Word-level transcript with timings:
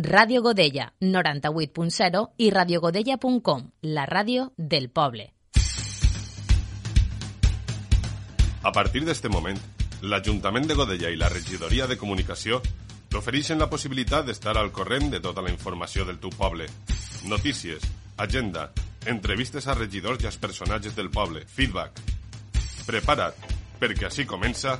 Radio 0.00 0.42
Godella 0.42 0.92
98.0 1.00 2.34
i 2.36 2.50
radiogodella.com, 2.50 3.62
la 3.80 4.04
ràdio 4.06 4.52
del 4.56 4.90
poble. 4.94 5.32
A 8.62 8.70
partir 8.70 9.02
d'este 9.02 9.26
moment, 9.26 9.58
l'Ajuntament 10.02 10.68
de 10.70 10.76
Godella 10.78 11.10
i 11.10 11.18
la 11.18 11.26
Regidoria 11.32 11.88
de 11.90 11.98
Comunicació 11.98 12.60
t'ofereixen 13.10 13.58
la 13.58 13.66
possibilitat 13.66 14.30
d'estar 14.30 14.54
al 14.54 14.70
corrent 14.70 15.10
de 15.10 15.18
tota 15.18 15.42
la 15.42 15.50
informació 15.50 16.06
del 16.06 16.22
teu 16.22 16.30
poble. 16.30 16.70
Notícies, 17.26 17.82
agenda, 18.22 18.70
entrevistes 19.04 19.66
a 19.66 19.74
regidors 19.74 20.22
i 20.22 20.30
als 20.30 20.38
personatges 20.38 20.94
del 20.94 21.10
poble, 21.10 21.42
feedback. 21.42 21.98
Prepara't, 22.86 23.50
perquè 23.82 24.12
així 24.12 24.30
comença... 24.30 24.78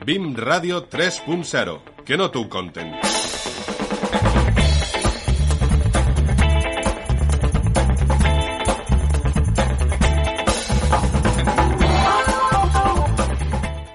BIM 0.00 0.30
Ràdio 0.34 0.78
3.0, 0.88 1.89
que 2.04 2.16
no 2.16 2.30
t'ho 2.30 2.48
conten. 2.48 3.19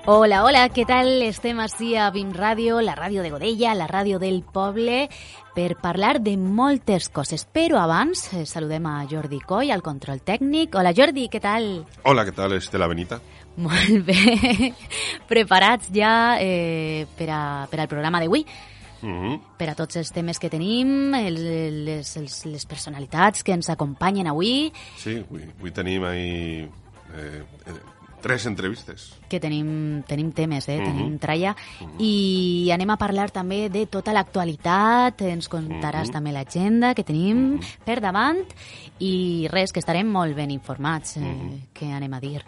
Hola, 0.08 0.44
hola, 0.45 0.67
què 0.70 0.84
tal? 0.86 1.08
Estem 1.25 1.58
així 1.64 1.95
a 1.98 2.11
BIM 2.14 2.30
Ràdio, 2.38 2.75
la 2.86 2.94
ràdio 2.94 3.23
de 3.25 3.31
Godella, 3.34 3.72
la 3.73 3.88
ràdio 3.89 4.20
del 4.22 4.44
poble, 4.45 5.08
per 5.56 5.80
parlar 5.81 6.20
de 6.22 6.36
moltes 6.38 7.08
coses. 7.09 7.42
Però 7.50 7.80
abans 7.81 8.22
eh, 8.38 8.44
saludem 8.45 8.86
a 8.86 9.00
Jordi 9.09 9.39
Coll, 9.42 9.72
al 9.73 9.81
control 9.81 10.22
tècnic. 10.22 10.78
Hola, 10.78 10.92
Jordi, 10.94 11.26
què 11.33 11.42
tal? 11.42 11.66
Hola, 12.06 12.22
què 12.28 12.36
tal, 12.38 12.53
Estela 12.53 12.86
Benita? 12.86 13.17
Molt 13.66 14.06
bé. 14.06 14.70
Preparats 15.33 15.89
ja 15.89 16.38
eh, 16.38 17.09
per, 17.17 17.31
a, 17.33 17.42
per 17.73 17.81
al 17.81 17.89
programa 17.89 18.22
d'avui? 18.22 18.45
Mm 19.02 19.09
-hmm. 19.09 19.42
per 19.58 19.70
a 19.70 19.76
tots 19.76 19.98
els 19.98 20.11
temes 20.14 20.38
que 20.38 20.50
tenim, 20.50 21.16
el, 21.16 21.86
les, 21.86 22.16
els, 22.17 22.45
les 22.45 22.66
personalitats 22.66 23.42
que 23.42 23.53
ens 23.53 23.70
acompanyen 23.70 24.28
avui. 24.28 24.72
Sí, 24.98 25.17
avui, 25.17 25.50
avui 25.50 25.72
tenim 25.72 26.03
ahí 26.03 26.70
eh, 27.16 27.44
eh, 27.66 27.94
tres 28.25 28.47
entrevistes. 28.47 29.13
que 29.29 29.39
tenim, 29.39 30.01
tenim 30.09 30.31
temes, 30.31 30.67
eh? 30.67 30.79
Mhm. 30.79 30.85
tenim 30.85 31.17
tralla, 31.19 31.55
i 31.99 32.71
anem 32.73 32.89
a 32.89 32.97
parlar 32.97 33.29
també 33.29 33.69
de 33.69 33.85
tota 33.85 34.13
l'actualitat, 34.13 35.21
ens 35.21 35.47
contaràs 35.47 36.07
Mhm. 36.07 36.11
també 36.11 36.31
l'agenda 36.31 36.95
que 36.95 37.03
tenim 37.03 37.59
per 37.85 38.01
davant, 38.01 38.41
i 38.97 39.47
res, 39.51 39.71
que 39.71 39.79
estarem 39.79 40.09
molt 40.09 40.35
ben 40.35 40.49
informats, 40.49 41.17
eh, 41.17 41.19
Mhm. 41.21 41.67
què 41.75 41.91
anem 41.93 42.13
a 42.13 42.19
dir. 42.19 42.41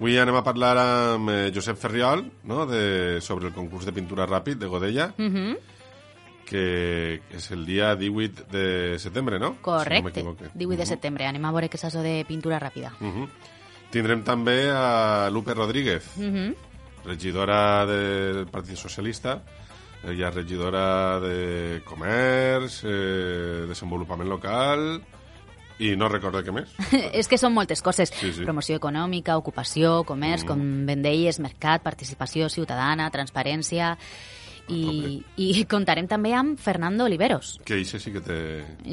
Avui 0.00 0.16
anem 0.18 0.34
a 0.36 0.42
parlar 0.42 0.78
amb 0.78 1.28
eh, 1.28 1.52
Josep 1.54 1.76
Ferriol 1.76 2.24
no? 2.44 2.64
de, 2.66 3.20
sobre 3.20 3.48
el 3.48 3.52
concurs 3.54 3.84
de 3.84 3.92
pintura 3.92 4.26
ràpid 4.26 4.56
de 4.56 4.66
Godella, 4.66 5.12
Mhm. 5.18 5.56
que 6.46 7.20
és 7.30 7.50
el 7.50 7.64
dia 7.66 7.94
18 7.94 8.44
de 8.50 8.98
setembre, 8.98 9.38
no? 9.38 9.48
Si 9.48 9.54
no 9.56 9.62
Correcte, 9.62 10.02
m'equivoque. 10.02 10.50
18 10.54 10.80
de 10.80 10.86
setembre, 10.86 11.26
anem 11.26 11.44
a 11.44 11.52
veure 11.52 11.68
què 11.70 11.74
és 11.76 11.84
això 11.84 12.02
de 12.02 12.24
pintura 12.26 12.58
ràpida. 12.58 12.92
Mhm. 12.98 13.28
Tindrem 13.92 14.22
també 14.24 14.70
a 14.72 15.28
Lupe 15.30 15.54
Rodríguez, 15.54 16.06
Mhm. 16.16 16.54
regidora 17.04 17.84
del 17.84 18.46
Partit 18.46 18.76
Socialista, 18.76 19.42
ella 20.02 20.28
és 20.28 20.34
regidora 20.34 21.20
de 21.20 21.82
Comerç, 21.84 22.82
eh, 22.84 23.66
Desenvolupament 23.68 24.28
Local 24.28 25.02
i 25.78 25.94
no 25.96 26.08
recordo 26.08 26.42
què 26.42 26.52
més. 26.52 26.72
és 27.12 27.28
que 27.28 27.38
són 27.38 27.52
moltes 27.54 27.82
coses. 27.82 28.10
Sí, 28.10 28.32
sí. 28.32 28.44
Promoció 28.44 28.76
econòmica, 28.76 29.36
ocupació, 29.36 30.04
comerç, 30.04 30.44
mm. 30.44 30.48
com 30.48 30.86
ben 30.86 31.02
deies, 31.02 31.38
mercat, 31.40 31.82
participació 31.82 32.48
ciutadana, 32.48 33.10
transparència... 33.10 33.96
I, 34.72 35.52
I 35.60 35.64
contarem 35.70 36.08
també 36.08 36.32
amb 36.34 36.58
Fernando 36.60 37.04
Oliveros. 37.04 37.58
Que 37.64 37.78
ixe 37.82 38.00
sí 38.00 38.12
que 38.12 38.20
té... 38.24 38.38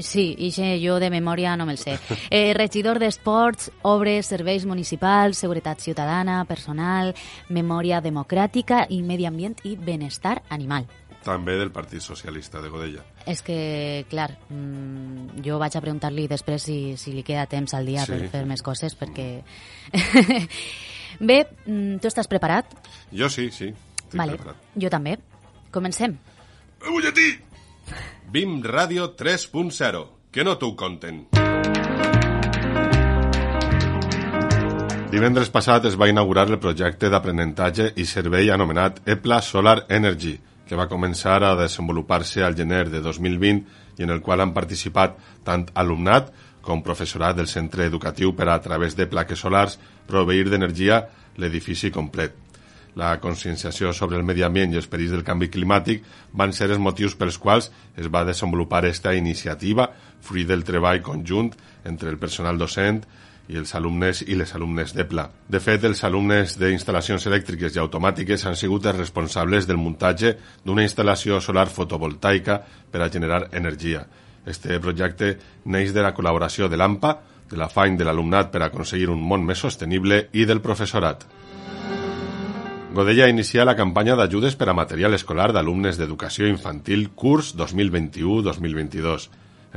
Sí, 0.03 0.35
ixe 0.49 0.75
jo 0.83 0.99
de 0.99 1.09
memòria 1.09 1.55
no 1.57 1.65
me'l 1.69 1.79
sé. 1.81 1.97
Eh, 2.29 2.53
regidor 2.53 2.99
d'Esports, 2.99 3.71
Obres, 3.89 4.27
Serveis 4.29 4.65
Municipals, 4.65 5.37
Seguretat 5.39 5.79
Ciutadana, 5.81 6.43
Personal, 6.45 7.13
Memòria 7.49 8.01
Democràtica 8.01 8.85
i 8.89 9.01
Medi 9.03 9.25
Ambient 9.25 9.55
i 9.63 9.75
Benestar 9.75 10.41
Animal. 10.49 10.85
També 11.19 11.57
del 11.59 11.69
Partit 11.75 11.99
Socialista 11.99 12.61
de 12.63 12.69
Godella. 12.71 13.01
És 13.27 13.41
que, 13.43 14.05
clar, 14.09 14.29
mm, 14.49 15.41
jo 15.43 15.57
vaig 15.59 15.75
a 15.75 15.81
preguntar-li 15.83 16.29
després 16.31 16.63
si, 16.63 16.77
si 16.97 17.11
li 17.11 17.23
queda 17.27 17.43
temps 17.45 17.73
al 17.75 17.85
dia 17.85 18.05
Sí. 18.05 18.13
per 18.13 18.29
fer 18.31 18.45
més 18.47 18.63
coses, 18.63 18.95
perquè... 18.97 19.41
Bé, 21.19 21.41
mm, 21.65 21.97
tu 21.99 22.07
estàs 22.07 22.29
preparat? 22.31 22.71
Jo 23.11 23.27
sí, 23.29 23.49
sí. 23.51 23.73
Vale, 24.13 24.37
preparat. 24.37 24.63
jo 24.79 24.89
també. 24.89 25.17
Comencem. 25.71 26.17
Butlletí! 26.81 27.29
BIM 28.31 28.61
Ràdio 28.63 29.15
3.0. 29.17 30.05
Que 30.31 30.43
no 30.45 30.57
t'ho 30.61 30.75
conten. 30.77 31.23
Divendres 35.09 35.49
passat 35.49 35.87
es 35.89 35.95
va 35.97 36.07
inaugurar 36.11 36.45
el 36.51 36.59
projecte 36.61 37.09
d'aprenentatge 37.09 37.87
i 37.97 38.05
servei 38.05 38.51
anomenat 38.53 38.99
EPLA 39.09 39.39
Solar 39.41 39.79
Energy, 39.89 40.35
que 40.69 40.77
va 40.77 40.85
començar 40.91 41.39
a 41.41 41.55
desenvolupar-se 41.57 42.43
al 42.45 42.53
gener 42.53 42.83
de 42.93 43.01
2020 43.01 43.63
i 43.97 44.05
en 44.05 44.13
el 44.13 44.21
qual 44.21 44.45
han 44.45 44.53
participat 44.53 45.17
tant 45.47 45.65
alumnat 45.73 46.29
com 46.61 46.85
professorat 46.85 47.39
del 47.39 47.49
centre 47.49 47.87
educatiu 47.89 48.35
per 48.37 48.51
a, 48.51 48.59
a 48.59 48.61
través 48.61 48.93
de 48.93 49.09
plaques 49.09 49.41
solars 49.41 49.79
proveir 50.05 50.45
d'energia 50.51 51.01
l'edifici 51.41 51.89
complet. 51.89 52.48
La 52.95 53.19
conscienciació 53.21 53.93
sobre 53.93 54.17
el 54.17 54.25
medi 54.25 54.43
ambient 54.43 54.73
i 54.73 54.79
els 54.79 54.89
perills 54.89 55.13
del 55.13 55.23
canvi 55.27 55.49
climàtic 55.53 56.03
van 56.33 56.53
ser 56.53 56.69
els 56.71 56.81
motius 56.81 57.15
pels 57.15 57.37
quals 57.37 57.69
es 57.95 58.09
va 58.09 58.25
desenvolupar 58.25 58.83
esta 58.89 59.13
iniciativa, 59.15 59.91
fruit 60.21 60.47
del 60.49 60.65
treball 60.65 61.01
conjunt 61.05 61.53
entre 61.85 62.09
el 62.09 62.17
personal 62.17 62.57
docent 62.57 63.03
i 63.49 63.57
els 63.57 63.73
alumnes 63.75 64.21
i 64.27 64.35
les 64.37 64.51
alumnes 64.53 64.93
d'EPLA. 64.93 65.25
De 65.49 65.59
fet, 65.59 65.83
els 65.85 66.03
alumnes 66.05 66.53
d'instal·lacions 66.61 67.25
elèctriques 67.31 67.75
i 67.75 67.81
automàtiques 67.81 68.45
han 68.45 68.57
sigut 68.59 68.85
els 68.85 68.99
responsables 68.99 69.65
del 69.65 69.81
muntatge 69.81 70.35
d'una 70.65 70.85
instal·lació 70.85 71.39
solar 71.41 71.67
fotovoltaica 71.73 72.59
per 72.91 73.01
a 73.01 73.09
generar 73.09 73.47
energia. 73.51 74.05
Este 74.45 74.77
projecte 74.79 75.35
neix 75.65 75.93
de 75.93 76.05
la 76.05 76.13
col·laboració 76.13 76.69
de 76.69 76.77
l'AMPA, 76.77 77.17
de 77.49 77.57
l'afany 77.57 77.97
de 77.97 78.05
l'alumnat 78.05 78.51
per 78.53 78.61
aconseguir 78.61 79.09
un 79.09 79.21
món 79.21 79.45
més 79.45 79.61
sostenible 79.65 80.27
i 80.33 80.45
del 80.45 80.61
professorat. 80.61 81.25
Godella 82.89 83.27
inicia 83.29 83.67
la 83.67 83.75
campanya 83.77 84.15
d'ajudes 84.17 84.55
per 84.57 84.65
a 84.71 84.73
material 84.73 85.13
escolar 85.13 85.51
d'alumnes 85.53 85.99
d'educació 85.99 86.47
infantil 86.49 87.11
curs 87.13 87.51
2021-2022. 87.59 89.27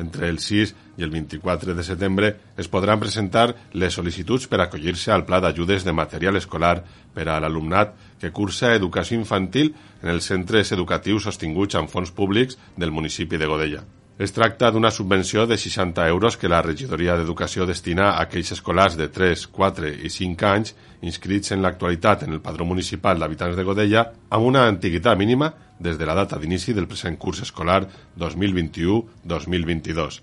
Entre 0.00 0.30
el 0.32 0.38
6 0.40 0.72
i 0.96 1.04
el 1.04 1.12
24 1.12 1.76
de 1.76 1.84
setembre 1.84 2.32
es 2.56 2.72
podran 2.72 3.02
presentar 3.04 3.50
les 3.76 3.92
sol·licituds 3.98 4.48
per 4.48 4.62
acollir-se 4.64 5.12
al 5.12 5.26
pla 5.28 5.42
d'ajudes 5.44 5.84
de 5.84 5.92
material 5.92 6.40
escolar 6.40 6.78
per 7.12 7.28
a 7.28 7.36
l'alumnat 7.44 7.92
que 8.18 8.32
cursa 8.32 8.72
educació 8.72 9.20
infantil 9.20 9.74
en 10.00 10.14
els 10.16 10.32
centres 10.32 10.72
educatius 10.72 11.28
sostinguts 11.28 11.76
amb 11.76 11.92
fons 11.92 12.16
públics 12.16 12.56
del 12.80 12.96
municipi 12.96 13.36
de 13.36 13.52
Godella. 13.52 13.84
Es 14.18 14.34
tracta 14.36 14.68
d'una 14.70 14.90
subvenció 14.92 15.46
de 15.46 15.56
60 15.56 16.06
euros 16.08 16.36
que 16.36 16.48
la 16.48 16.60
regidoria 16.62 17.16
d'Educació 17.16 17.64
destina 17.66 18.10
a 18.10 18.26
aquells 18.26 18.52
escolars 18.52 18.96
de 19.00 19.08
3, 19.08 19.46
4 19.48 19.92
i 20.04 20.10
5 20.12 20.48
anys 20.50 20.74
inscrits 21.00 21.54
en 21.56 21.62
l'actualitat 21.64 22.26
en 22.26 22.36
el 22.36 22.42
padró 22.44 22.66
municipal 22.68 23.18
d'habitants 23.18 23.56
de 23.56 23.64
Godella 23.64 24.02
amb 24.28 24.50
una 24.50 24.66
antiguitat 24.68 25.16
mínima 25.16 25.48
des 25.80 25.96
de 25.98 26.06
la 26.06 26.14
data 26.14 26.38
d'inici 26.38 26.76
del 26.76 26.86
present 26.86 27.16
curs 27.16 27.40
escolar 27.40 27.86
2021-2022. 28.20 30.20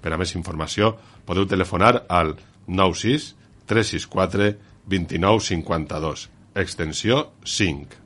Per 0.00 0.12
a 0.12 0.16
més 0.16 0.34
informació 0.34 0.96
podeu 1.28 1.46
telefonar 1.46 2.06
al 2.08 2.34
96 2.66 3.34
364 3.68 4.54
2952, 4.88 6.28
extensió 6.54 7.32
5. 7.44 8.05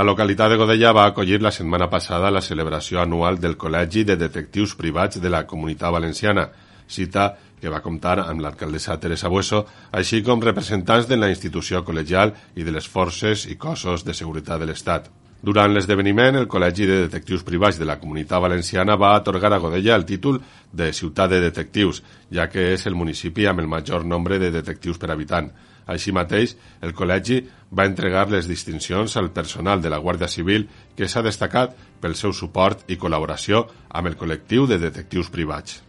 La 0.00 0.04
localitat 0.04 0.48
de 0.48 0.56
Godella 0.56 0.94
va 0.96 1.02
acollir 1.10 1.42
la 1.44 1.50
setmana 1.52 1.90
passada 1.92 2.30
la 2.32 2.40
celebració 2.40 3.02
anual 3.02 3.36
del 3.36 3.58
Col·legi 3.60 4.06
de 4.08 4.14
Detectius 4.16 4.72
Privats 4.78 5.20
de 5.20 5.28
la 5.28 5.42
Comunitat 5.50 5.92
Valenciana, 5.92 6.46
cita 6.88 7.26
que 7.60 7.68
va 7.68 7.82
comptar 7.84 8.14
amb 8.22 8.40
l'alcaldessa 8.40 8.96
Teresa 8.96 9.28
Bueso, 9.28 9.60
així 9.92 10.22
com 10.24 10.40
representants 10.40 11.04
de 11.04 11.20
la 11.20 11.28
institució 11.28 11.84
col·legial 11.84 12.32
i 12.56 12.64
de 12.64 12.72
les 12.72 12.88
forces 12.88 13.44
i 13.44 13.58
cossos 13.60 14.06
de 14.06 14.16
seguretat 14.16 14.64
de 14.64 14.70
l'Estat. 14.70 15.10
Durant 15.44 15.76
l'esdeveniment, 15.76 16.40
el 16.40 16.48
Col·legi 16.48 16.88
de 16.88 17.02
Detectius 17.02 17.44
Privats 17.44 17.76
de 17.76 17.84
la 17.84 17.98
Comunitat 18.00 18.40
Valenciana 18.40 18.96
va 18.96 19.12
atorgar 19.18 19.52
a 19.52 19.60
Godella 19.60 20.00
el 20.00 20.08
títol 20.08 20.40
de 20.72 20.94
Ciutat 20.96 21.28
de 21.34 21.44
Detectius, 21.44 22.00
ja 22.32 22.48
que 22.48 22.70
és 22.72 22.88
el 22.88 22.96
municipi 22.96 23.44
amb 23.44 23.60
el 23.60 23.68
major 23.68 24.08
nombre 24.08 24.40
de 24.40 24.48
detectius 24.62 24.96
per 24.96 25.12
habitant. 25.12 25.52
Així 25.86 26.12
mateix, 26.12 26.56
el 26.82 26.94
col·legi 26.94 27.40
va 27.76 27.86
entregar 27.86 28.28
les 28.30 28.48
distincions 28.50 29.16
al 29.16 29.30
personal 29.30 29.82
de 29.82 29.90
la 29.90 30.00
Guàrdia 30.02 30.28
Civil 30.28 30.68
que 30.96 31.08
s'ha 31.08 31.22
destacat 31.22 31.76
pel 32.00 32.16
seu 32.18 32.32
suport 32.32 32.84
i 32.90 32.98
col·laboració 32.98 33.66
amb 33.88 34.10
el 34.10 34.18
col·lectiu 34.18 34.66
de 34.66 34.78
detectius 34.78 35.30
privats. 35.30 35.80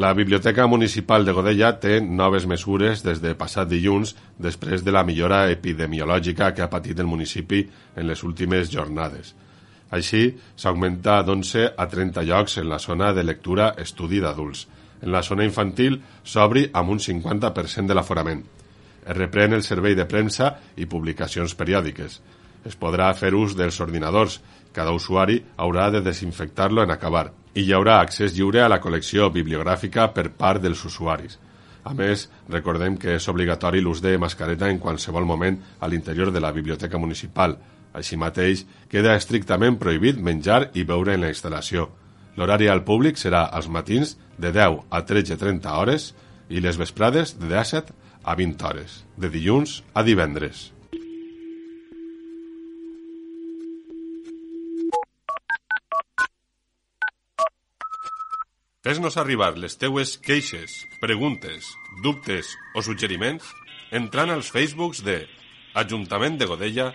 La 0.00 0.14
Biblioteca 0.14 0.66
Municipal 0.66 1.26
de 1.26 1.32
Godella 1.36 1.74
té 1.82 1.98
noves 2.00 2.46
mesures 2.46 3.02
des 3.04 3.18
de 3.20 3.34
passat 3.36 3.68
dilluns 3.68 4.14
després 4.38 4.84
de 4.86 4.94
la 4.94 5.02
millora 5.04 5.42
epidemiològica 5.52 6.54
que 6.54 6.62
ha 6.64 6.70
patit 6.72 7.02
el 7.02 7.10
municipi 7.10 7.64
en 7.96 8.06
les 8.08 8.22
últimes 8.24 8.70
jornades. 8.72 9.34
Així, 9.90 10.22
s'augmenta 10.56 11.18
d'11 11.26 11.72
a 11.76 11.86
30 11.90 12.24
llocs 12.30 12.56
en 12.62 12.70
la 12.70 12.78
zona 12.78 13.10
de 13.12 13.26
lectura 13.26 13.74
estudi 13.84 14.22
d'adults, 14.22 14.68
en 15.00 15.12
la 15.12 15.22
zona 15.22 15.44
infantil 15.44 16.00
s'obri 16.22 16.66
amb 16.72 16.94
un 16.94 17.00
50% 17.00 17.86
de 17.88 17.96
l'aforament. 17.96 18.42
Es 19.06 19.16
reprèn 19.16 19.56
el 19.56 19.64
servei 19.64 19.96
de 19.96 20.06
premsa 20.06 20.54
i 20.76 20.86
publicacions 20.86 21.54
periòdiques. 21.56 22.20
Es 22.64 22.76
podrà 22.76 23.08
fer 23.16 23.32
ús 23.34 23.56
dels 23.56 23.80
ordinadors. 23.80 24.40
Cada 24.72 24.92
usuari 24.92 25.40
haurà 25.56 25.88
de 25.90 26.02
desinfectar-lo 26.04 26.84
en 26.84 26.92
acabar 26.94 27.30
i 27.54 27.64
hi 27.64 27.72
haurà 27.74 27.98
accés 28.00 28.36
lliure 28.36 28.60
a 28.62 28.68
la 28.70 28.78
col·lecció 28.82 29.30
bibliogràfica 29.34 30.10
per 30.14 30.28
part 30.38 30.62
dels 30.62 30.84
usuaris. 30.86 31.38
A 31.82 31.94
més, 31.96 32.28
recordem 32.48 32.96
que 33.00 33.16
és 33.16 33.28
obligatori 33.32 33.80
l'ús 33.80 34.02
de 34.04 34.16
mascareta 34.20 34.68
en 34.68 34.78
qualsevol 34.78 35.24
moment 35.24 35.56
a 35.80 35.88
l'interior 35.88 36.30
de 36.30 36.40
la 36.44 36.52
biblioteca 36.52 36.98
municipal. 36.98 37.56
Així 37.96 38.16
mateix, 38.20 38.66
queda 38.88 39.16
estrictament 39.16 39.80
prohibit 39.80 40.20
menjar 40.20 40.68
i 40.74 40.84
beure 40.84 41.16
en 41.16 41.24
la 41.24 41.32
instal·lació. 41.32 41.88
L'horari 42.40 42.70
al 42.72 42.80
públic 42.88 43.18
serà 43.20 43.42
als 43.52 43.66
matins 43.68 44.14
de 44.40 44.48
10 44.56 44.78
a 44.88 45.00
13.30 45.04 45.72
hores 45.76 46.06
i 46.48 46.62
les 46.64 46.78
vesprades 46.80 47.34
de 47.36 47.50
17 47.50 47.92
a 48.24 48.34
20 48.38 48.64
hores, 48.64 48.94
de 49.20 49.28
dilluns 49.28 49.82
a 49.92 50.00
divendres. 50.06 50.70
Fes-nos 58.80 59.20
arribar 59.20 59.52
les 59.60 59.76
teues 59.76 60.16
queixes, 60.24 60.80
preguntes, 61.04 61.68
dubtes 62.00 62.56
o 62.72 62.80
suggeriments 62.80 63.52
entrant 63.92 64.32
als 64.32 64.48
Facebooks 64.48 65.04
de 65.04 65.26
Ajuntament 65.76 66.40
de 66.40 66.48
Godella 66.48 66.94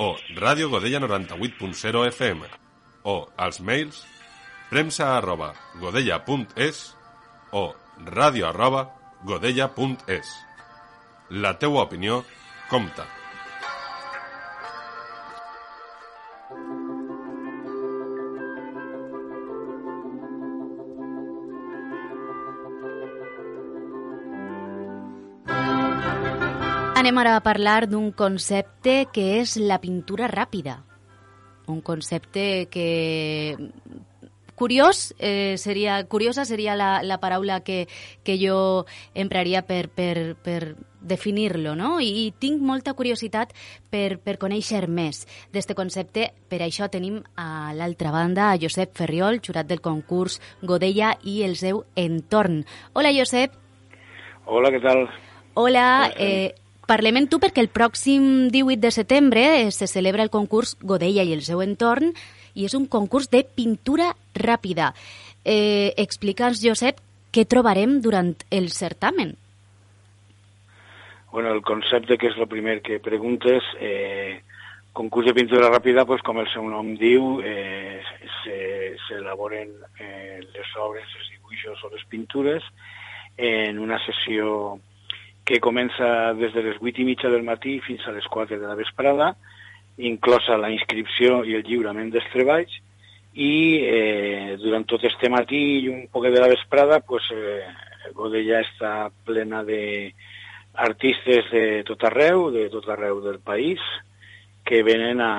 o 0.00 0.14
Ràdio 0.40 0.72
Godella 0.72 1.04
98.0 1.04 2.08
FM 2.16 2.48
o 3.04 3.26
als 3.36 3.60
mails 3.60 4.06
premsa 4.70 5.16
arroba 5.16 5.52
godella.es 5.80 6.94
o 7.52 7.74
ràdio 8.04 8.48
arroba 8.48 8.88
godella.es. 9.24 10.32
La 11.30 11.58
teua 11.58 11.86
opinió 11.86 12.24
compta. 12.70 13.06
Anem 27.06 27.18
ara 27.22 27.36
a 27.38 27.42
parlar 27.44 27.86
d'un 27.86 28.08
concepte 28.10 29.04
que 29.14 29.36
és 29.38 29.52
la 29.62 29.76
pintura 29.78 30.26
ràpida. 30.26 30.80
Un 31.70 31.78
concepte 31.80 32.66
que 32.66 33.54
Curiós 34.56 35.14
eh, 35.18 35.54
seria, 35.58 36.02
curiosa 36.08 36.46
seria 36.48 36.74
la, 36.74 37.02
la 37.04 37.20
paraula 37.20 37.60
que, 37.60 37.86
que 38.24 38.38
jo 38.40 38.86
empraria 39.14 39.60
per, 39.68 39.90
per, 39.92 40.34
per 40.40 40.76
definir-lo, 41.04 41.74
no? 41.76 42.00
I, 42.00 42.08
I 42.24 42.32
tinc 42.40 42.62
molta 42.64 42.94
curiositat 42.96 43.52
per, 43.92 44.16
per 44.16 44.38
conèixer 44.40 44.86
més 44.88 45.26
d'este 45.52 45.76
concepte. 45.76 46.30
Per 46.48 46.62
això 46.64 46.88
tenim 46.88 47.20
a 47.36 47.74
l'altra 47.76 48.10
banda 48.14 48.50
a 48.50 48.56
Josep 48.56 48.96
Ferriol, 48.96 49.42
jurat 49.44 49.68
del 49.68 49.84
concurs 49.84 50.40
Godella 50.62 51.12
i 51.22 51.42
el 51.44 51.56
seu 51.60 51.84
entorn. 51.94 52.64
Hola, 52.96 53.12
Josep. 53.12 53.52
Hola, 54.46 54.72
què 54.72 54.80
tal? 54.80 55.04
Hola, 55.60 55.86
eh, 56.16 56.56
parlem 56.88 57.20
amb 57.20 57.28
tu 57.28 57.42
perquè 57.44 57.60
el 57.60 57.68
pròxim 57.68 58.48
18 58.54 58.80
de 58.80 58.94
setembre 58.94 59.46
se 59.70 59.88
celebra 59.90 60.24
el 60.24 60.32
concurs 60.32 60.78
Godella 60.80 61.28
i 61.28 61.36
el 61.36 61.44
seu 61.44 61.60
entorn 61.60 62.16
i 62.56 62.66
és 62.66 62.74
un 62.74 62.88
concurs 62.88 63.28
de 63.30 63.44
pintura 63.44 64.10
ràpida. 64.34 64.92
Eh, 65.44 65.92
Explica'ns, 66.00 66.62
Josep, 66.64 66.98
què 67.30 67.44
trobarem 67.44 68.00
durant 68.00 68.32
el 68.50 68.70
certamen. 68.72 69.36
Bueno, 71.32 71.52
el 71.52 71.60
concepte, 71.60 72.16
que 72.16 72.30
és 72.32 72.38
el 72.40 72.48
primer 72.48 72.80
que 72.80 72.98
preguntes, 73.04 73.62
eh, 73.78 74.40
concurs 74.96 75.26
de 75.28 75.34
pintura 75.36 75.68
ràpida, 75.68 76.06
pues, 76.08 76.22
com 76.24 76.40
el 76.40 76.48
seu 76.48 76.64
nom 76.64 76.94
diu, 76.96 77.42
eh, 77.44 78.00
s'elaboren 79.06 79.68
eh, 80.00 80.40
les 80.40 80.76
obres, 80.80 81.04
els 81.20 81.28
dibuixos 81.34 81.82
o 81.84 81.90
les 81.92 82.04
pintures 82.08 82.64
en 83.36 83.78
una 83.78 83.98
sessió 84.06 84.78
que 85.44 85.60
comença 85.60 86.32
des 86.34 86.54
de 86.54 86.62
les 86.62 86.80
8 86.80 87.02
i 87.02 87.04
mitja 87.04 87.28
del 87.30 87.44
matí 87.44 87.78
fins 87.84 88.06
a 88.06 88.14
les 88.16 88.24
4 88.26 88.58
de 88.58 88.66
la 88.66 88.74
vesprada, 88.74 89.34
inclosa 89.98 90.58
la 90.60 90.70
inscripció 90.70 91.42
i 91.44 91.56
el 91.56 91.64
lliurament 91.66 92.10
dels 92.12 92.28
treballs, 92.32 92.72
i 93.36 93.52
eh, 93.84 94.56
durant 94.60 94.86
tot 94.88 95.04
este 95.04 95.28
matí 95.28 95.62
i 95.82 95.88
un 95.92 96.06
poc 96.12 96.28
de 96.30 96.40
la 96.40 96.48
vesprada, 96.48 97.00
pues, 97.00 97.28
eh, 97.32 97.64
Godella 98.16 98.62
està 98.64 99.10
plena 99.26 99.62
de 99.64 100.14
artistes 100.76 101.50
de 101.52 101.82
tot 101.88 102.04
arreu, 102.08 102.50
de 102.52 102.68
tot 102.72 102.88
arreu 102.92 103.20
del 103.24 103.40
país, 103.40 103.80
que 104.66 104.82
venen 104.82 105.20
a, 105.20 105.32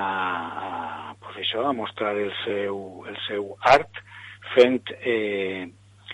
a, 1.10 1.16
pues 1.20 1.42
això, 1.42 1.66
a 1.66 1.74
mostrar 1.76 2.16
el 2.16 2.32
seu, 2.44 3.04
el 3.06 3.18
seu 3.26 3.50
art 3.60 4.00
fent 4.54 4.94
eh, 5.02 5.68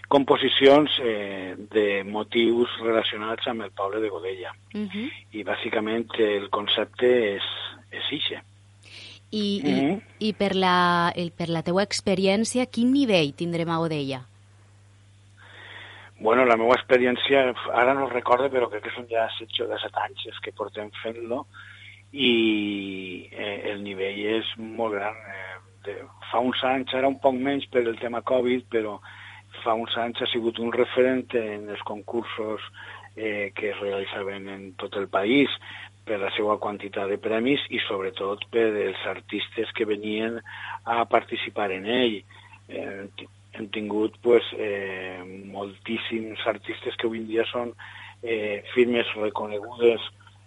composicions 0.08 0.98
eh, 1.02 1.54
de 1.70 2.02
motius 2.04 2.74
relacionats 2.82 3.46
amb 3.50 3.64
el 3.68 3.72
poble 3.76 4.00
de 4.02 4.10
Godella. 4.10 4.52
Uh 4.74 4.88
-huh. 4.88 5.08
I 5.32 5.44
bàsicament 5.44 6.10
el 6.18 6.50
concepte 6.50 7.36
és, 7.36 7.46
és 8.00 8.12
ixe. 8.18 8.42
I, 9.30 9.60
mm 9.62 9.70
-hmm. 9.70 10.02
i, 10.18 10.28
i 10.28 10.32
per, 10.32 10.54
la, 10.54 11.12
el, 11.16 11.32
per 11.32 11.48
la 11.48 11.62
teua 11.62 11.82
experiència, 11.82 12.66
quin 12.66 12.92
nivell 12.92 13.34
tindrem 13.34 13.70
a 13.70 13.78
Godella? 13.78 14.20
Bueno, 16.20 16.44
la 16.44 16.56
meva 16.56 16.74
experiència, 16.74 17.54
ara 17.74 17.94
no 17.94 18.08
recordo, 18.08 18.48
però 18.48 18.68
crec 18.70 18.84
que 18.84 18.94
són 18.94 19.08
ja 19.10 19.26
7 19.38 19.64
o 19.64 19.66
17 19.66 19.98
anys 20.06 20.38
que 20.40 20.52
portem 20.52 20.90
fent-lo, 21.02 21.46
i 22.12 23.28
eh, 23.32 23.72
el 23.72 23.82
nivell 23.82 24.20
és 24.38 24.52
molt 24.56 24.94
gran. 24.94 25.14
Eh, 25.14 25.56
de, 25.84 25.96
fa 26.30 26.40
uns 26.40 26.62
anys, 26.64 26.94
ara 26.94 27.10
un 27.10 27.18
poc 27.20 27.34
menys 27.34 27.66
per 27.72 27.82
el 27.82 27.98
tema 27.98 28.22
Covid, 28.22 28.68
però 28.70 28.98
fa 29.62 29.74
uns 29.74 29.96
anys 30.00 30.22
ha 30.22 30.30
sigut 30.30 30.58
un 30.62 30.72
referent 30.72 31.26
en 31.38 31.68
els 31.74 31.82
concursos 31.86 32.62
eh, 33.16 33.50
que 33.54 33.70
es 33.70 33.80
realitzaven 33.80 34.48
en 34.48 34.70
tot 34.80 34.96
el 35.00 35.08
país 35.08 35.50
per 36.04 36.20
la 36.20 36.30
seva 36.36 36.58
quantitat 36.62 37.08
de 37.10 37.18
premis 37.18 37.62
i 37.72 37.80
sobretot 37.86 38.44
per 38.52 38.66
els 38.84 39.06
artistes 39.08 39.72
que 39.76 39.86
venien 39.88 40.40
a 40.84 41.04
participar 41.08 41.70
en 41.72 41.86
ell. 41.86 42.18
Eh, 42.68 43.06
hem 43.54 43.68
tingut 43.70 44.16
pues, 44.22 44.44
eh, 44.58 45.22
moltíssims 45.24 46.42
artistes 46.46 46.96
que 46.98 47.06
avui 47.06 47.22
en 47.22 47.28
dia 47.30 47.46
són 47.50 47.72
eh, 48.22 48.64
firmes 48.74 49.10
reconegudes 49.16 50.02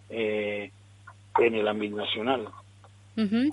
eh, 0.10 0.70
en 1.38 1.60
l'àmbit 1.64 1.94
nacional. 1.96 2.48
Uh 3.18 3.24
-huh. 3.24 3.46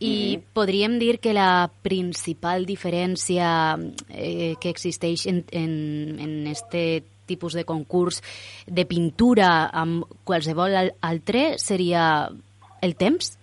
I 0.00 0.36
uh 0.36 0.40
-huh. 0.40 0.42
podríem 0.52 0.98
dir 0.98 1.20
que 1.20 1.32
la 1.32 1.70
principal 1.82 2.66
diferència 2.66 3.78
eh, 4.08 4.54
que 4.60 4.68
existeix 4.68 5.26
en, 5.26 5.44
en, 5.52 6.18
en 6.18 6.46
este 6.46 7.04
tipus 7.32 7.58
de 7.58 7.66
concurs 7.68 8.22
de 8.68 8.86
pintura 8.86 9.52
amb 9.72 10.04
qualsevol 10.28 10.76
altre 11.00 11.46
seria 11.58 12.04
el 12.82 12.98
temps? 13.00 13.38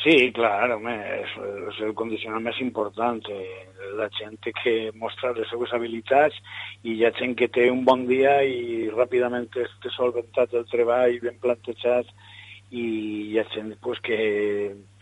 Sí, 0.00 0.30
clar, 0.32 0.70
home, 0.72 0.94
és, 1.20 1.32
és 1.74 1.80
el 1.84 1.92
condicional 1.92 2.40
més 2.40 2.56
important. 2.64 3.20
Eh, 3.28 3.66
la 3.98 4.06
gent 4.16 4.38
que 4.62 4.74
mostra 4.96 5.34
les 5.36 5.48
seves 5.52 5.72
habilitats 5.76 6.36
i 6.84 6.94
hi 6.94 7.04
ha 7.04 7.12
gent 7.18 7.34
que 7.36 7.50
té 7.52 7.66
un 7.72 7.82
bon 7.84 8.06
dia 8.08 8.38
i 8.48 8.88
ràpidament 8.94 9.50
té 9.52 9.66
solventat 9.96 10.54
el 10.56 10.64
treball 10.70 11.18
ben 11.24 11.36
plantejat 11.42 12.08
i 12.70 12.86
hi 13.32 13.38
ha 13.40 13.44
gent 13.52 13.74
pues, 13.82 14.00
que, 14.06 14.20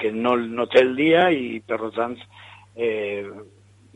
que 0.00 0.10
no, 0.10 0.34
no 0.36 0.66
té 0.72 0.82
el 0.82 0.96
dia 0.98 1.28
i 1.30 1.60
per 1.60 1.78
tant 1.94 2.16
eh, 2.74 3.22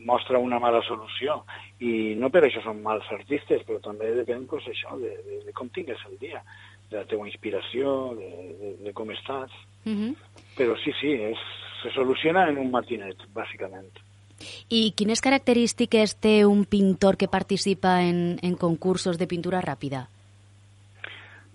mostra 0.05 0.39
una 0.39 0.59
mala 0.59 0.81
solució. 0.87 1.41
I 1.79 2.13
no 2.19 2.29
per 2.33 2.45
això 2.47 2.63
són 2.63 2.83
mals 2.83 3.09
artistes, 3.15 3.63
però 3.67 3.79
també 3.83 4.13
depèn 4.15 4.45
pues, 4.49 4.67
això, 4.69 4.97
de, 4.99 5.15
de, 5.25 5.41
de 5.47 5.55
com 5.55 5.71
tingues 5.73 5.99
el 6.09 6.17
dia, 6.21 6.43
de 6.91 6.99
la 6.99 7.05
teva 7.09 7.27
inspiració, 7.27 8.13
de, 8.19 8.31
de, 8.61 8.71
de 8.85 8.93
com 8.93 9.11
estàs. 9.11 9.51
Uh 9.85 9.91
-huh. 9.91 10.15
Però 10.57 10.77
sí, 10.83 10.93
sí, 11.01 11.13
és, 11.31 11.39
se 11.81 11.91
soluciona 11.91 12.47
en 12.49 12.57
un 12.57 12.71
matinet, 12.71 13.17
bàsicament. 13.33 13.91
I 14.69 14.91
quines 14.97 15.21
característiques 15.21 16.15
té 16.19 16.45
un 16.45 16.65
pintor 16.65 17.17
que 17.17 17.27
participa 17.27 18.01
en, 18.03 18.39
en 18.41 18.55
concursos 18.55 19.17
de 19.17 19.27
pintura 19.27 19.61
ràpida? 19.61 20.07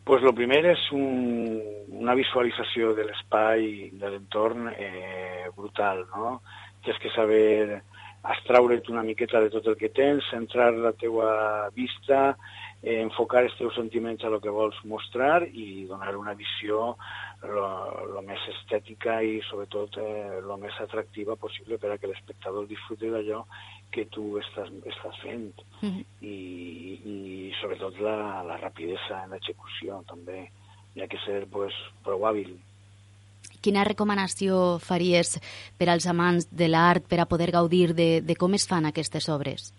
Pues 0.05 0.23
lo 0.23 0.33
primer 0.33 0.65
és 0.65 0.87
un, 0.97 1.61
una 2.01 2.15
visualització 2.17 2.95
de 2.97 3.05
l'espai, 3.05 3.91
de 3.93 4.09
l'entorn 4.09 4.71
eh, 4.73 5.51
brutal, 5.57 6.07
no? 6.15 6.41
Tens 6.85 6.97
que 7.03 7.13
saber 7.13 7.83
extraure't 8.35 8.91
una 8.93 9.03
miqueta 9.03 9.41
de 9.41 9.51
tot 9.51 9.67
el 9.67 9.77
que 9.81 9.91
tens, 9.95 10.27
centrar 10.31 10.73
la 10.75 10.93
teua 10.93 11.69
vista, 11.75 12.37
eh, 12.83 13.01
enfocar 13.03 13.43
els 13.47 13.57
teus 13.59 13.75
sentiments 13.75 14.25
a 14.25 14.31
lo 14.31 14.41
que 14.41 14.53
vols 14.55 14.77
mostrar 14.85 15.43
i 15.49 15.87
donar 15.89 16.15
una 16.17 16.35
visió 16.39 16.95
lo, 17.43 17.67
lo 18.13 18.23
més 18.27 18.43
estètica 18.53 19.19
i 19.23 19.41
sobretot 19.49 19.99
eh, 20.03 20.39
lo 20.45 20.59
més 20.61 20.77
atractiva 20.83 21.37
possible 21.37 21.79
per 21.79 21.93
a 21.95 21.99
que 21.99 22.11
l'espectador 22.11 22.69
disfrute 22.71 23.11
d'allò 23.11 23.45
que 23.91 24.07
tu 24.13 24.37
estàs, 24.43 24.71
estàs 24.85 25.25
fent 25.25 25.67
Uh 25.79 25.87
-huh. 25.87 26.05
i, 26.21 26.39
i 27.07 27.53
sobretot 27.61 28.01
la, 28.01 28.43
la 28.43 28.57
rapidesa 28.57 29.23
en 29.23 29.31
l'execució 29.31 30.03
també 30.09 30.51
hi 30.95 31.03
ha 31.03 31.07
que 31.07 31.19
ser 31.25 31.47
pues, 31.47 31.73
prou 32.03 32.27
hàbil 32.27 32.59
Quina 33.61 33.85
recomanació 33.87 34.79
faries 34.83 35.37
per 35.79 35.91
als 35.91 36.07
amants 36.07 36.49
de 36.51 36.69
l'art 36.71 37.09
per 37.09 37.21
a 37.21 37.29
poder 37.31 37.51
gaudir 37.55 37.93
de, 37.95 38.09
de 38.23 38.39
com 38.39 38.55
es 38.55 38.67
fan 38.69 38.87
aquestes 38.87 39.29
obres? 39.29 39.73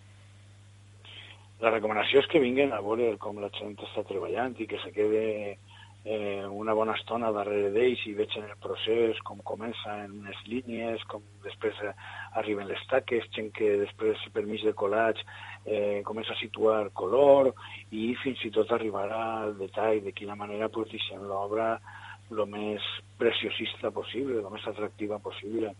La 1.59 1.71
recomanació 1.73 2.21
és 2.23 2.29
que 2.31 2.39
vinguin 2.39 2.71
a 2.71 2.79
veure 2.83 3.17
com 3.19 3.39
la 3.43 3.51
gent 3.57 3.75
està 3.83 4.05
treballant 4.07 4.55
i 4.59 4.67
que 4.67 4.79
se 4.79 4.93
quede 4.95 5.57
eh, 6.05 6.45
una 6.47 6.73
bona 6.73 6.95
estona 6.95 7.31
darrere 7.35 7.69
d'ells 7.73 8.05
i 8.07 8.13
vegin 8.15 8.45
el 8.47 8.55
procés, 8.63 9.19
com 9.27 9.41
comença 9.43 9.97
en 10.05 10.15
unes 10.21 10.39
línies, 10.47 11.03
com 11.11 11.23
després 11.43 11.75
eh, 11.83 11.93
arriben 12.39 12.69
les 12.69 12.81
taques, 12.91 13.27
gent 13.35 13.51
que 13.55 13.75
després 13.83 14.23
per 14.33 14.45
mig 14.47 14.63
de 14.63 14.73
collage 14.73 15.25
eh, 15.65 16.01
comença 16.07 16.33
a 16.33 16.39
situar 16.39 16.93
color 16.95 17.51
i 17.91 18.13
fins 18.23 18.45
i 18.47 18.53
tot 18.55 18.71
arribarà 18.71 19.23
al 19.43 19.57
detall 19.59 19.99
de 20.05 20.15
quina 20.15 20.39
manera 20.39 20.71
pues, 20.71 20.89
deixem 20.95 21.27
l'obra 21.27 21.75
el 22.31 22.45
més 22.49 22.85
preciosista 23.19 23.91
possible, 23.91 24.39
el 24.39 24.51
més 24.53 24.65
atractiva 24.69 25.19
possible. 25.19 25.73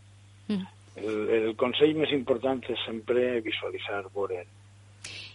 Mm. 0.48 0.66
El, 1.00 1.20
el 1.36 1.52
consell 1.56 1.94
més 1.96 2.12
important 2.16 2.64
és 2.68 2.82
sempre 2.86 3.40
visualitzar, 3.46 4.04
veure, 4.16 4.42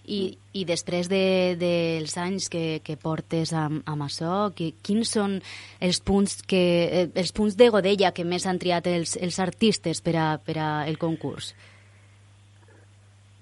I, 0.05 0.37
i 0.53 0.67
després 0.69 1.09
de, 1.09 1.57
dels 1.57 2.17
anys 2.21 2.51
que, 2.53 2.81
que 2.85 2.99
portes 3.01 3.55
amb, 3.57 3.81
amb 3.89 4.05
això, 4.05 4.51
que, 4.57 4.75
quins 4.85 5.15
són 5.17 5.39
els 5.81 6.01
punts, 6.05 6.43
que, 6.45 6.65
eh, 6.85 7.07
els 7.17 7.33
punts 7.33 7.57
de 7.57 7.71
Godella 7.73 8.13
que 8.13 8.27
més 8.29 8.45
han 8.45 8.61
triat 8.61 8.91
els, 8.91 9.17
els 9.17 9.41
artistes 9.41 10.03
per 10.05 10.17
a, 10.21 10.27
per 10.37 10.59
a 10.61 10.69
el 10.91 11.01
concurs? 11.01 11.55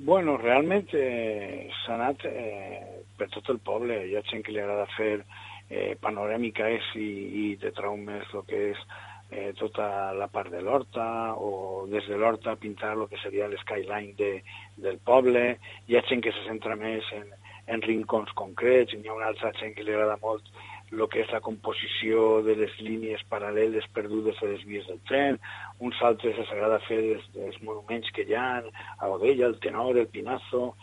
Bueno, 0.02 0.36
realment 0.38 0.94
eh, 0.98 1.68
s'ha 1.82 1.96
anat 1.98 2.26
eh, 2.30 3.02
per 3.18 3.28
tot 3.34 3.50
el 3.50 3.58
poble. 3.62 3.98
Hi 4.06 4.16
ha 4.18 4.22
gent 4.30 4.46
que 4.46 4.54
li 4.54 4.62
agrada 4.62 4.86
fer 4.94 5.12
eh, 5.18 5.26
panoràmiques 6.02 6.92
i, 7.00 7.08
i 7.42 7.46
te 7.62 7.72
trau 7.76 7.96
més 7.96 8.28
el 8.36 8.44
que 8.48 8.60
és 8.72 8.82
eh, 9.32 9.52
tota 9.58 10.12
la 10.18 10.28
part 10.32 10.52
de 10.52 10.60
l'horta 10.60 11.06
o 11.34 11.86
des 11.90 12.06
de 12.08 12.18
l'horta 12.20 12.58
pintar 12.60 12.92
el 12.96 13.06
que 13.08 13.20
seria 13.22 13.48
l'skyline 13.48 14.12
de, 14.18 14.32
del 14.76 14.98
poble. 15.04 15.44
Hi 15.88 15.96
ha 15.96 16.04
gent 16.10 16.22
que 16.24 16.34
se 16.36 16.44
centra 16.48 16.76
més 16.76 17.08
en, 17.16 17.32
en 17.72 17.82
rincons 17.86 18.32
concrets, 18.38 18.92
hi 18.94 19.08
ha 19.08 19.16
una 19.16 19.32
altra 19.32 19.54
gent 19.60 19.74
que 19.76 19.86
li 19.86 19.96
agrada 19.96 20.20
molt 20.22 20.52
el 20.92 21.06
que 21.08 21.22
és 21.22 21.30
la 21.32 21.40
composició 21.40 22.42
de 22.44 22.52
les 22.58 22.72
línies 22.84 23.22
paral·leles 23.32 23.86
perdudes 23.96 24.36
a 24.42 24.48
les 24.50 24.64
vies 24.68 24.84
del 24.90 24.98
tren, 25.08 25.38
uns 25.80 25.96
altres 26.04 26.36
els 26.36 26.50
agrada 26.52 26.82
fer 26.84 26.98
els, 27.14 27.24
els 27.48 27.56
monuments 27.64 28.10
que 28.12 28.26
hi 28.28 28.36
ha, 28.36 28.60
a 28.98 29.08
Godella, 29.08 29.48
el 29.48 29.56
Tenor, 29.64 29.96
el 29.96 30.10
Pinazo, 30.12 30.74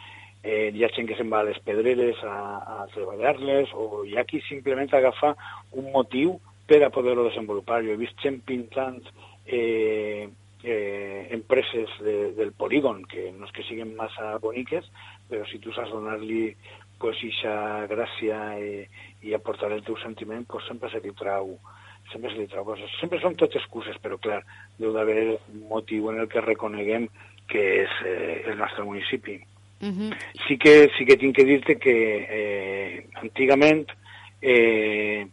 eh, 0.44 0.72
hi 0.74 0.84
ha 0.84 0.92
gent 0.96 1.08
que 1.10 1.18
se'n 1.20 1.32
va 1.32 1.42
a 1.44 1.48
les 1.50 1.60
pedreres 1.66 2.22
a, 2.24 2.36
a 2.84 2.88
treballar-les, 2.94 3.74
o 3.74 4.04
hi 4.08 4.18
ha 4.18 4.26
qui 4.28 4.42
simplement 4.48 4.92
agafa 4.94 5.36
un 5.72 5.92
motiu 5.94 6.38
per 6.70 6.84
a 6.86 6.92
poder-lo 6.94 7.28
desenvolupar. 7.28 7.82
Jo 7.84 7.96
he 7.96 8.02
vist 8.02 8.20
gent 8.24 8.40
pintant 8.46 9.02
eh, 9.46 10.30
eh, 10.64 11.28
empreses 11.32 11.90
de, 12.06 12.32
del 12.38 12.54
polígon, 12.54 13.04
que 13.10 13.32
no 13.36 13.48
és 13.50 13.56
que 13.56 13.66
siguin 13.68 13.96
massa 13.98 14.38
boniques, 14.44 14.88
però 15.30 15.48
si 15.50 15.60
tu 15.64 15.74
saps 15.76 15.92
donar-li 15.96 16.54
pues, 17.00 17.20
ixa 17.24 17.88
gràcia 17.92 18.40
eh, 18.60 18.88
i 19.26 19.36
aportar 19.36 19.72
el 19.74 19.84
teu 19.88 19.98
sentiment, 20.04 20.46
pues, 20.48 20.68
sempre 20.68 20.92
se 20.94 21.04
li 21.04 21.16
trau 21.18 21.58
sempre 22.10 22.32
se 22.32 22.40
li 22.40 22.48
trau 22.50 22.66
coses. 22.66 22.90
Sempre 22.98 23.20
són 23.22 23.36
totes 23.38 23.62
excuses, 23.62 23.98
però 24.02 24.18
clar, 24.18 24.40
deu 24.82 24.94
d'haver 24.96 25.36
un 25.36 25.66
motiu 25.70 26.10
en 26.10 26.24
el 26.24 26.30
que 26.32 26.42
reconeguem 26.42 27.06
que 27.50 27.62
és 27.84 28.02
eh, 28.06 28.44
el 28.50 28.58
nostre 28.58 28.86
municipi. 28.86 29.38
Sí 30.48 30.58
que, 30.58 30.90
sí 30.98 31.06
que 31.08 31.16
tinc 31.18 31.36
que 31.38 31.46
dir-te 31.48 31.78
que 31.80 31.96
eh, 32.30 33.08
antigament 33.22 33.88
eh, 34.42 35.28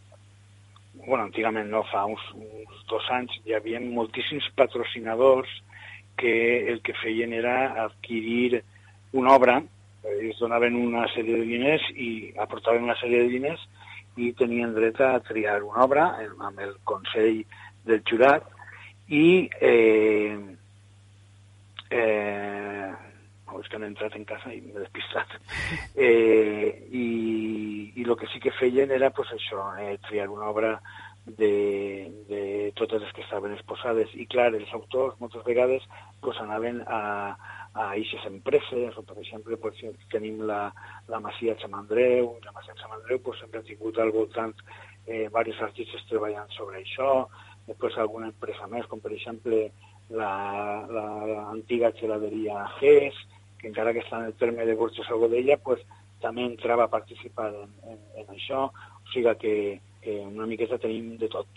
bueno, 1.07 1.23
antigament 1.23 1.69
no, 1.71 1.83
fa 1.87 2.03
uns, 2.05 2.23
uns 2.35 2.83
dos 2.89 3.05
anys 3.15 3.31
hi 3.45 3.55
havia 3.55 3.79
moltíssims 3.79 4.47
patrocinadors 4.59 5.49
que 6.19 6.67
el 6.71 6.81
que 6.81 6.95
feien 6.99 7.33
era 7.33 7.85
adquirir 7.85 8.63
una 9.13 9.35
obra, 9.37 9.61
ells 10.17 10.39
donaven 10.39 10.75
una 10.75 11.05
sèrie 11.13 11.37
de 11.39 11.47
diners 11.47 11.83
i 11.95 12.09
aportaven 12.43 12.83
una 12.83 12.97
sèrie 12.99 13.23
de 13.23 13.31
diners 13.31 13.63
i 14.17 14.33
tenien 14.35 14.73
dret 14.75 14.99
a 15.03 15.17
triar 15.23 15.61
una 15.63 15.83
obra 15.85 16.07
amb 16.49 16.59
el 16.63 16.75
Consell 16.87 17.43
del 17.87 18.03
Jurat 18.07 18.47
i 19.07 19.47
eh, 19.61 20.35
eh, 21.91 22.91
no, 23.57 23.63
és 23.63 23.69
que 23.69 23.77
han 23.79 23.87
entrat 23.87 24.15
en 24.15 24.25
casa 24.25 24.53
i 24.53 24.61
m'he 24.61 24.77
despistat. 24.77 25.37
Eh, 25.97 26.87
i, 26.93 27.07
I 27.97 28.03
el 28.05 28.15
que 28.19 28.27
sí 28.29 28.39
que 28.39 28.53
feien 28.53 28.91
era 28.93 29.09
pues, 29.09 29.31
això, 29.33 29.63
eh, 29.81 29.97
triar 30.05 30.27
una 30.29 30.45
obra 30.51 30.75
de, 31.25 32.11
de 32.29 32.71
totes 32.77 33.01
les 33.01 33.13
que 33.13 33.23
estaven 33.25 33.55
exposades. 33.55 34.13
I 34.13 34.27
clar, 34.29 34.51
els 34.53 34.71
autors 34.77 35.17
moltes 35.19 35.43
vegades 35.47 35.83
pues, 36.21 36.37
anaven 36.43 36.83
a, 36.85 37.33
a 37.73 37.89
eixes 37.97 38.23
empreses, 38.29 38.95
o 38.97 39.03
per 39.03 39.17
exemple 39.23 39.57
pues, 39.57 39.81
tenim 40.13 40.45
la, 40.45 40.67
la 41.09 41.19
Masia 41.19 41.55
de 41.55 41.67
la 41.73 42.53
Masia 42.53 42.77
de 43.09 43.19
pues, 43.19 43.39
sempre 43.39 43.59
ha 43.59 43.63
tingut 43.63 43.97
al 43.97 44.11
voltant 44.11 44.53
eh, 45.07 45.25
diversos 45.27 45.61
artistes 45.61 46.05
treballant 46.09 46.49
sobre 46.53 46.83
això, 46.83 47.27
després 47.67 47.97
alguna 47.97 48.29
empresa 48.29 48.67
més, 48.67 48.85
com 48.85 49.01
per 49.01 49.11
exemple 49.11 49.71
l'antiga 50.09 51.89
la, 51.89 51.97
geladeria 51.99 52.67
GES, 52.79 53.17
que 53.59 53.69
encara 53.69 53.93
que 53.93 54.03
està 54.05 54.19
en 54.19 54.29
el 54.31 54.35
terme 54.37 54.65
de 54.65 54.75
Borges 54.75 55.09
a 55.09 55.17
Godella, 55.17 55.57
pues, 55.57 55.81
també 56.21 56.45
entrava 56.45 56.85
a 56.85 56.93
participar 56.93 57.49
en, 57.53 57.73
en, 57.91 57.99
en 58.23 58.29
això, 58.33 58.67
o 58.69 59.11
sigui 59.13 59.33
que, 59.41 59.55
que 60.01 60.19
una 60.25 60.47
miqueta 60.49 60.79
tenim 60.81 61.15
de 61.17 61.29
tot. 61.29 61.47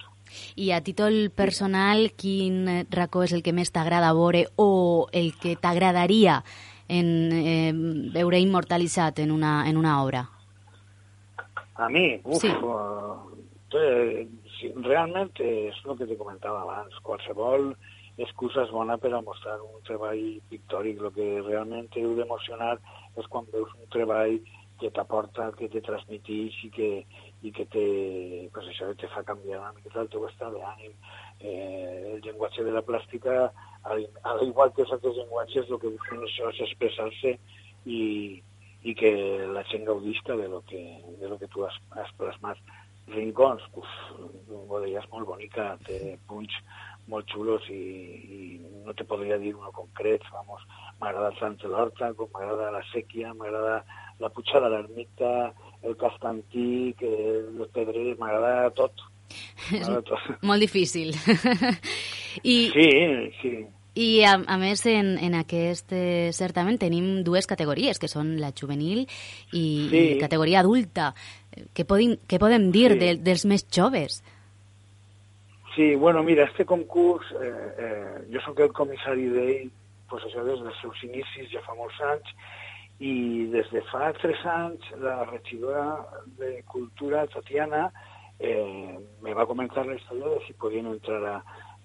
I 0.56 0.70
a 0.72 0.80
títol 0.84 1.30
personal, 1.34 2.10
quin 2.16 2.86
racó 2.90 3.24
és 3.26 3.32
el 3.34 3.42
que 3.42 3.54
més 3.56 3.72
t'agrada 3.74 4.12
veure 4.14 4.46
o 4.56 5.08
el 5.12 5.32
que 5.40 5.56
t'agradaria 5.58 6.40
en 6.90 7.08
eh, 7.32 7.72
veure 8.14 8.38
immortalitzat 8.42 9.22
en 9.24 9.32
una, 9.34 9.64
en 9.68 9.78
una 9.78 9.96
obra? 10.02 10.26
A 11.80 11.88
mi? 11.88 12.20
Uf, 12.24 12.42
Sí. 12.42 12.50
uh, 12.50 13.16
eh, 13.74 14.26
realment 14.84 15.30
és 15.40 15.76
el 15.86 15.96
que 15.96 16.06
te 16.06 16.18
comentava 16.18 16.62
abans. 16.62 16.98
Qualsevol 17.02 17.72
excusa 18.24 18.64
és 18.66 18.72
bona 18.74 18.96
per 19.00 19.12
a 19.14 19.22
mostrar 19.24 19.58
un 19.64 19.82
treball 19.86 20.24
pictòric. 20.50 21.00
El 21.00 21.14
que 21.16 21.28
realment 21.46 21.88
t'heu 21.94 22.16
d'emocionar 22.18 22.76
és 23.20 23.28
quan 23.32 23.48
veus 23.52 23.72
un 23.78 23.88
treball 23.94 24.38
que 24.80 24.90
t'aporta, 24.96 25.50
que 25.58 25.68
te 25.68 25.82
transmitix 25.84 26.56
i 26.64 26.70
que, 26.72 26.90
i 27.44 27.52
que 27.52 27.66
te, 27.72 27.84
pues 28.54 28.70
això 28.70 28.88
te 28.96 29.10
fa 29.12 29.22
canviar 29.28 29.60
una 29.60 29.74
miqueta 29.76 30.00
el 30.06 30.12
teu 30.12 30.24
estat 30.28 30.56
d'ànim. 30.56 30.94
Eh, 31.40 32.14
el 32.14 32.22
llenguatge 32.24 32.64
de 32.64 32.72
la 32.72 32.84
plàstica, 32.84 33.50
al, 33.84 34.06
al 34.32 34.46
igual 34.46 34.72
que 34.72 34.86
els 34.86 34.94
altres 34.96 35.18
llenguatges, 35.20 35.68
el 35.68 35.80
que 35.82 35.92
busquen 35.96 36.24
és 36.24 36.62
expressar-se 36.66 37.36
i, 37.84 38.00
i 38.82 38.94
que 38.96 39.12
la 39.52 39.64
gent 39.68 39.84
gaudisca 39.88 40.36
de 40.36 40.48
lo 40.48 40.62
que, 40.68 40.82
de 41.20 41.28
lo 41.28 41.38
que 41.38 41.48
tu 41.52 41.66
has, 41.68 41.76
has 42.00 42.12
plasmat. 42.16 42.60
Rincons, 43.10 43.62
uf, 43.74 43.92
Godella 44.70 45.00
és 45.00 45.08
molt 45.12 45.26
bonica, 45.26 45.72
té 45.86 46.16
punys 46.30 46.54
molt 47.10 47.28
xulos 47.32 47.66
i, 47.72 47.80
i 48.36 48.40
no 48.86 48.94
te 48.96 49.06
podria 49.08 49.38
dir 49.42 49.54
uno 49.56 49.72
concret, 49.76 50.24
vamos, 50.32 50.62
m'agrada 51.00 51.32
el 51.32 51.40
Sant 51.40 51.58
de 51.60 51.70
l'Horta, 51.70 52.12
com 52.18 52.30
m'agrada 52.34 52.70
la 52.74 52.82
Sèquia, 52.92 53.34
m'agrada 53.34 53.80
la 54.20 54.30
Puigada 54.30 54.68
de 54.68 54.76
l'Ermita, 54.76 55.32
el 55.82 55.96
Castantic, 56.00 57.02
eh, 57.02 57.40
les 57.58 57.74
Pedreres, 57.74 58.18
m'agrada 58.20 58.70
tot. 58.78 59.06
Tot. 60.08 60.08
Molt 60.42 60.58
difícil. 60.58 61.12
I, 62.42 62.56
Sí, 62.74 62.88
sí. 63.40 63.52
I, 63.94 64.08
a, 64.22 64.36
a 64.46 64.56
més, 64.58 64.82
en, 64.86 65.16
en 65.18 65.34
aquest 65.38 65.92
eh, 65.94 66.30
certamen 66.34 66.78
tenim 66.78 67.22
dues 67.26 67.48
categories, 67.50 67.98
que 67.98 68.10
són 68.10 68.36
la 68.42 68.52
juvenil 68.56 69.02
i, 69.02 69.62
sí. 69.90 70.02
i 70.02 70.18
categoria 70.20 70.62
adulta. 70.62 71.10
Què 71.74 71.86
podem, 71.86 72.14
què 72.30 72.38
podem 72.42 72.68
dir 72.74 72.92
sí. 72.92 73.00
de, 73.00 73.14
dels 73.26 73.46
més 73.50 73.66
joves? 73.66 74.20
Sí, 74.22 74.39
bueno, 75.96 76.22
mira, 76.22 76.44
este 76.44 76.64
concurs, 76.64 77.26
eh, 77.32 77.74
eh, 77.78 78.28
jo 78.32 78.40
sóc 78.40 78.58
el 78.60 78.72
comissari 78.72 79.28
d'ell, 79.30 79.70
pues 80.10 80.24
això 80.26 80.42
des 80.44 80.60
dels 80.60 80.80
seus 80.82 81.02
inicis, 81.06 81.50
ja 81.52 81.62
fa 81.62 81.76
molts 81.78 82.00
anys, 82.02 82.32
i 83.00 83.46
des 83.52 83.68
de 83.72 83.80
fa 83.88 84.10
tres 84.18 84.40
anys 84.44 84.90
la 85.00 85.24
regidora 85.24 85.84
de 86.40 86.62
Cultura, 86.68 87.26
Tatiana, 87.26 87.88
eh, 88.38 88.98
me 89.22 89.34
va 89.34 89.46
comentar 89.46 89.86
la 89.86 89.94
història 89.94 90.34
de 90.34 90.40
si 90.46 90.52
podien 90.52 90.86
entrar 90.90 91.22
a, 91.24 91.36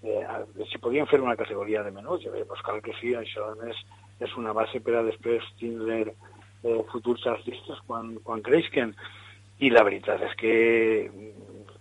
eh, 0.04 0.24
a, 0.24 0.42
si 0.72 0.80
podien 0.80 1.08
fer 1.08 1.22
una 1.22 1.38
categoria 1.38 1.84
de 1.84 1.92
menús. 1.92 2.24
Jo 2.24 2.32
deia, 2.32 2.46
pues 2.46 2.62
que 2.84 2.94
sí, 3.00 3.14
això 3.16 3.52
a 3.52 3.56
més 3.64 3.78
és 4.20 4.36
una 4.40 4.54
base 4.54 4.80
per 4.80 4.96
a 4.96 5.04
després 5.04 5.44
tindre 5.60 6.02
eh, 6.10 6.82
futurs 6.92 7.26
artistes 7.28 7.80
quan, 7.88 8.16
quan 8.24 8.42
creixen. 8.42 8.96
I 9.60 9.70
la 9.72 9.86
veritat 9.88 10.20
és 10.28 10.34
que 10.36 10.56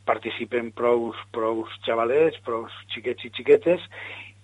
participen 0.04 0.70
prou, 0.76 1.12
prou 1.32 1.64
xavalets, 1.87 2.40
prou 2.44 2.68
xiquets 2.92 3.25
i 3.25 3.32
xiquetes, 3.34 3.88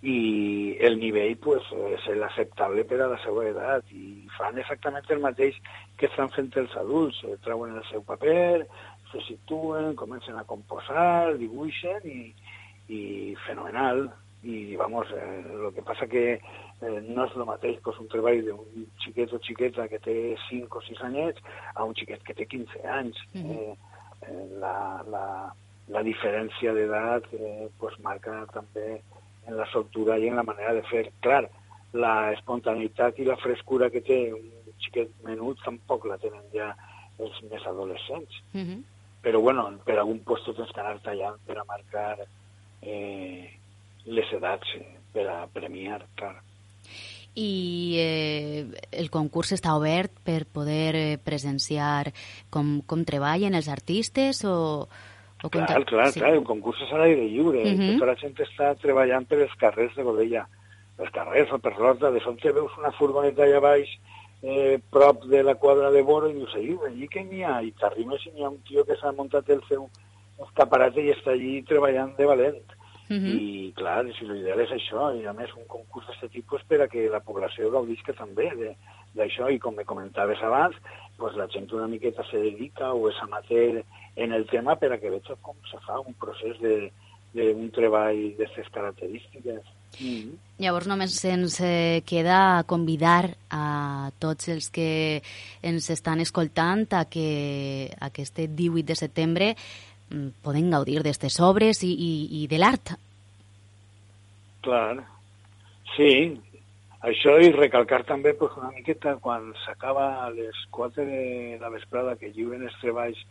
i 0.02 0.76
el 0.81 0.97
nivell 0.97 1.35
pues, 1.45 1.67
és 1.93 2.07
l'acceptable 2.17 2.87
per 2.88 3.02
a 3.05 3.11
la 3.12 3.19
seva 3.21 3.45
edat 3.50 3.90
i 3.93 4.25
fan 4.38 4.57
exactament 4.59 5.11
el 5.12 5.21
mateix 5.21 5.59
que 6.00 6.09
estan 6.09 6.33
fent 6.33 6.49
els 6.57 6.76
adults, 6.81 7.21
eh, 7.29 7.37
treuen 7.45 7.76
el 7.76 7.85
seu 7.90 8.00
paper, 8.09 8.64
se 9.12 9.21
situen, 9.26 9.93
comencen 10.00 10.38
a 10.38 10.47
composar, 10.49 11.37
dibuixen 11.37 12.09
i, 12.09 12.33
i 12.88 13.02
fenomenal. 13.47 14.09
I, 14.40 14.75
vamos, 14.81 15.07
eh, 15.12 15.45
lo 15.52 15.69
que 15.76 15.83
passa 15.85 16.07
que 16.09 16.25
eh, 16.33 17.00
no 17.05 17.26
és 17.26 17.35
el 17.37 17.45
mateix 17.45 17.76
pues, 17.85 17.99
un 18.00 18.09
treball 18.09 18.40
d'un 18.47 18.87
xiquet 19.05 19.35
o 19.37 19.40
xiqueta 19.45 19.85
que 19.93 20.00
té 20.00 20.14
5 20.47 20.81
o 20.81 20.85
6 20.87 21.02
anyets 21.11 21.45
a 21.75 21.85
un 21.85 21.93
xiquet 21.99 22.25
que 22.25 22.38
té 22.38 22.47
15 22.49 22.81
anys. 22.88 23.21
Mm 23.35 23.43
-hmm. 23.43 23.59
eh, 23.75 23.89
la, 24.61 25.03
la, 25.09 25.25
la 25.89 26.03
diferència 26.07 26.75
d'edat 26.77 27.27
eh, 27.35 27.69
pues, 27.79 27.97
marca 28.05 28.45
també 28.55 29.00
en 29.47 29.57
la 29.57 29.67
soltura 29.73 30.19
i 30.19 30.29
en 30.29 30.37
la 30.37 30.47
manera 30.47 30.75
de 30.77 30.85
fer. 30.91 31.07
Clar, 31.25 31.45
la 31.93 32.33
espontaneïtat 32.37 33.19
i 33.19 33.27
la 33.27 33.39
frescura 33.41 33.91
que 33.91 34.03
té 34.07 34.21
un 34.37 34.47
xiquet 34.85 35.11
menut 35.27 35.59
tampoc 35.65 36.07
la 36.07 36.19
tenen 36.23 36.47
ja 36.55 36.71
els 37.21 37.41
més 37.50 37.67
adolescents. 37.67 38.43
Mm 38.53 38.65
-hmm. 38.67 38.83
Però, 39.23 39.41
bueno, 39.41 39.71
per 39.85 39.99
algun 39.99 40.23
lloc 40.27 40.57
tens 40.57 40.73
que 40.73 40.81
anar 40.81 41.00
tallant 41.00 41.37
per 41.47 41.59
a 41.59 41.65
marcar 41.65 42.19
eh, 42.83 43.50
les 44.05 44.33
edats, 44.33 44.69
eh, 44.77 44.97
per 45.12 45.27
a 45.29 45.47
premiar, 45.47 46.07
clar. 46.15 46.37
I 47.40 47.97
eh, 48.00 48.64
el 49.02 49.09
concurs 49.14 49.54
està 49.56 49.73
obert 49.78 50.12
per 50.26 50.42
poder 50.44 50.90
eh, 50.99 51.18
presenciar 51.23 52.11
com, 52.52 52.80
com 52.87 53.06
treballen 53.09 53.56
els 53.56 53.70
artistes 53.73 54.44
o, 54.44 54.85
o 55.42 55.49
clar, 55.49 55.85
clar, 55.88 56.11
sí. 56.12 56.20
clar, 56.20 56.35
el 56.37 56.44
concurs 56.44 56.82
és 56.85 56.92
a 56.92 57.00
l'aire 57.00 57.25
lliure, 57.25 57.62
uh 57.64 57.73
-huh. 57.73 57.92
tota 57.94 58.11
la 58.12 58.16
gent 58.20 58.37
està 58.44 58.75
treballant 58.76 59.26
per 59.26 59.40
els 59.40 59.54
carrers 59.56 59.94
de 59.97 60.02
Godella, 60.02 60.47
els 60.99 61.11
carrers 61.11 61.52
o 61.52 61.59
per 61.59 61.78
l'horta, 61.78 62.11
de 62.11 62.20
te 62.20 62.52
veus 62.52 62.73
una 62.78 62.92
furgoneta 62.92 63.44
allà 63.44 63.61
baix, 63.61 63.88
eh, 64.42 64.80
prop 64.90 65.25
de 65.25 65.42
la 65.42 65.54
quadra 65.54 65.90
de 65.90 66.02
Boro, 66.02 66.28
i 66.28 66.35
dius, 66.35 66.54
allí, 66.54 66.76
allí 66.87 67.09
què 67.09 67.25
n'hi 67.25 67.42
ha? 67.42 67.62
I 67.62 67.73
t'arrimes 67.73 68.26
i 68.26 68.30
n'hi 68.30 68.44
ha 68.44 68.50
un 68.50 68.61
tio 68.68 68.85
que 68.85 68.97
s'ha 68.97 69.12
muntat 69.12 69.49
el 69.49 69.62
seu 69.68 69.88
escaparat 70.47 70.97
i 70.97 71.11
està 71.12 71.32
allí 71.32 71.62
treballant 71.68 72.14
de 72.16 72.26
valent. 72.26 72.76
Uh 73.11 73.17
-huh. 73.17 73.37
I, 73.43 73.73
clar, 73.75 74.07
si 74.14 74.25
l'ideal 74.25 74.61
és 74.61 74.71
això, 74.71 75.11
i 75.21 75.26
a 75.26 75.33
més 75.33 75.50
un 75.57 75.67
concurs 75.67 76.07
d'aquest 76.07 76.33
tipus 76.33 76.62
per 76.62 76.81
a 76.83 76.88
que 76.88 77.09
la 77.11 77.19
població 77.21 77.71
gaudisca 77.71 78.12
també 78.12 78.76
d'això, 79.14 79.50
i 79.50 79.59
com 79.59 79.75
me 79.75 79.85
comentaves 79.85 80.40
abans, 80.43 80.76
pues 81.17 81.35
la 81.37 81.49
gent 81.49 81.73
una 81.73 81.88
miqueta 81.88 82.23
se 82.31 82.38
dedica 82.38 82.93
o 82.93 83.09
és 83.11 83.17
amateur 83.21 83.83
en 84.17 84.33
el 84.33 84.47
tema 84.47 84.76
per 84.76 84.93
a 84.93 84.99
que 84.99 85.11
veig 85.11 85.26
com 85.43 85.57
se 85.71 85.79
fa 85.87 85.99
un 86.00 86.14
procés 86.14 86.57
d'un 87.35 87.71
treball 87.71 88.37
d'aquestes 88.38 88.73
característiques. 88.73 89.62
Mm 89.99 90.07
-hmm. 90.07 90.35
Llavors 90.59 90.87
només 90.87 91.25
ens 91.25 91.61
eh, 91.61 92.02
queda 92.06 92.63
convidar 92.67 93.37
a 93.50 94.11
tots 94.19 94.49
els 94.49 94.71
que 94.71 95.23
ens 95.63 95.91
estan 95.91 96.21
escoltant 96.21 96.87
a 96.93 97.04
que 97.04 97.91
aquest 98.00 98.39
18 98.39 98.87
de 98.87 98.95
setembre 98.95 99.56
mm, 100.11 100.28
poden 100.43 100.71
gaudir 100.71 100.97
d'aquestes 100.97 101.41
obres 101.41 101.82
i, 101.82 101.93
i, 101.93 102.43
i 102.43 102.47
de 102.47 102.58
l'art. 102.58 102.97
Clar, 104.60 105.00
sí, 105.94 106.12
això 107.08 107.36
i 107.40 107.52
recalcar 107.54 108.02
també 108.08 108.34
pues, 108.36 108.52
una 108.60 108.73
miqueta 108.75 109.16
quan 109.25 109.50
s'acaba 109.64 110.06
a 110.26 110.28
les 110.34 110.58
4 110.76 111.06
de 111.08 111.23
la 111.62 111.70
vesprada 111.73 112.16
que 112.20 112.32
lliuren 112.34 112.66
els 112.68 112.76
treballs 112.82 113.23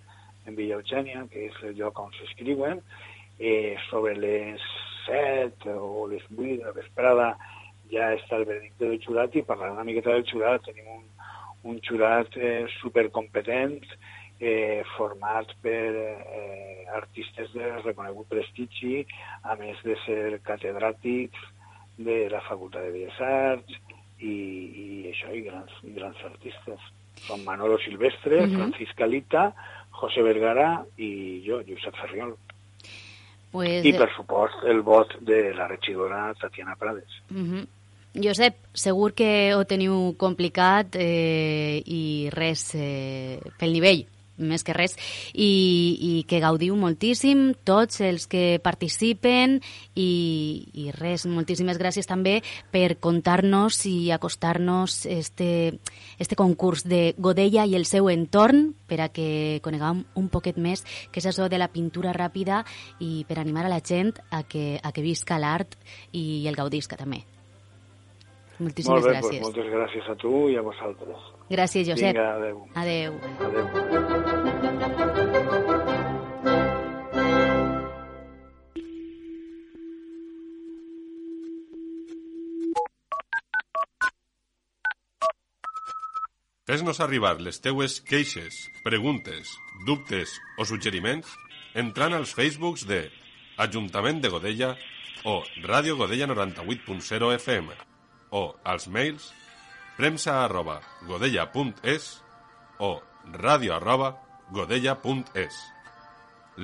en 0.49 0.57
Villa 0.57 0.79
Eugènia, 0.79 1.27
que 1.29 1.45
és 1.51 1.59
el 1.67 1.75
lloc 1.77 1.99
on 2.01 2.09
s'escriuen, 2.17 2.81
eh, 3.39 3.77
sobre 3.89 4.15
les 4.17 4.65
7 5.05 5.75
o 5.77 6.07
les 6.09 6.25
8 6.31 6.57
de 6.57 6.65
la 6.65 6.73
vesprada 6.75 7.29
ja 7.93 8.11
està 8.15 8.37
el 8.37 8.45
veredicte 8.49 8.85
del 8.85 8.99
jurat 9.05 9.35
i 9.35 9.45
parlant 9.45 9.77
una 9.77 9.85
miqueta 9.87 10.13
del 10.13 10.25
jurat 10.29 10.65
tenim 10.65 10.89
un, 10.97 11.05
un 11.71 11.79
jurat 11.85 12.35
eh, 12.37 12.65
supercompetent 12.79 13.79
eh, 14.39 14.83
format 14.97 15.51
per 15.61 15.91
eh, 15.95 16.87
artistes 16.95 17.51
de 17.53 17.69
reconegut 17.83 18.29
prestigi, 18.31 19.03
a 19.43 19.55
més 19.59 19.79
de 19.83 19.95
ser 20.05 20.39
catedràtics 20.47 21.39
de 21.99 22.21
la 22.31 22.41
Facultat 22.47 22.87
de 22.87 22.93
Belles 22.95 23.19
Arts 23.19 23.79
i, 24.23 24.31
i 24.31 24.85
això, 25.11 25.33
i 25.35 25.43
grans, 25.45 25.73
i 25.83 25.93
grans 25.95 26.21
artistes. 26.31 26.85
Són 27.25 27.43
Manolo 27.43 27.77
Silvestre, 27.83 28.45
uh 28.45 28.47
-huh. 28.47 28.55
Francisca 28.55 29.05
Lita, 29.05 29.51
José 29.91 30.21
Vergara 30.23 30.85
i 30.97 31.43
jo, 31.45 31.61
Josep 31.67 31.95
Ferriol. 31.95 32.37
Pues... 33.51 33.83
I, 33.85 33.91
per 33.93 34.09
supost, 34.15 34.63
el 34.63 34.81
vot 34.81 35.19
de 35.19 35.53
la 35.53 35.67
regidora 35.67 36.33
Tatiana 36.39 36.75
Prades. 36.75 37.11
Uh 37.29 37.37
-huh. 37.37 37.67
Josep, 38.13 38.55
segur 38.73 39.13
que 39.13 39.53
ho 39.53 39.65
teniu 39.65 40.15
complicat 40.17 40.95
eh, 40.95 41.81
i 41.85 42.29
res 42.31 42.73
eh, 42.75 43.39
pel 43.59 43.73
nivell 43.73 44.05
més 44.39 44.63
que 44.65 44.73
res, 44.75 44.95
i, 45.33 45.51
i 45.99 46.13
que 46.29 46.41
gaudiu 46.41 46.75
moltíssim 46.79 47.53
tots 47.67 48.01
els 48.01 48.27
que 48.31 48.59
participen 48.63 49.59
i, 49.95 50.09
i 50.73 50.89
res, 50.95 51.27
moltíssimes 51.29 51.79
gràcies 51.79 52.09
també 52.09 52.39
per 52.71 52.97
contar-nos 52.99 53.83
i 53.89 54.11
acostar-nos 54.15 55.03
este, 55.09 55.79
este 56.17 56.39
concurs 56.39 56.85
de 56.87 57.13
Godella 57.17 57.67
i 57.67 57.75
el 57.77 57.85
seu 57.85 58.09
entorn 58.09 58.73
per 58.89 59.01
a 59.03 59.09
que 59.13 59.59
coneguem 59.63 60.03
un 60.19 60.29
poquet 60.31 60.57
més 60.57 60.85
què 61.11 61.21
és 61.21 61.29
això 61.29 61.49
de 61.49 61.59
la 61.61 61.69
pintura 61.71 62.15
ràpida 62.15 62.63
i 62.99 63.25
per 63.27 63.39
animar 63.39 63.67
a 63.67 63.73
la 63.73 63.83
gent 63.83 64.15
a 64.31 64.43
que, 64.43 64.79
a 64.81 64.93
que 64.95 65.05
visca 65.05 65.39
l'art 65.39 65.77
i 66.11 66.47
el 66.49 66.57
gaudisca 66.57 66.97
també. 66.99 67.23
Moltíssimes 68.59 68.97
Molt 68.97 69.07
bé, 69.07 69.13
gràcies. 69.15 69.39
Doncs 69.39 69.47
moltes 69.47 69.69
gràcies 69.75 70.09
a 70.11 70.15
tu 70.19 70.33
i 70.51 70.57
a 70.59 70.63
vosaltres. 70.65 71.29
Gràcies, 71.49 71.87
Josep. 71.87 72.11
Vinga, 72.11 72.33
adeu. 72.35 72.65
Adeu. 72.75 73.21
Adeu. 73.47 74.28
Fes-nos 86.69 86.99
arribar 87.01 87.39
les 87.41 87.57
teues 87.65 87.95
queixes, 88.05 88.67
preguntes, 88.85 89.55
dubtes 89.87 90.35
o 90.61 90.67
suggeriments 90.69 91.31
entrant 91.73 92.13
als 92.13 92.35
Facebooks 92.37 92.83
de 92.85 92.99
Ajuntament 93.57 94.19
de 94.21 94.29
Godella 94.29 94.75
o 95.25 95.39
Ràdio 95.63 95.95
Godella 95.97 96.27
98.0 96.29 97.31
FM 97.39 97.73
o 98.37 98.43
als 98.61 98.85
mails 98.85 99.31
premsa 99.97 100.43
arroba 100.43 100.77
godella.es 101.09 102.11
o 102.77 102.91
ràdio 103.33 103.73
arroba 103.79 104.11
godella.es. 104.53 105.57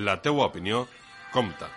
La 0.05 0.19
teua 0.21 0.51
opinió 0.53 0.85
compta. 1.33 1.71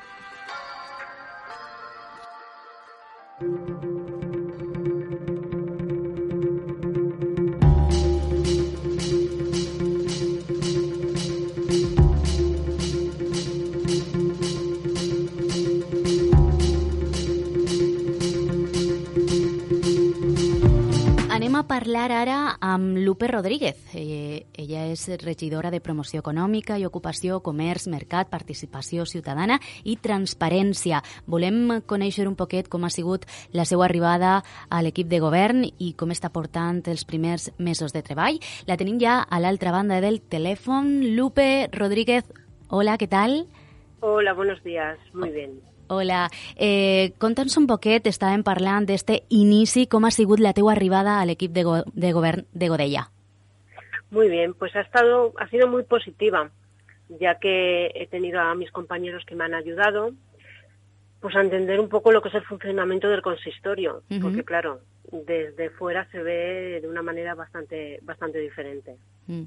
parlar 21.69 22.09
ara 22.11 22.39
amb 22.65 22.97
Lupe 22.97 23.29
Rodríguez. 23.29 23.77
Eh, 23.95 24.47
ella 24.57 24.87
és 24.89 25.05
regidora 25.23 25.71
de 25.71 25.83
Promoció 25.85 26.23
Econòmica 26.25 26.79
i 26.81 26.87
Ocupació, 26.89 27.43
Comerç, 27.45 27.87
Mercat, 27.93 28.31
Participació 28.33 29.05
Ciutadana 29.07 29.61
i 29.85 29.99
Transparència. 30.01 31.03
Volem 31.27 31.83
conèixer 31.87 32.27
un 32.27 32.35
poquet 32.41 32.73
com 32.73 32.89
ha 32.89 32.91
sigut 32.91 33.29
la 33.53 33.69
seva 33.69 33.85
arribada 33.87 34.43
a 34.71 34.83
l'equip 34.83 35.13
de 35.13 35.21
govern 35.21 35.63
i 35.69 35.93
com 35.93 36.11
està 36.11 36.33
portant 36.33 36.81
els 36.89 37.05
primers 37.05 37.51
mesos 37.59 37.93
de 37.93 38.03
treball. 38.03 38.41
La 38.67 38.81
tenim 38.81 38.99
ja 38.99 39.21
a 39.21 39.39
l'altra 39.39 39.71
banda 39.77 40.01
del 40.01 40.23
telèfon. 40.25 41.15
Lupe 41.15 41.69
Rodríguez, 41.77 42.25
hola, 42.71 42.97
què 42.97 43.13
tal? 43.13 43.43
Hola, 44.01 44.33
buenos 44.33 44.63
días. 44.65 44.99
Muy 45.13 45.31
bien. 45.31 45.68
Hola, 45.88 46.29
eh, 46.57 47.14
conta'ns 47.18 47.57
un 47.57 47.66
poquet, 47.66 48.07
estàvem 48.07 48.42
parlant 48.44 48.85
d'este 48.85 49.22
inici, 49.33 49.87
com 49.88 50.05
ha 50.05 50.11
sigut 50.12 50.40
la 50.40 50.53
teua 50.53 50.74
arribada 50.74 51.18
a 51.18 51.24
l'equip 51.24 51.55
de, 51.57 51.64
go 51.64 51.79
de 51.94 52.12
govern 52.12 52.44
de 52.53 52.68
Godella. 52.68 53.09
Muy 54.11 54.29
bien, 54.29 54.55
pues 54.55 54.77
ha, 54.77 54.81
estado, 54.81 55.33
ha 55.38 55.48
sido 55.48 55.66
muy 55.66 55.85
positiva, 55.85 56.51
ya 57.20 57.38
que 57.38 57.90
he 57.94 58.07
tenido 58.07 58.40
a 58.40 58.55
mis 58.55 58.70
compañeros 58.70 59.24
que 59.27 59.35
me 59.35 59.44
han 59.44 59.55
ayudado 59.55 60.12
pues 61.20 61.35
a 61.35 61.40
entender 61.40 61.81
un 61.81 61.88
poco 61.88 62.12
lo 62.12 62.22
que 62.22 62.29
es 62.29 62.35
el 62.35 62.44
funcionamiento 62.44 63.09
del 63.09 63.22
consistorio, 63.22 64.03
uh 64.09 64.14
-huh. 64.14 64.22
porque 64.22 64.44
claro, 64.44 64.81
desde 65.11 65.70
fuera 65.70 66.07
se 66.11 66.22
ve 66.22 66.81
de 66.81 66.88
una 66.88 67.03
manera 67.03 67.35
bastante, 67.35 67.98
bastante 68.03 68.38
diferente. 68.38 68.96
Mm. 69.27 69.44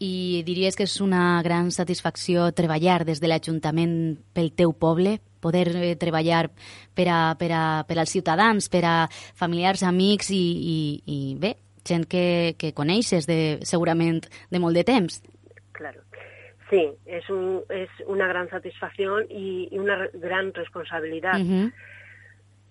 I 0.00 0.42
diries 0.46 0.76
que 0.76 0.84
és 0.84 1.00
una 1.00 1.42
gran 1.42 1.72
satisfacció 1.72 2.52
treballar 2.52 3.04
des 3.04 3.18
de 3.20 3.26
l'Ajuntament 3.26 4.18
pel 4.32 4.52
teu 4.54 4.72
poble, 4.72 5.18
poder 5.40 5.70
eh, 5.76 5.94
treballar 5.96 6.48
per, 6.94 7.08
a, 7.08 7.20
per, 7.38 7.52
a, 7.52 7.64
per 7.88 7.98
als 7.98 8.12
ciutadans, 8.12 8.68
per 8.68 8.84
a 8.84 8.96
familiars, 9.10 9.82
amics 9.82 10.30
i, 10.30 10.42
i, 10.42 10.78
i 11.06 11.18
bé, 11.40 11.54
gent 11.88 12.06
que, 12.10 12.54
que 12.58 12.74
coneixes 12.76 13.26
de, 13.26 13.58
segurament 13.62 14.24
de 14.50 14.60
molt 14.62 14.76
de 14.76 14.84
temps. 14.84 15.22
Claro. 15.72 16.02
Sí, 16.70 16.90
es, 17.06 17.28
un, 17.30 17.62
es 17.70 17.88
una 18.06 18.26
gran 18.28 18.50
satisfacción 18.50 19.24
y, 19.30 19.68
y 19.70 19.78
una 19.78 20.08
gran 20.12 20.52
responsabilidad. 20.52 21.40
Uh 21.40 21.44
-huh. 21.44 21.72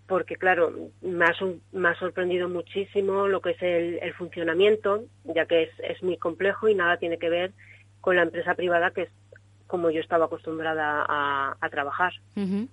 Porque, 0.08 0.36
claro, 0.36 0.71
me 1.01 1.25
ha, 1.25 1.34
me 1.73 1.89
ha, 1.89 1.95
sorprendido 1.95 2.47
muchísimo 2.47 3.27
lo 3.27 3.41
que 3.41 3.51
es 3.51 3.62
el, 3.62 3.99
el 4.01 4.13
funcionamiento, 4.13 5.03
ya 5.25 5.45
que 5.45 5.63
es, 5.63 5.69
es, 5.80 6.01
muy 6.01 6.17
complejo 6.17 6.69
y 6.69 6.75
nada 6.75 6.97
tiene 6.97 7.17
que 7.17 7.30
ver 7.30 7.51
con 7.99 8.15
la 8.15 8.21
empresa 8.21 8.53
privada, 8.56 8.91
que 8.91 9.01
es 9.01 9.10
como 9.67 9.89
yo 9.91 9.99
estaba 9.99 10.25
acostumbrada 10.25 11.06
a, 11.08 11.58
a 11.60 11.69
trabajar. 11.69 12.13
Uh 12.36 12.41
-huh. 12.41 12.67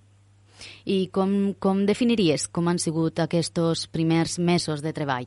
I 0.84 1.08
com, 1.08 1.54
com 1.58 1.84
definiries 1.84 2.46
com 2.48 2.68
han 2.68 2.78
sigut 2.78 3.18
aquests 3.18 3.88
primers 3.90 4.38
mesos 4.38 4.82
de 4.82 4.92
treball? 4.92 5.26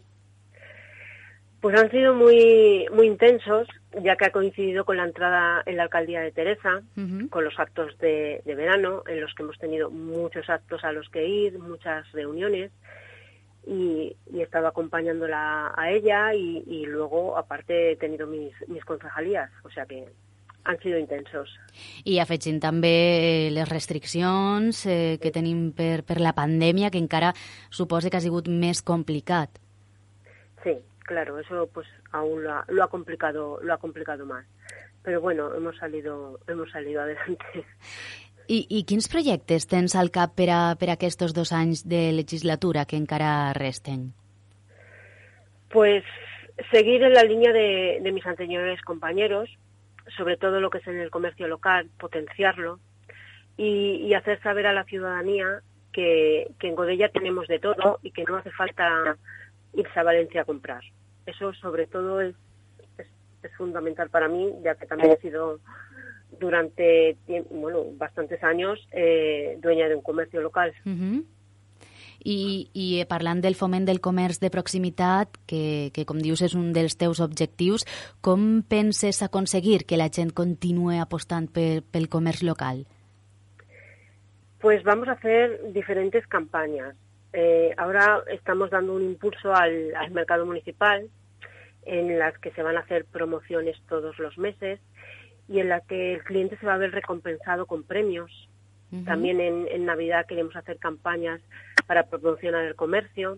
Pues 1.60 1.76
han 1.80 1.90
sido 1.90 2.14
muy, 2.14 2.88
muy 2.94 3.08
intensos, 3.08 3.68
ya 4.04 4.16
que 4.16 4.26
ha 4.26 4.32
coincidido 4.32 4.86
con 4.86 4.98
la 4.98 5.06
entrada 5.06 5.64
en 5.66 5.78
la 5.78 5.84
alcaldía 5.84 6.22
de 6.22 6.32
Teresa, 6.32 6.82
uh 6.96 7.02
-huh. 7.02 7.30
con 7.30 7.44
los 7.44 7.60
actos 7.60 7.98
de, 7.98 8.42
de, 8.46 8.56
verano, 8.56 9.04
en 9.08 9.22
los 9.22 9.34
que 9.34 9.44
hemos 9.44 9.58
tenido 9.58 9.90
muchos 9.90 10.50
actos 10.50 10.84
a 10.84 10.92
los 10.92 11.10
que 11.10 11.28
ir, 11.28 11.58
muchas 11.58 12.10
reuniones, 12.12 12.72
y, 13.66 14.16
y 14.32 14.40
he 14.40 14.44
estado 14.44 14.68
acompañándola 14.68 15.74
a 15.76 15.92
ella, 15.92 16.34
y, 16.34 16.64
y, 16.68 16.86
luego, 16.86 17.38
aparte, 17.38 17.92
he 17.92 17.96
tenido 17.96 18.28
mis, 18.28 18.54
mis 18.70 18.86
concejalías, 18.86 19.52
o 19.64 19.70
sea 19.72 19.86
que 19.86 20.06
han 20.68 20.80
sido 20.84 21.00
intensos. 21.00 21.50
I 22.04 22.20
afegint 22.20 22.60
també 22.60 23.50
les 23.56 23.70
restriccions 23.70 24.84
eh, 24.86 25.16
que 25.24 25.32
tenim 25.32 25.72
per, 25.72 26.04
per 26.04 26.20
la 26.20 26.36
pandèmia, 26.36 26.92
que 26.92 27.00
encara 27.00 27.32
suposa 27.72 28.12
que 28.12 28.20
ha 28.20 28.26
sigut 28.26 28.50
més 28.52 28.84
complicat. 28.84 29.62
Sí, 30.64 30.76
claro, 31.08 31.40
eso 31.40 31.70
pues 31.74 31.88
aún 32.12 32.44
lo 32.44 32.52
ha, 32.52 32.66
lo 32.68 32.84
ha 32.84 32.90
complicado, 32.90 33.60
lo 33.64 33.74
ha 33.74 33.78
complicado 33.78 34.26
más. 34.26 34.46
Pero 35.04 35.22
bueno, 35.22 35.54
hemos 35.56 35.78
salido, 35.78 36.40
hemos 36.48 36.70
salido 36.70 37.02
adelante. 37.02 37.46
I, 38.48 38.66
I 38.70 38.84
quins 38.88 39.10
projectes 39.12 39.68
tens 39.68 39.96
al 39.96 40.12
cap 40.12 40.36
per 40.36 40.48
a, 40.52 40.62
per 40.80 40.88
a 40.90 40.96
aquests 40.96 41.34
dos 41.36 41.52
anys 41.52 41.84
de 41.88 42.14
legislatura 42.16 42.86
que 42.88 42.96
encara 42.96 43.52
resten? 43.56 44.14
Pues 45.72 46.04
seguir 46.72 47.04
en 47.04 47.14
la 47.14 47.24
línea 47.24 47.52
de, 47.52 48.00
de 48.02 48.12
mis 48.12 48.26
anteriores 48.26 48.82
compañeros, 48.84 49.50
sobre 50.16 50.38
todo 50.38 50.62
lo 50.62 50.70
que 50.70 50.80
es 50.80 50.88
en 50.88 51.00
el 51.00 51.10
comercio 51.10 51.48
local, 51.48 51.90
potenciarlo 52.00 52.80
y, 53.58 53.96
y 54.06 54.14
hacer 54.14 54.42
saber 54.42 54.68
a 54.68 54.74
la 54.74 54.86
ciudadanía 54.86 55.62
que, 55.92 56.52
que 56.60 56.68
en 56.68 56.76
Godella 56.76 57.10
tenemos 57.10 57.48
de 57.48 57.60
todo 57.60 58.00
y 58.04 58.12
que 58.12 58.24
no 58.24 58.38
hace 58.38 58.52
falta 58.52 59.18
irse 59.74 60.00
a 60.00 60.04
Valencia 60.04 60.42
a 60.42 60.46
comprar. 60.46 60.84
Eso 61.26 61.54
sobre 61.54 61.88
todo 61.88 62.22
es, 62.22 62.36
es, 62.98 63.08
es 63.44 63.56
fundamental 63.58 64.10
para 64.10 64.28
mí, 64.28 64.54
ya 64.64 64.76
que 64.76 64.86
también 64.86 65.12
he 65.12 65.18
sido 65.18 65.60
durante 66.40 67.18
bueno, 67.50 67.86
bastantes 67.94 68.44
años 68.44 68.88
eh, 68.92 69.58
dueña 69.60 69.88
de 69.88 69.96
un 69.96 70.02
comercio 70.02 70.42
local. 70.42 70.74
I, 72.28 72.68
I 72.76 73.06
parlant 73.08 73.40
del 73.40 73.56
foment 73.56 73.86
del 73.88 74.02
comerç 74.04 74.42
de 74.44 74.52
proximitat, 74.52 75.40
que, 75.48 75.94
que 75.96 76.04
com 76.10 76.20
dius 76.20 76.44
és 76.44 76.58
un 76.60 76.74
dels 76.76 76.98
teus 77.00 77.22
objectius, 77.24 77.88
com 78.20 78.62
penses 78.68 79.22
aconseguir 79.24 79.86
que 79.88 80.00
la 80.00 80.10
gent 80.12 80.34
continue 80.36 81.00
apostant 81.00 81.48
per, 81.48 81.86
pel 81.88 82.10
comerç 82.12 82.44
local? 82.44 82.84
Pues 84.60 84.84
vamos 84.84 85.08
a 85.08 85.14
hacer 85.14 85.72
diferentes 85.72 86.28
campañas. 86.28 86.96
Eh, 87.32 87.74
ahora 87.78 88.24
estamos 88.32 88.72
dando 88.72 88.94
un 88.96 89.04
impulso 89.04 89.54
al, 89.54 89.96
al 89.96 90.12
mercado 90.12 90.46
municipal 90.46 91.08
en 91.86 92.20
las 92.20 92.38
que 92.40 92.52
se 92.52 92.64
van 92.64 92.76
a 92.76 92.82
hacer 92.82 93.06
promociones 93.06 93.78
todos 93.88 94.18
los 94.20 94.38
meses 94.38 94.80
y 95.48 95.60
en 95.60 95.70
la 95.70 95.80
que 95.82 96.16
el 96.16 96.24
cliente 96.24 96.58
se 96.58 96.66
va 96.66 96.74
a 96.74 96.78
ver 96.78 96.92
recompensado 96.92 97.66
con 97.66 97.84
premios. 97.84 98.50
También 99.06 99.42
en, 99.42 99.68
en, 99.70 99.86
Navidad 99.86 100.26
queremos 100.26 100.56
hacer 100.56 100.78
campañas 100.78 101.42
para 101.88 102.04
promocionar 102.04 102.64
el 102.64 102.76
comercio. 102.76 103.38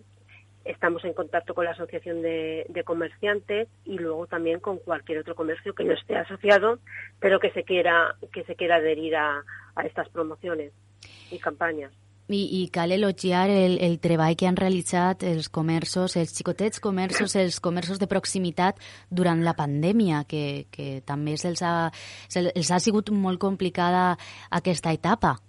Estamos 0.63 1.03
en 1.05 1.13
contacto 1.13 1.55
con 1.55 1.65
la 1.65 1.71
Asociación 1.71 2.21
de, 2.21 2.83
Comerciantes 2.85 3.67
y 3.83 3.97
luego 3.97 4.27
también 4.27 4.59
con 4.59 4.77
cualquier 4.77 5.19
otro 5.19 5.33
comercio 5.33 5.73
que 5.73 5.83
no 5.83 5.93
esté 5.93 6.15
asociado, 6.17 6.79
pero 7.19 7.39
que 7.39 7.51
se 7.51 7.63
quiera, 7.63 8.15
que 8.31 8.43
se 8.43 8.55
quiera 8.55 8.75
adherir 8.75 9.15
a 9.15 9.43
estas 9.83 10.07
promociones 10.09 10.71
y 11.31 11.39
campañas. 11.39 11.91
I, 12.29 12.43
i 12.61 12.67
cal 12.69 12.91
elogiar 12.93 13.49
el, 13.49 13.79
el 13.81 13.97
treball 13.99 14.35
que 14.37 14.45
han 14.45 14.57
realitzat 14.59 15.23
els 15.25 15.49
comerços, 15.49 16.15
els 16.19 16.35
xicotets 16.37 16.79
comerços, 16.79 17.35
els 17.35 17.59
comerços 17.59 17.97
de 17.97 18.07
proximitat 18.07 18.77
durant 19.09 19.41
la 19.43 19.55
pandèmia, 19.57 20.23
que, 20.29 20.67
que 20.69 21.01
també 21.05 21.37
se'ls 21.41 21.63
ha, 21.65 21.89
se 22.29 22.51
ha 22.53 22.79
sigut 22.79 23.09
molt 23.09 23.41
complicada 23.41 24.13
aquesta 24.51 24.93
etapa. 24.93 25.39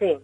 Sí. 0.00 0.16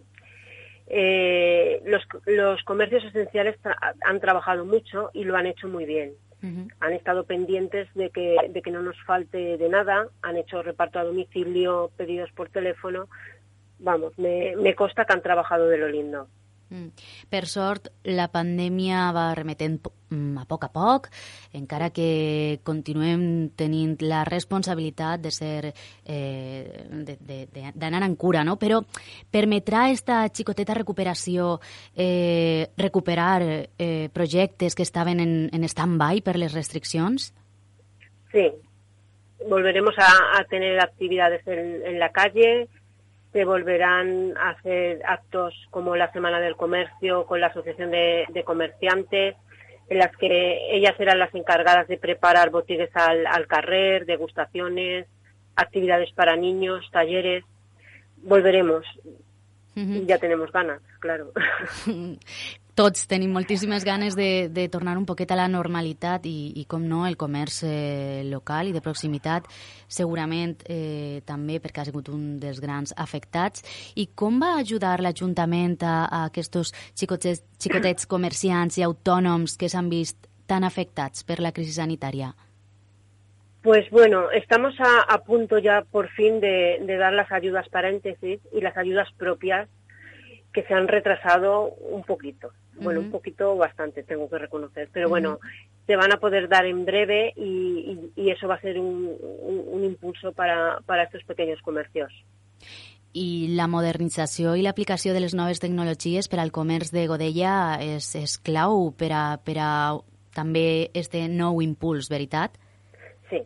Eh, 0.89 1.81
los, 1.85 2.07
los 2.25 2.63
comercios 2.63 3.03
esenciales 3.03 3.59
tra 3.61 3.77
han 4.01 4.19
trabajado 4.19 4.65
mucho 4.65 5.11
y 5.13 5.25
lo 5.25 5.35
han 5.35 5.45
hecho 5.45 5.67
muy 5.67 5.85
bien. 5.85 6.13
Uh 6.41 6.47
-huh. 6.47 6.73
Han 6.79 6.93
estado 6.93 7.23
pendientes 7.23 7.87
de 7.95 8.09
que, 8.09 8.37
de 8.49 8.61
que 8.61 8.71
no 8.71 8.81
nos 8.81 8.95
falte 9.05 9.57
de 9.57 9.69
nada, 9.69 10.07
han 10.21 10.37
hecho 10.37 10.61
reparto 10.61 10.99
a 10.99 11.03
domicilio, 11.03 11.91
pedidos 11.97 12.31
por 12.31 12.49
teléfono, 12.49 13.09
vamos, 13.79 14.17
me, 14.17 14.55
me 14.55 14.75
consta 14.75 15.05
que 15.05 15.13
han 15.13 15.21
trabajado 15.21 15.67
de 15.67 15.77
lo 15.77 15.87
lindo. 15.87 16.27
Mm. 16.69 16.89
Per 17.31 17.45
sort, 17.47 17.87
la 18.03 18.27
pandèmia 18.27 19.07
va 19.15 19.29
remetent 19.37 19.77
a 19.87 20.43
poc 20.47 20.65
a 20.67 20.69
poc, 20.71 21.07
encara 21.55 21.89
que 21.95 22.59
continuem 22.67 23.49
tenint 23.55 23.95
la 24.03 24.25
responsabilitat 24.27 25.23
de 25.23 25.31
ser 25.31 25.71
eh, 26.03 26.83
d'anar 27.73 28.03
en 28.03 28.17
cura, 28.19 28.43
no? 28.43 28.57
Però 28.59 28.81
permetrà 29.31 29.85
aquesta 29.87 30.25
xicoteta 30.27 30.75
recuperació 30.75 31.57
eh, 31.95 32.67
recuperar 32.75 33.41
eh, 33.47 34.09
projectes 34.11 34.75
que 34.75 34.83
estaven 34.83 35.23
en, 35.23 35.35
en 35.53 35.67
stand-by 35.67 36.21
per 36.21 36.35
les 36.35 36.55
restriccions? 36.55 37.31
Sí, 38.31 38.49
volveremos 39.47 39.95
a, 39.97 40.39
a 40.39 40.43
tener 40.51 40.79
actividades 40.81 41.47
en, 41.47 41.79
en 41.85 41.99
la 41.99 42.11
calle, 42.11 42.67
se 43.37 43.45
volverán 43.45 44.33
a 44.35 44.49
hacer 44.49 44.99
actos 45.05 45.53
como 45.69 45.95
la 45.95 46.11
Semana 46.11 46.39
del 46.39 46.55
Comercio 46.55 47.27
con 47.27 47.39
la 47.39 47.47
Asociación 47.47 47.91
de, 47.91 48.25
de 48.29 48.43
Comerciantes, 48.43 49.35
en 49.89 49.97
las 49.99 50.09
que 50.17 50.75
ellas 50.75 50.95
serán 50.97 51.19
las 51.19 51.35
encargadas 51.35 51.87
de 51.87 51.99
preparar 51.99 52.49
botigues 52.49 52.89
al, 52.95 53.27
al 53.27 53.45
carrer, 53.45 54.07
degustaciones, 54.07 55.05
actividades 55.55 56.11
para 56.13 56.35
niños, 56.35 56.89
talleres. 56.91 57.43
Volveremos. 58.23 58.83
Uh 59.75 59.81
-huh. 59.81 60.05
Ya 60.07 60.17
tenemos 60.17 60.51
ganas, 60.51 60.81
claro. 60.99 61.31
tots 62.77 63.07
tenim 63.09 63.31
moltíssimes 63.33 63.81
ganes 63.81 64.15
de, 64.15 64.49
de 64.53 64.67
tornar 64.69 64.93
un 64.99 65.05
poquet 65.09 65.31
a 65.33 65.37
la 65.39 65.47
normalitat 65.49 66.27
i, 66.29 66.53
i 66.61 66.65
com 66.69 66.83
no, 66.85 67.07
el 67.07 67.17
comerç 67.17 67.63
eh, 67.65 68.21
local 68.29 68.69
i 68.69 68.75
de 68.75 68.83
proximitat 68.85 69.47
segurament 69.89 70.61
eh, 70.69 71.23
també 71.25 71.57
perquè 71.63 71.81
ha 71.81 71.87
sigut 71.89 72.11
un 72.13 72.35
dels 72.37 72.61
grans 72.61 72.93
afectats. 72.95 73.65
I 73.97 74.11
com 74.13 74.37
va 74.43 74.59
ajudar 74.61 74.99
l'Ajuntament 75.01 75.79
a, 75.81 76.03
a 76.05 76.25
aquests 76.29 76.73
xicotets, 76.93 77.41
xicotets 77.57 78.05
comerciants 78.05 78.77
i 78.77 78.85
autònoms 78.85 79.57
que 79.57 79.71
s'han 79.73 79.89
vist 79.89 80.29
tan 80.47 80.63
afectats 80.63 81.25
per 81.25 81.41
la 81.41 81.51
crisi 81.51 81.73
sanitària? 81.73 82.29
Pues 83.63 83.89
bueno, 83.89 84.29
estamos 84.31 84.79
a, 84.79 85.01
a 85.01 85.23
punto 85.23 85.57
ya 85.57 85.81
por 85.81 86.09
fin 86.09 86.39
de, 86.39 86.79
de, 86.85 86.95
dar 86.95 87.11
las 87.11 87.31
ayudas 87.31 87.67
paréntesis 87.69 88.39
y 88.53 88.61
las 88.61 88.77
ayudas 88.77 89.09
propias 89.17 89.67
que 90.53 90.63
se 90.63 90.73
han 90.73 90.87
retrasado 90.87 91.69
un 91.91 92.03
poquito. 92.03 92.51
Bueno, 92.79 92.99
uh 92.99 93.03
-huh. 93.03 93.05
un 93.07 93.11
poquito 93.11 93.55
bastante, 93.55 94.03
tengo 94.03 94.29
que 94.29 94.37
reconocer. 94.37 94.89
Pero 94.91 95.09
bueno, 95.09 95.39
se 95.85 95.95
van 95.95 96.11
a 96.11 96.17
poder 96.17 96.47
dar 96.47 96.65
en 96.65 96.85
breve 96.85 97.33
y, 97.35 98.11
y, 98.15 98.23
y 98.23 98.31
eso 98.31 98.47
va 98.47 98.55
a 98.55 98.61
ser 98.61 98.79
un, 98.79 99.15
un, 99.19 99.63
un 99.67 99.83
impulso 99.83 100.31
para, 100.33 100.79
para 100.85 101.03
estos 101.03 101.23
pequeños 101.23 101.61
comercios. 101.61 102.11
I 103.17 103.55
la 103.55 103.65
modernització 103.71 104.53
i 104.59 104.63
l'aplicació 104.65 105.13
de 105.15 105.21
les 105.23 105.33
noves 105.33 105.61
tecnologies 105.63 106.27
per 106.29 106.41
al 106.43 106.51
comerç 106.51 106.91
de 106.93 107.07
Godella 107.09 107.79
és, 107.81 108.11
és 108.19 108.37
clau 108.37 108.91
per 108.99 109.09
a, 109.15 109.23
per 109.41 109.55
a 109.57 109.71
també 110.35 110.91
este 110.93 111.23
nou 111.31 111.63
impuls, 111.65 112.11
veritat? 112.11 112.59
Sí, 113.31 113.41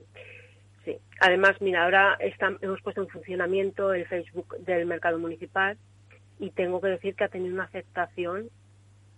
sí. 0.84 0.98
Además, 1.22 1.62
mira, 1.62 1.86
ahora 1.86 2.18
está, 2.20 2.52
hemos 2.60 2.82
puesto 2.82 3.02
en 3.02 3.08
funcionamiento 3.08 3.94
el 3.94 4.06
Facebook 4.08 4.58
del 4.66 4.86
mercado 4.88 5.20
municipal 5.20 5.78
y 6.40 6.50
tengo 6.52 6.82
que 6.82 6.90
decir 6.90 7.16
que 7.16 7.24
ha 7.24 7.30
tenido 7.30 7.54
una 7.54 7.70
aceptación 7.70 8.50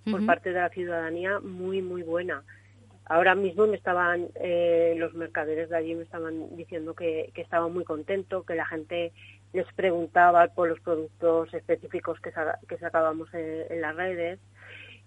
por 0.04 0.20
uh 0.20 0.24
-huh. 0.24 0.26
parte 0.26 0.52
de 0.52 0.60
la 0.60 0.70
ciudadanía 0.70 1.40
muy, 1.40 1.82
muy 1.82 2.04
buena. 2.04 2.44
Ahora 3.06 3.36
mismo 3.36 3.68
me 3.68 3.76
estaban, 3.76 4.30
eh, 4.36 4.96
los 4.98 5.14
mercaderes 5.14 5.70
de 5.70 5.78
allí 5.78 5.94
me 5.94 6.04
estaban 6.04 6.56
diciendo 6.56 6.94
que, 6.94 7.32
que 7.34 7.42
estaban 7.42 7.74
muy 7.74 7.84
contentos, 7.84 8.46
que 8.46 8.56
la 8.56 8.66
gente 8.66 9.12
les 9.52 9.72
preguntaba 9.74 10.48
por 10.48 10.70
los 10.70 10.80
productos 10.80 11.54
específicos 11.54 12.20
que, 12.22 12.32
sa 12.32 12.60
que 12.68 12.78
sacábamos 12.78 13.34
en, 13.34 13.66
en, 13.70 13.82
las 13.82 13.96
redes 13.96 14.40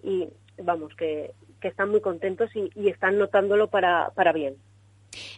y 0.03 0.29
vamos, 0.63 0.95
que, 0.95 1.33
que 1.61 1.69
están 1.69 1.91
muy 1.91 2.01
contentos 2.01 2.55
y, 2.55 2.71
y 2.75 2.91
están 2.91 3.19
notándolo 3.19 3.69
para, 3.69 4.11
para 4.15 4.33
bien. 4.33 4.57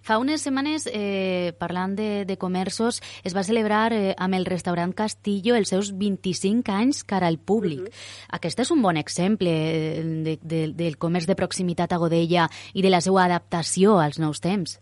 Fa 0.02 0.18
unes 0.18 0.42
setmanes, 0.42 0.88
eh, 0.92 1.52
parlant 1.58 1.94
de, 1.96 2.24
de 2.26 2.36
comerços, 2.36 3.00
es 3.24 3.34
va 3.36 3.44
celebrar 3.46 3.92
eh, 3.92 4.14
amb 4.18 4.34
el 4.34 4.46
restaurant 4.48 4.94
Castillo 4.96 5.54
els 5.54 5.70
seus 5.70 5.92
25 5.98 6.72
anys 6.72 7.04
cara 7.04 7.28
al 7.28 7.38
públic. 7.38 7.80
Uh 7.80 7.86
-huh. 7.86 8.28
Aquest 8.38 8.60
és 8.60 8.70
un 8.70 8.82
bon 8.82 8.96
exemple 8.96 9.48
eh, 9.48 10.02
de, 10.02 10.38
de, 10.42 10.72
del 10.72 10.98
comerç 10.98 11.26
de 11.26 11.36
proximitat 11.36 11.92
a 11.92 11.98
Godella 11.98 12.48
i 12.74 12.82
de 12.82 12.90
la 12.90 13.00
seva 13.00 13.24
adaptació 13.24 13.98
als 13.98 14.18
nous 14.18 14.40
temps. 14.40 14.80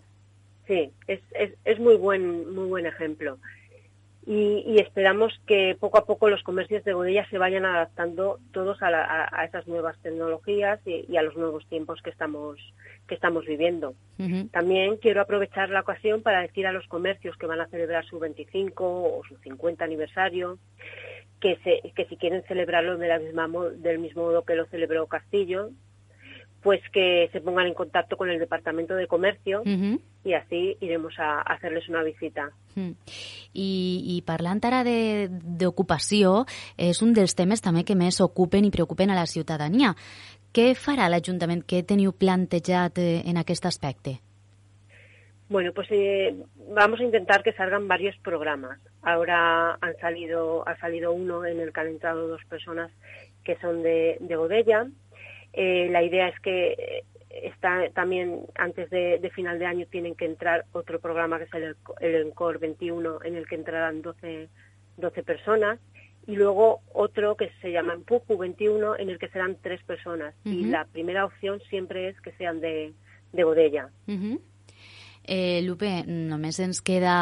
Sí, 0.66 0.90
es, 1.06 1.20
es, 1.32 1.50
es 1.64 1.78
muy, 1.78 1.96
buen, 1.96 2.54
muy 2.54 2.68
buen 2.68 2.86
ejemplo. 2.86 3.38
Y, 4.26 4.64
y, 4.66 4.80
esperamos 4.80 5.32
que 5.46 5.76
poco 5.78 5.98
a 5.98 6.04
poco 6.04 6.28
los 6.28 6.42
comercios 6.42 6.82
de 6.82 6.92
Godella 6.92 7.28
se 7.30 7.38
vayan 7.38 7.64
adaptando 7.64 8.40
todos 8.50 8.82
a, 8.82 8.90
la, 8.90 9.04
a, 9.04 9.40
a 9.40 9.44
esas 9.44 9.68
nuevas 9.68 9.96
tecnologías 10.02 10.80
y, 10.84 11.06
y, 11.08 11.16
a 11.16 11.22
los 11.22 11.36
nuevos 11.36 11.64
tiempos 11.68 12.02
que 12.02 12.10
estamos 12.10 12.58
que 13.06 13.14
estamos 13.14 13.46
viviendo. 13.46 13.90
Uh 14.18 14.24
-huh. 14.24 14.50
También 14.50 14.96
quiero 14.96 15.20
aprovechar 15.20 15.70
la 15.70 15.80
ocasión 15.80 16.22
para 16.22 16.42
decir 16.42 16.66
a 16.66 16.72
los 16.72 16.88
comercios 16.88 17.36
que 17.36 17.46
van 17.46 17.60
a 17.60 17.68
celebrar 17.68 18.04
su 18.04 18.18
25 18.18 18.84
o 18.84 19.22
su 19.28 19.36
50 19.36 19.84
aniversario 19.84 20.58
que, 21.40 21.56
se, 21.62 21.92
que 21.94 22.06
si 22.06 22.16
quieren 22.16 22.42
celebrarlo 22.44 22.96
de 22.96 23.08
la 23.08 23.18
misma, 23.18 23.48
del 23.76 23.98
mismo 23.98 24.22
modo 24.22 24.44
que 24.44 24.54
lo 24.54 24.66
celebró 24.66 25.06
Castillo, 25.06 25.70
pues 26.66 26.82
que 26.92 27.28
se 27.30 27.40
pongan 27.40 27.68
en 27.68 27.74
contacto 27.74 28.16
con 28.16 28.28
el 28.28 28.40
Departamento 28.40 28.96
de 28.96 29.06
Comercio 29.06 29.60
uh 29.60 29.64
-huh. 29.64 30.00
i 30.24 30.34
així 30.34 30.76
iremos 30.80 31.14
a, 31.16 31.38
a 31.38 31.54
hacerles 31.54 31.88
una 31.88 32.02
visita. 32.02 32.50
Mm. 32.74 32.90
I, 33.52 33.70
I 34.16 34.22
parlant 34.26 34.64
ara 34.64 34.82
d'ocupació, 34.82 36.44
és 36.76 37.02
un 37.02 37.12
dels 37.14 37.36
temes 37.36 37.62
també 37.62 37.84
que 37.84 37.94
més 37.94 38.20
ocupen 38.20 38.64
i 38.64 38.72
preocupen 38.72 39.10
a 39.10 39.14
la 39.14 39.26
ciutadania. 39.26 39.94
Què 40.52 40.74
farà 40.74 41.08
l'Ajuntament? 41.08 41.62
Què 41.62 41.84
teniu 41.84 42.10
plantejat 42.12 42.98
eh, 42.98 43.22
en 43.24 43.36
aquest 43.36 43.64
aspecte? 43.64 44.18
Bueno, 45.48 45.70
pues 45.72 45.86
eh, 45.92 46.34
vamos 46.74 46.98
a 46.98 47.04
intentar 47.04 47.44
que 47.44 47.52
salgan 47.52 47.86
varios 47.86 48.16
programas. 48.24 48.80
Ahora 49.02 49.78
han 49.80 49.96
salido, 50.00 50.66
ha 50.66 50.76
salido 50.78 51.12
uno 51.12 51.44
en 51.44 51.60
el 51.60 51.72
que 51.72 51.80
han 51.80 51.94
entrado 51.94 52.26
dos 52.26 52.44
personas 52.46 52.90
que 53.44 53.56
son 53.60 53.84
de, 53.84 54.16
de 54.18 54.34
Godella, 54.34 54.88
Eh, 55.56 55.88
la 55.90 56.02
idea 56.02 56.28
es 56.28 56.38
que 56.40 57.02
está 57.30 57.88
también 57.94 58.42
antes 58.54 58.90
de, 58.90 59.18
de, 59.18 59.30
final 59.30 59.58
de 59.58 59.66
año 59.66 59.86
tienen 59.90 60.14
que 60.14 60.26
entrar 60.26 60.66
otro 60.72 61.00
programa 61.00 61.38
que 61.38 61.44
es 61.44 61.54
el, 61.54 61.76
el 62.00 62.14
ENCOR 62.26 62.58
21 62.58 63.24
en 63.24 63.36
el 63.36 63.46
que 63.46 63.54
entrarán 63.56 64.02
12, 64.02 64.48
12 64.98 65.22
personas 65.22 65.78
y 66.26 66.36
luego 66.36 66.80
otro 66.92 67.36
que 67.36 67.50
se 67.62 67.72
llama 67.72 67.94
Empuju 67.94 68.36
21 68.36 68.96
en 68.98 69.10
el 69.10 69.18
que 69.18 69.28
serán 69.28 69.56
tres 69.62 69.82
personas 69.84 70.34
uh 70.44 70.48
-huh. 70.48 70.52
y 70.52 70.64
la 70.66 70.84
primera 70.84 71.24
opción 71.24 71.60
siempre 71.70 72.08
es 72.08 72.20
que 72.20 72.32
sean 72.32 72.60
de, 72.60 72.92
de 73.32 73.42
Godella. 73.42 73.90
Uh 74.06 74.12
-huh. 74.12 74.40
Eh, 75.26 75.60
Lupe, 75.66 75.90
només 76.06 76.58
ens 76.62 76.78
queda 76.86 77.16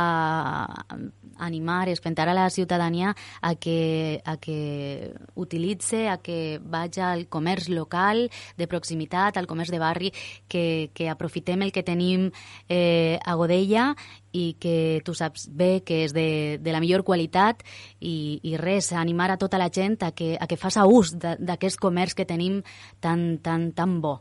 animar, 1.38 1.88
espentar 1.88 2.28
a 2.28 2.34
la 2.34 2.50
ciutadania 2.50 3.14
a 3.40 3.54
que, 3.54 4.20
a 4.24 4.36
que 4.36 5.14
utilitze, 5.34 6.08
a 6.08 6.18
que 6.18 6.60
vagi 6.62 7.00
al 7.00 7.26
comerç 7.28 7.70
local 7.72 8.28
de 8.58 8.68
proximitat, 8.68 9.36
al 9.36 9.48
comerç 9.48 9.72
de 9.72 9.80
barri, 9.80 10.12
que, 10.48 10.90
que 10.94 11.08
aprofitem 11.08 11.64
el 11.64 11.72
que 11.72 11.82
tenim 11.82 12.30
eh, 12.68 13.18
a 13.24 13.34
Godella 13.40 13.94
i 14.32 14.54
que 14.60 15.00
tu 15.06 15.14
saps 15.14 15.48
bé 15.48 15.80
que 15.86 16.04
és 16.04 16.12
de, 16.12 16.60
de 16.60 16.76
la 16.76 16.82
millor 16.84 17.04
qualitat 17.08 17.64
i, 18.00 18.40
i 18.42 18.56
res, 18.60 18.92
animar 18.92 19.30
a 19.32 19.40
tota 19.40 19.58
la 19.58 19.70
gent 19.72 19.96
a 20.02 20.12
que, 20.12 20.34
a 20.36 20.46
que 20.50 20.60
faça 20.60 20.84
ús 20.84 21.14
d'aquest 21.16 21.80
comerç 21.80 22.18
que 22.18 22.28
tenim 22.28 22.60
tan, 23.00 23.38
tan, 23.40 23.70
tan 23.72 24.00
bo. 24.04 24.18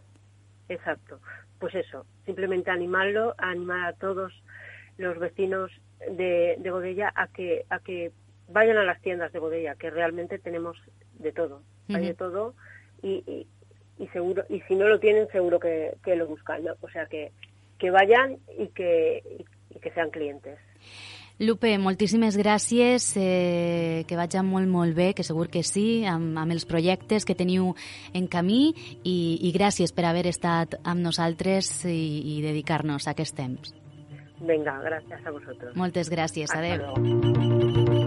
Exacto. 0.69 1.19
Pues 1.63 1.75
eso, 1.75 2.05
simplemente 2.25 2.71
animarlo, 2.71 3.35
animar 3.37 3.85
a 3.85 3.93
todos 3.93 4.33
los 4.97 5.17
vecinos 5.17 5.71
de, 6.11 6.57
de 6.59 6.69
Godella 6.69 7.13
a 7.15 7.27
que, 7.27 7.63
a 7.69 7.79
que 7.79 8.11
vayan 8.49 8.75
a 8.75 8.83
las 8.83 8.99
tiendas 9.01 9.31
de 9.31 9.39
Godella, 9.39 9.75
que 9.75 9.89
realmente 9.89 10.39
tenemos 10.39 10.75
de 11.19 11.31
todo, 11.31 11.63
uh 11.87 11.93
-huh. 11.93 11.95
hay 11.95 12.07
de 12.07 12.13
todo 12.15 12.53
y, 13.01 13.23
y, 13.25 13.47
y, 13.97 14.07
seguro 14.09 14.43
y 14.49 14.59
si 14.67 14.75
no 14.75 14.89
lo 14.89 14.99
tienen 14.99 15.29
seguro 15.29 15.57
que, 15.57 15.95
que 16.03 16.17
lo 16.17 16.27
buscan, 16.27 16.65
¿no? 16.65 16.73
o 16.81 16.89
sea 16.89 17.05
que, 17.05 17.31
que 17.79 17.91
vayan 17.91 18.39
y 18.57 18.67
que, 18.67 19.23
y 19.69 19.79
que 19.79 19.91
sean 19.91 20.09
clientes. 20.09 20.59
Lupe, 21.39 21.77
moltíssimes 21.81 22.37
gràcies, 22.37 23.07
eh, 23.17 24.05
que 24.07 24.15
vagi 24.15 24.41
molt, 24.45 24.69
molt 24.69 24.93
bé, 24.95 25.13
que 25.17 25.23
segur 25.25 25.49
que 25.49 25.63
sí, 25.63 26.05
amb, 26.05 26.37
amb 26.37 26.53
els 26.53 26.65
projectes 26.69 27.25
que 27.25 27.35
teniu 27.35 27.73
en 28.13 28.27
camí 28.27 28.73
i, 29.03 29.39
i 29.41 29.51
gràcies 29.51 29.91
per 29.91 30.05
haver 30.05 30.27
estat 30.29 30.77
amb 30.83 31.01
nosaltres 31.01 31.85
i, 31.89 32.37
i 32.37 32.41
dedicar-nos 32.45 33.07
a 33.07 33.17
aquest 33.17 33.35
temps. 33.35 33.73
Venga, 34.43 34.77
gracias 34.83 35.25
a 35.25 35.31
vosotros. 35.31 35.75
Moltes 35.75 36.11
gràcies. 36.11 36.51
Hasta 36.51 36.59
Adéu. 36.59 36.93
Luego. 36.93 38.02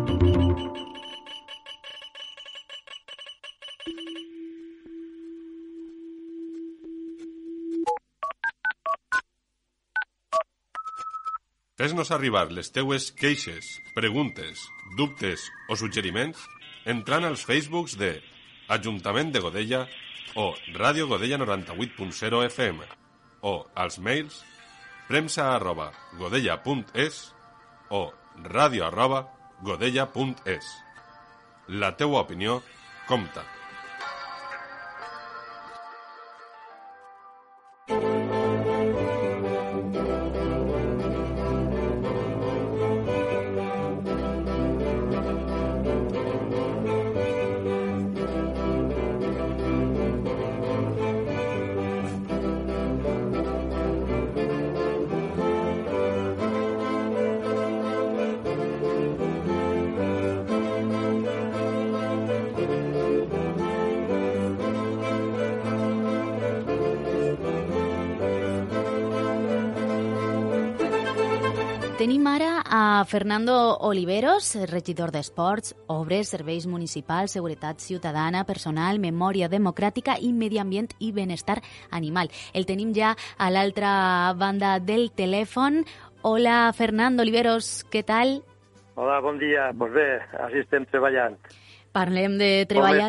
Fes-nos 11.77 12.09
arribar 12.09 12.47
les 12.57 12.71
teues 12.73 13.11
queixes, 13.13 13.67
preguntes, 13.93 14.63
dubtes 14.97 15.43
o 15.69 15.77
suggeriments 15.77 16.41
entrant 16.89 17.27
als 17.29 17.43
Facebooks 17.45 17.99
de 18.01 18.15
Ajuntament 18.73 19.29
de 19.35 19.43
Godella 19.45 19.83
o 20.41 20.47
Ràdio 20.73 21.05
Godella 21.11 21.37
98.0 21.43 22.41
FM 22.49 22.87
o 23.45 23.53
als 23.77 23.99
mails 24.01 24.39
premsa 25.11 25.51
arroba 25.53 25.91
godella.es 26.17 27.19
o 27.93 28.09
ràdio 28.41 28.87
arroba 28.89 29.27
godella.es. 29.61 30.73
La 31.69 31.93
teua 32.01 32.25
opinió 32.25 32.63
compta. 33.05 33.45
Tenim 71.97 72.27
ara 72.29 72.61
a 72.61 73.03
Fernando 73.09 73.79
Oliveros, 73.81 74.51
regidor 74.69 75.15
d'Esports, 75.15 75.73
Obres, 75.89 76.29
Serveis 76.29 76.67
Municipals, 76.69 77.33
Seguretat 77.33 77.81
Ciutadana, 77.81 78.43
Personal, 78.45 78.99
Memòria 79.01 79.49
Democràtica 79.49 80.19
i 80.21 80.29
Medi 80.37 80.61
Ambient 80.61 80.91
i 81.01 81.09
Benestar 81.17 81.63
Animal. 81.89 82.29
El 82.53 82.69
tenim 82.69 82.93
ja 82.93 83.15
a 83.39 83.49
l'altra 83.49 84.35
banda 84.37 84.77
del 84.77 85.09
telèfon. 85.09 85.87
Hola, 86.21 86.69
Fernando 86.77 87.25
Oliveros, 87.25 87.87
què 87.89 88.05
tal? 88.05 88.43
Hola, 89.01 89.23
bon 89.25 89.41
dia. 89.41 89.71
Pues 89.73 89.97
bé, 89.97 90.11
així 90.45 90.67
estem 90.67 90.85
treballant. 90.93 91.41
Parlem 91.97 92.37
de 92.37 92.51
treballar... 92.69 93.09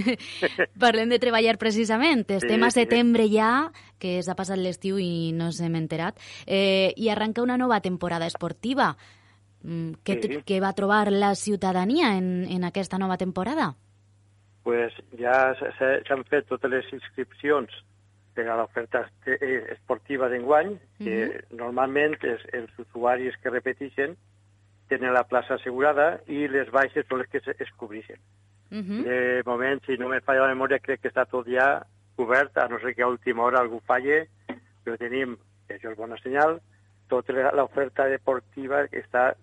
Parlem 0.84 1.12
de 1.12 1.20
treballar 1.20 1.58
precisament. 1.60 2.24
Estem 2.38 2.64
sí, 2.64 2.68
a 2.68 2.72
setembre 2.72 3.28
sí. 3.28 3.36
ja, 3.36 3.52
que 4.00 4.16
s'ha 4.24 4.36
passat 4.38 4.60
l'estiu 4.60 4.96
i 5.02 5.32
no 5.36 5.50
ens 5.52 5.60
hem 5.60 5.76
enterat, 5.76 6.16
eh, 6.46 6.94
i 6.96 7.12
arranca 7.12 7.44
una 7.44 7.60
nova 7.60 7.82
temporada 7.84 8.26
esportiva. 8.26 8.94
Mm, 9.62 10.02
què, 10.02 10.18
sí. 10.24 10.42
què 10.48 10.58
va 10.64 10.72
trobar 10.74 11.06
la 11.12 11.34
ciutadania 11.36 12.16
en, 12.16 12.48
en 12.50 12.64
aquesta 12.64 12.98
nova 12.98 13.20
temporada? 13.20 13.74
pues 14.62 14.94
ja 15.18 15.54
s'han 15.58 16.24
fet 16.30 16.46
totes 16.50 16.70
les 16.70 16.90
inscripcions 16.94 17.72
per 18.32 18.46
a 18.48 18.56
l'oferta 18.56 19.04
eh, 19.26 19.74
esportiva 19.74 20.28
d'enguany, 20.30 20.76
que 20.98 21.16
uh 21.26 21.32
-huh. 21.32 21.56
normalment 21.58 22.16
és 22.22 22.40
els 22.52 22.70
usuaris 22.78 23.36
que 23.42 23.50
repeteixen 23.50 24.16
tenen 24.88 25.14
la 25.14 25.24
plaça 25.28 25.54
assegurada 25.54 26.20
i 26.26 26.46
les 26.48 26.70
baixes 26.70 27.06
són 27.08 27.22
les 27.22 27.30
que 27.30 27.40
es 27.40 27.72
cobreixen. 27.76 28.18
Uh 28.70 28.78
-huh. 28.78 29.02
De 29.04 29.42
moment, 29.44 29.80
si 29.86 29.96
no 29.98 30.08
me 30.08 30.20
falla 30.20 30.46
la 30.46 30.54
memòria, 30.54 30.78
crec 30.78 31.00
que 31.02 31.08
està 31.08 31.26
tot 31.28 31.46
ja 31.46 31.84
cobert, 32.16 32.56
a 32.56 32.68
no 32.68 32.78
ser 32.80 32.94
que 32.94 33.02
a 33.02 33.08
última 33.08 33.44
hora 33.44 33.60
algú 33.60 33.80
falle, 33.86 34.28
però 34.84 34.96
tenim, 34.98 35.36
això 35.68 35.90
és 35.90 35.96
bona 35.96 36.16
senyal, 36.22 36.60
tota 37.08 37.32
l'oferta 37.52 38.06
deportiva 38.06 38.84
està 38.90 39.34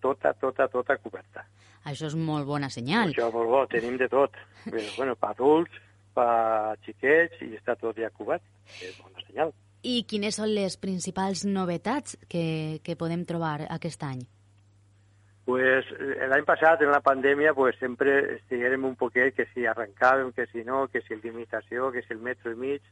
tota, 0.00 0.32
tota, 0.40 0.68
tota 0.68 0.96
coberta. 0.96 1.44
Això 1.84 2.06
és 2.06 2.14
molt 2.14 2.46
bona 2.46 2.68
senyal. 2.70 3.12
Això 3.12 3.28
és 3.28 3.34
molt 3.34 3.48
bo, 3.48 3.66
tenim 3.66 3.96
de 4.00 4.08
tot. 4.08 4.34
Però, 4.64 4.82
bueno, 4.96 5.14
per 5.16 5.30
adults, 5.30 5.78
per 6.14 6.76
xiquets, 6.84 7.40
i 7.42 7.54
està 7.56 7.76
tot 7.80 7.96
ja 7.96 8.10
cobert. 8.10 8.42
És 8.82 8.98
bona 9.00 9.24
senyal. 9.26 9.54
I 9.82 10.02
quines 10.10 10.36
són 10.40 10.50
les 10.56 10.76
principals 10.76 11.44
novetats 11.46 12.18
que, 12.28 12.80
que 12.84 12.98
podem 12.98 13.24
trobar 13.24 13.60
aquest 13.70 14.02
any? 14.02 14.26
Pues 15.48 15.86
l'any 16.28 16.44
passat, 16.44 16.82
en 16.84 16.90
la 16.92 17.00
pandèmia, 17.00 17.54
pues 17.56 17.78
sempre 17.80 18.34
estiguérem 18.34 18.82
un 18.84 18.98
poquet 19.00 19.32
que 19.32 19.46
si 19.54 19.62
arrencàvem, 19.64 20.28
que 20.36 20.44
si 20.50 20.60
no, 20.60 20.82
que 20.92 21.00
si 21.06 21.14
el 21.14 21.22
limitació, 21.24 21.88
que 21.94 22.02
si 22.04 22.12
el 22.12 22.20
metro 22.20 22.52
i 22.52 22.58
mig. 22.60 22.90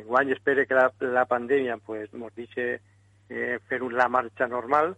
Enguany 0.00 0.32
espero 0.32 0.64
que 0.64 0.78
la, 0.78 0.86
la 1.04 1.26
pandèmia 1.28 1.76
pues, 1.84 2.08
ens 2.16 2.32
deixi 2.38 2.64
eh, 2.70 3.58
fer 3.68 3.82
la 3.92 4.08
marxa 4.08 4.48
normal 4.48 4.94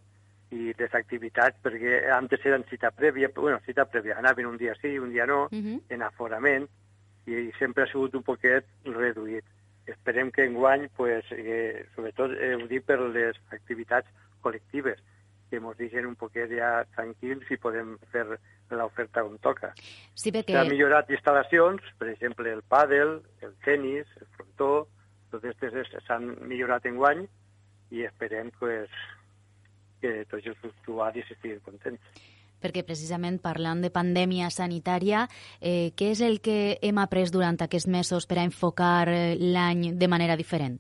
i 0.55 0.71
les 0.79 0.95
activitats, 0.95 1.59
perquè 1.65 2.05
antes 2.15 2.47
eren 2.47 2.63
cita 2.71 2.93
prèvia, 2.95 3.33
bueno, 3.35 3.59
cita 3.67 3.89
prèvia, 3.91 4.21
anaven 4.23 4.47
un 4.47 4.59
dia 4.63 4.79
sí, 4.79 4.95
un 4.99 5.11
dia 5.11 5.27
no, 5.27 5.49
uh 5.51 5.59
-huh. 5.59 5.81
en 5.89 6.03
aforament, 6.03 6.69
i 7.27 7.51
sempre 7.59 7.83
ha 7.83 7.91
sigut 7.91 8.15
un 8.15 8.23
poquet 8.23 8.65
reduït. 8.85 9.43
Esperem 9.87 10.31
que 10.31 10.45
enguany, 10.45 10.89
pues, 10.97 11.25
eh, 11.33 11.85
sobretot 11.97 12.31
eh, 12.39 12.55
ho 12.55 12.69
dic 12.69 12.85
per 12.87 13.01
les 13.01 13.35
activitats 13.51 14.07
col·lectives, 14.41 15.03
que 15.53 15.61
ens 15.61 15.77
deixen 15.77 16.09
un 16.09 16.17
poquet 16.17 16.49
ja 16.57 16.73
tranquils 16.97 17.51
i 17.53 17.61
podem 17.61 17.99
fer 18.13 18.25
l'oferta 18.73 19.21
on 19.27 19.37
toca. 19.45 19.75
Sí, 20.17 20.33
perquè... 20.33 20.57
S'han 20.57 20.73
millorat 20.73 21.11
instal·lacions, 21.13 21.85
per 22.01 22.09
exemple, 22.15 22.49
el 22.49 22.63
pàdel, 22.65 23.19
el 23.45 23.53
tennis, 23.67 24.09
el 24.17 24.29
frontó, 24.39 24.73
tots 25.33 25.45
aquests 25.51 26.07
s'han 26.07 26.31
millorat 26.49 26.89
en 26.89 26.97
guany 27.01 27.25
i 27.93 28.07
esperem 28.09 28.49
pues, 28.57 28.93
que 30.01 30.23
tots 30.31 30.49
els 30.49 30.71
usuaris 30.71 31.29
estiguin 31.35 31.61
contents. 31.67 32.23
Perquè 32.63 32.85
precisament 32.87 33.41
parlant 33.43 33.83
de 33.83 33.91
pandèmia 33.93 34.49
sanitària, 34.55 35.27
eh, 35.61 35.91
què 35.99 36.13
és 36.15 36.23
el 36.23 36.39
que 36.41 36.79
hem 36.81 37.01
après 37.03 37.29
durant 37.35 37.59
aquests 37.61 37.91
mesos 37.91 38.29
per 38.31 38.39
a 38.39 38.47
enfocar 38.47 39.11
eh, 39.11 39.35
l'any 39.37 39.99
de 39.99 40.09
manera 40.09 40.39
diferent? 40.39 40.79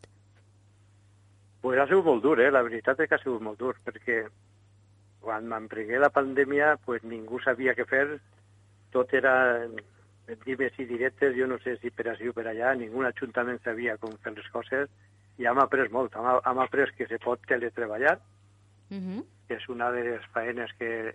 Pues 1.63 1.79
ha 1.79 1.87
sigut 1.91 2.07
molt 2.07 2.25
dur, 2.25 2.41
eh? 2.41 2.51
la 2.51 2.63
veritat 2.63 3.03
és 3.03 3.11
que 3.11 3.19
ha 3.19 3.23
sigut 3.23 3.43
molt 3.43 3.61
dur, 3.61 3.77
perquè 3.85 4.23
quan 5.23 5.47
m'emprengué 5.49 5.99
la 6.03 6.11
pandèmia, 6.11 6.77
pues 6.85 7.05
ningú 7.07 7.41
sabia 7.41 7.75
què 7.79 7.87
fer, 7.89 8.07
tot 8.93 9.13
era 9.15 9.35
dimes 10.45 10.79
i 10.79 10.87
directes, 10.87 11.35
jo 11.37 11.47
no 11.47 11.59
sé 11.63 11.77
si 11.81 11.91
per 11.91 12.09
així 12.11 12.29
o 12.31 12.35
per 12.37 12.47
allà, 12.51 12.75
ningú 12.79 13.03
ajuntament 13.07 13.61
sabia 13.65 13.97
com 14.03 14.15
fer 14.25 14.35
les 14.37 14.49
coses, 14.55 14.91
i 15.39 15.49
hem 15.49 15.59
après 15.63 15.91
molt, 15.95 16.15
hem, 16.17 16.29
hem 16.45 16.63
après 16.63 16.93
que 16.97 17.09
se 17.11 17.19
pot 17.23 17.41
teletreballar, 17.49 18.19
uh 18.91 18.95
mhm. 18.95 19.19
-huh. 19.19 19.25
que 19.49 19.55
és 19.57 19.69
una 19.69 19.91
de 19.91 20.03
les 20.05 20.25
faenes 20.33 20.71
que 20.79 21.15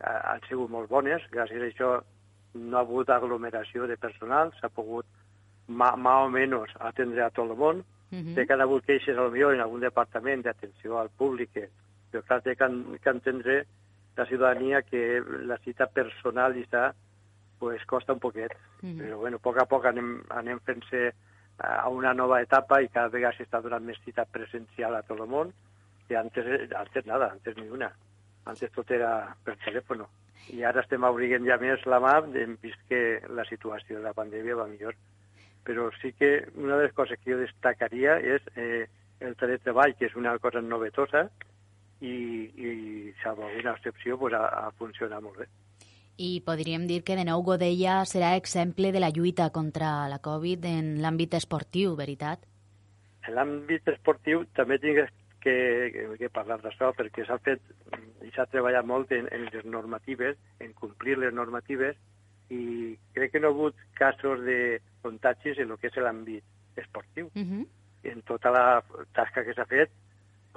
han 0.00 0.40
sigut 0.48 0.70
molt 0.70 0.88
bones, 0.88 1.22
gràcies 1.30 1.62
a 1.62 1.66
això 1.66 2.02
no 2.54 2.76
ha 2.76 2.80
hagut 2.80 3.08
aglomeració 3.10 3.86
de 3.86 3.96
personal, 3.96 4.52
s'ha 4.60 4.68
pogut 4.68 5.06
mà, 5.68 5.96
mà 5.96 6.24
o 6.24 6.28
menys 6.30 6.70
atendre 6.78 7.22
a 7.22 7.30
tot 7.30 7.50
el 7.50 7.56
món, 7.56 7.78
uh 7.78 8.18
-huh. 8.18 8.34
sé 8.34 8.46
que 8.46 8.52
han 8.52 8.60
hagut 8.60 8.84
queixes 8.84 9.16
potser 9.16 9.54
en 9.54 9.60
algun 9.60 9.80
departament 9.80 10.42
d'atenció 10.42 10.98
al 10.98 11.10
públic 11.10 11.52
que 11.52 11.68
però 12.10 12.24
clar, 12.26 12.40
té 12.42 12.56
que, 12.56 12.68
que 13.02 13.10
entendre 13.10 13.58
la 14.16 14.26
ciutadania 14.26 14.82
que 14.82 15.22
la 15.46 15.58
cita 15.62 15.86
personal 15.86 16.56
i 16.56 16.64
està, 16.66 16.92
pues, 17.58 17.84
costa 17.86 18.12
un 18.12 18.20
poquet. 18.20 18.52
Mm 18.82 18.88
-hmm. 18.88 18.98
Però, 19.00 19.18
bueno, 19.18 19.36
a 19.36 19.40
poc 19.40 19.58
a 19.58 19.66
poc 19.66 19.86
anem, 19.86 20.22
anem 20.28 20.60
fent-se 20.60 21.12
a 21.58 21.88
una 21.88 22.12
nova 22.14 22.40
etapa 22.40 22.80
i 22.80 22.88
cada 22.88 23.08
vegada 23.08 23.34
s'està 23.36 23.60
donant 23.62 23.84
més 23.84 23.98
cita 24.04 24.24
presencial 24.24 24.94
a 24.94 25.02
tot 25.02 25.20
el 25.20 25.26
món, 25.26 25.52
i 26.08 26.14
antes, 26.14 26.46
antes 26.74 27.06
nada, 27.06 27.30
antes 27.32 27.56
ni 27.56 27.68
una. 27.68 27.92
Antes 28.44 28.72
tot 28.72 28.90
era 28.90 29.36
per 29.44 29.56
telèfon. 29.64 30.06
I 30.54 30.62
ara 30.64 30.80
estem 30.80 31.04
obriguent 31.04 31.44
ja 31.44 31.58
més 31.60 31.84
la 31.86 31.98
mà, 32.00 32.14
hem 32.42 32.56
vist 32.62 32.80
que 32.88 33.20
la 33.28 33.44
situació 33.44 33.98
de 33.98 34.04
la 34.06 34.14
pandèmia 34.16 34.56
va 34.56 34.68
millor. 34.70 34.94
Però 35.64 35.90
sí 36.00 36.12
que 36.12 36.48
una 36.54 36.76
de 36.76 36.84
les 36.84 36.94
coses 36.96 37.18
que 37.20 37.32
jo 37.32 37.38
destacaria 37.38 38.16
és 38.18 38.42
eh, 38.56 38.86
el 39.20 39.36
teletreball, 39.36 39.94
que 39.98 40.06
és 40.06 40.16
una 40.16 40.38
cosa 40.38 40.62
novetosa, 40.64 41.26
i, 42.00 42.14
i 42.54 43.12
salvo 43.22 43.46
alguna 43.46 43.72
excepció, 43.72 44.18
pues, 44.18 44.34
ha, 44.34 44.46
ha 44.46 44.70
funcionat 44.78 45.22
molt 45.22 45.38
bé. 45.42 45.48
I 46.18 46.40
podríem 46.42 46.88
dir 46.90 47.04
que 47.06 47.14
de 47.14 47.24
nou 47.26 47.44
Godella 47.46 48.00
serà 48.10 48.32
exemple 48.36 48.90
de 48.90 48.98
la 48.98 49.12
lluita 49.14 49.50
contra 49.54 50.08
la 50.10 50.18
Covid 50.18 50.64
en 50.66 50.96
l'àmbit 51.02 51.36
esportiu, 51.38 51.94
veritat? 51.98 52.42
En 53.28 53.36
l'àmbit 53.36 53.86
esportiu 53.92 54.42
també 54.58 54.80
tinc 54.82 54.98
que, 54.98 55.06
que, 55.94 56.08
que 56.18 56.30
parlar 56.34 56.58
d'això 56.64 56.90
perquè 56.98 57.26
s'ha 57.26 57.38
fet 57.38 57.62
i 58.26 58.32
s'ha 58.34 58.48
treballat 58.50 58.86
molt 58.86 59.14
en, 59.14 59.30
en 59.30 59.46
les 59.46 59.64
normatives, 59.64 60.34
en 60.58 60.74
complir 60.74 61.18
les 61.22 61.34
normatives 61.34 61.94
i 62.50 62.96
crec 63.14 63.36
que 63.36 63.40
no 63.40 63.52
ha 63.52 63.54
hagut 63.54 63.78
casos 63.94 64.42
de 64.42 64.80
contagis 65.04 65.58
en 65.62 65.70
el 65.70 65.78
que 65.78 65.92
és 65.92 66.02
l'àmbit 66.02 66.80
esportiu. 66.82 67.30
Uh 67.34 67.46
-huh. 67.46 67.66
En 68.02 68.22
tota 68.22 68.50
la 68.50 68.82
tasca 69.12 69.44
que 69.44 69.54
s'ha 69.54 69.66
fet 69.66 69.90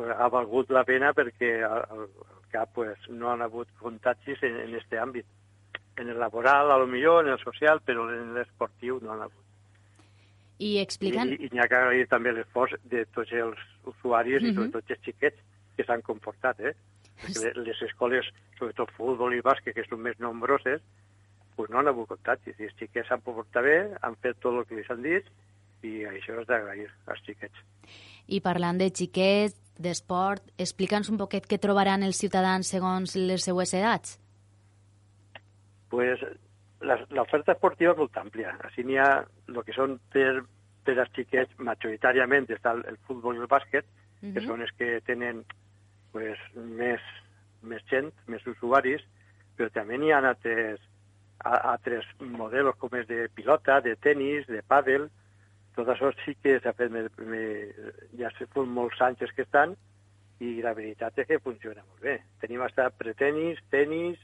ha 0.09 0.27
valgut 0.29 0.71
la 0.73 0.83
pena 0.87 1.11
perquè 1.13 1.51
al, 1.67 2.07
cap 2.51 2.73
pues, 2.75 2.97
no 3.09 3.31
han 3.31 3.41
hagut 3.41 3.69
contagis 3.79 4.43
en, 4.43 4.57
en 4.59 4.75
este 4.75 4.99
àmbit. 4.99 5.25
En 5.97 6.09
el 6.09 6.19
laboral, 6.19 6.71
a 6.71 6.77
lo 6.77 6.87
millor, 6.87 7.25
en 7.25 7.33
el 7.33 7.39
social, 7.39 7.81
però 7.85 8.07
en 8.11 8.33
l'esportiu 8.35 8.99
no 9.01 9.13
han 9.13 9.25
hagut. 9.27 9.47
I 10.61 10.77
explicant... 10.81 11.31
I, 11.33 11.47
i 11.47 11.49
n'hi 11.51 11.61
ha 11.61 11.67
que 11.69 11.77
agrair 11.77 12.07
també 12.11 12.33
l'esforç 12.35 12.77
de 12.91 13.05
tots 13.15 13.31
els 13.33 13.59
usuaris 13.89 14.41
uh 14.41 14.45
-huh. 14.45 14.51
i 14.51 14.55
sobretot 14.55 14.91
els 14.91 15.03
xiquets 15.05 15.39
que 15.75 15.83
s'han 15.83 16.01
comportat, 16.01 16.59
eh? 16.59 16.73
Perquè 17.21 17.53
les 17.55 17.81
escoles, 17.81 18.25
sobretot 18.57 18.91
futbol 18.97 19.33
i 19.33 19.41
bàsquet, 19.41 19.73
que 19.73 19.87
són 19.89 20.01
més 20.01 20.19
nombroses, 20.19 20.81
pues 21.55 21.69
no 21.69 21.79
han 21.79 21.87
hagut 21.87 22.07
contagis. 22.07 22.59
I 22.59 22.63
els 22.63 22.77
xiquets 22.77 23.07
s'han 23.07 23.21
comportat 23.21 23.63
bé, 23.63 23.77
han 24.01 24.15
fet 24.15 24.39
tot 24.39 24.53
el 24.53 24.65
que 24.65 24.75
els 24.75 24.89
han 24.89 25.01
dit, 25.01 25.25
i 25.83 26.05
això 26.05 26.39
és 26.41 26.47
d'agrair 26.47 26.89
als 27.07 27.21
xiquets. 27.25 27.57
I 28.27 28.39
parlant 28.39 28.77
de 28.77 28.89
xiquets, 28.89 29.60
d'esport, 29.79 30.43
explica'ns 30.57 31.09
un 31.09 31.17
poquet 31.17 31.47
què 31.47 31.59
trobaran 31.61 32.03
els 32.03 32.19
ciutadans 32.19 32.67
segons 32.67 33.15
les 33.15 33.43
seues 33.43 33.73
edats. 33.73 34.17
Pues 35.91 36.21
l'oferta 36.81 37.53
esportiva 37.53 37.93
és 37.93 37.99
molt 37.99 38.17
àmplia. 38.17 38.55
Així 38.67 38.83
n'hi 38.83 38.97
ha 38.97 39.09
el 39.21 39.63
que 39.65 39.75
són 39.75 39.97
per, 40.13 40.43
per 40.85 40.97
als 40.99 41.11
xiquets, 41.15 41.57
majoritàriament 41.59 42.49
està 42.49 42.73
el, 42.75 42.85
el 42.89 42.97
futbol 43.07 43.37
i 43.37 43.43
el 43.43 43.49
bàsquet, 43.51 43.85
uh 43.85 44.21
-huh. 44.21 44.33
que 44.33 44.45
són 44.45 44.61
els 44.61 44.71
que 44.77 45.01
tenen 45.05 45.43
pues, 46.11 46.39
més, 46.55 47.01
més 47.61 47.83
gent, 47.89 48.11
més 48.27 48.45
usuaris, 48.47 49.01
però 49.57 49.69
també 49.69 49.97
n'hi 49.97 50.11
ha 50.11 50.19
altres, 50.19 50.79
altres 51.43 52.05
models 52.19 52.77
com 52.77 52.89
és 52.97 53.07
de 53.07 53.27
pilota, 53.35 53.81
de 53.81 53.95
tennis, 53.95 54.47
de 54.47 54.61
pàdel, 54.61 55.09
tot 55.75 55.87
això 55.91 56.11
sí 56.23 56.35
que 56.43 56.57
s'ha 56.59 56.73
fet, 56.77 56.91
me, 56.91 57.05
me, 57.27 57.43
ja 58.19 58.31
se 58.37 58.47
fan 58.51 58.69
molts 58.75 59.01
anys 59.01 59.31
que 59.35 59.45
estan, 59.47 59.75
i 60.41 60.57
la 60.65 60.73
veritat 60.73 61.19
és 61.21 61.29
que 61.29 61.39
funciona 61.43 61.83
molt 61.85 62.01
bé. 62.03 62.17
Tenim 62.41 62.63
hasta 62.65 62.89
pretenis, 62.97 63.61
tenis, 63.73 64.17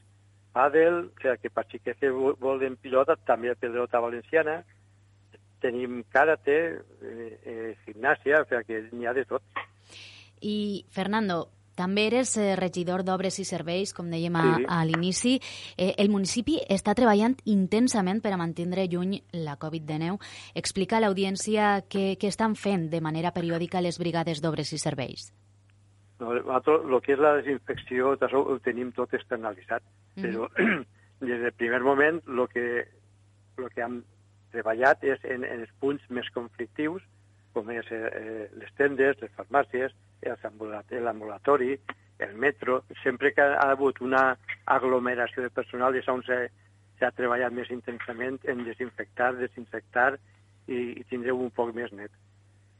pàdel, 0.55 1.03
o 1.11 1.21
sigui 1.21 1.37
que 1.43 1.53
per 1.53 1.65
xiquets 1.69 2.01
que 2.01 2.11
volen 2.41 2.77
pilota, 2.81 3.17
també 3.29 3.53
pilota 3.55 4.01
valenciana, 4.01 4.61
tenim 5.61 6.01
karate, 6.13 6.57
eh, 7.01 7.29
eh, 7.43 7.75
gimnàsia, 7.85 8.41
o 8.41 8.49
sigui 8.49 8.65
que 8.69 8.81
n'hi 8.91 9.07
ha 9.09 9.13
de 9.17 9.25
tot. 9.29 9.43
I, 10.41 10.85
Fernando, 10.93 11.47
També 11.78 12.07
eres 12.09 12.34
eh, 12.41 12.55
regidor 12.57 13.03
d'Obres 13.05 13.38
i 13.38 13.45
Serveis, 13.45 13.93
com 13.93 14.09
dèiem 14.09 14.36
a, 14.36 14.43
sí. 14.57 14.65
a 14.67 14.80
l'inici. 14.89 15.34
Eh, 15.78 15.93
el 16.01 16.09
municipi 16.09 16.57
està 16.73 16.95
treballant 16.97 17.38
intensament 17.45 18.21
per 18.23 18.34
a 18.34 18.39
mantenir 18.41 18.88
lluny 18.89 19.19
la 19.45 19.57
Covid-19. 19.61 20.17
Explica 20.57 20.97
a 20.97 21.03
l'audiència 21.05 21.75
què, 21.86 22.15
què 22.17 22.32
estan 22.34 22.57
fent 22.57 22.89
de 22.89 23.01
manera 23.01 23.34
periòdica 23.36 23.84
les 23.86 23.99
brigades 24.01 24.41
d'Obres 24.41 24.73
i 24.73 24.82
Serveis. 24.82 25.30
No, 26.19 26.34
el 26.34 27.01
que 27.05 27.13
és 27.13 27.21
la 27.21 27.36
desinfecció, 27.38 28.15
ho 28.17 28.59
tenim 28.65 28.91
tot 28.91 29.13
externalitzat, 29.13 29.84
mm 30.15 30.23
-hmm. 30.23 30.25
però 30.25 30.49
des 31.30 31.41
del 31.41 31.53
primer 31.53 31.82
moment 31.82 32.21
el 32.28 32.47
que, 32.49 32.88
el 33.57 33.69
que 33.69 33.82
hem 33.82 34.03
treballat 34.51 35.03
és 35.03 35.23
en, 35.23 35.43
en 35.43 35.61
els 35.61 35.73
punts 35.80 36.01
més 36.09 36.30
conflictius, 36.34 37.03
com 37.53 37.69
és 37.69 37.86
eh, 37.91 38.49
les 38.53 38.73
tendes, 38.78 39.21
les 39.21 39.32
farmàcies, 39.38 39.93
l'ambulatori, 40.28 41.80
el 42.19 42.34
metro, 42.36 42.84
sempre 43.03 43.34
que 43.34 43.41
ha 43.41 43.69
hagut 43.69 44.01
una 44.01 44.38
aglomeració 44.65 45.43
de 45.43 45.49
personal 45.53 45.95
és 45.95 46.07
on 46.09 46.23
s'ha 46.25 47.11
treballat 47.17 47.53
més 47.53 47.69
intensament 47.73 48.39
en 48.49 48.63
desinfectar, 48.65 49.36
desinfectar 49.38 50.15
i, 50.67 50.80
i 50.97 51.03
tindreu 51.09 51.39
un 51.43 51.51
poc 51.53 51.75
més 51.75 51.93
net. 51.93 52.11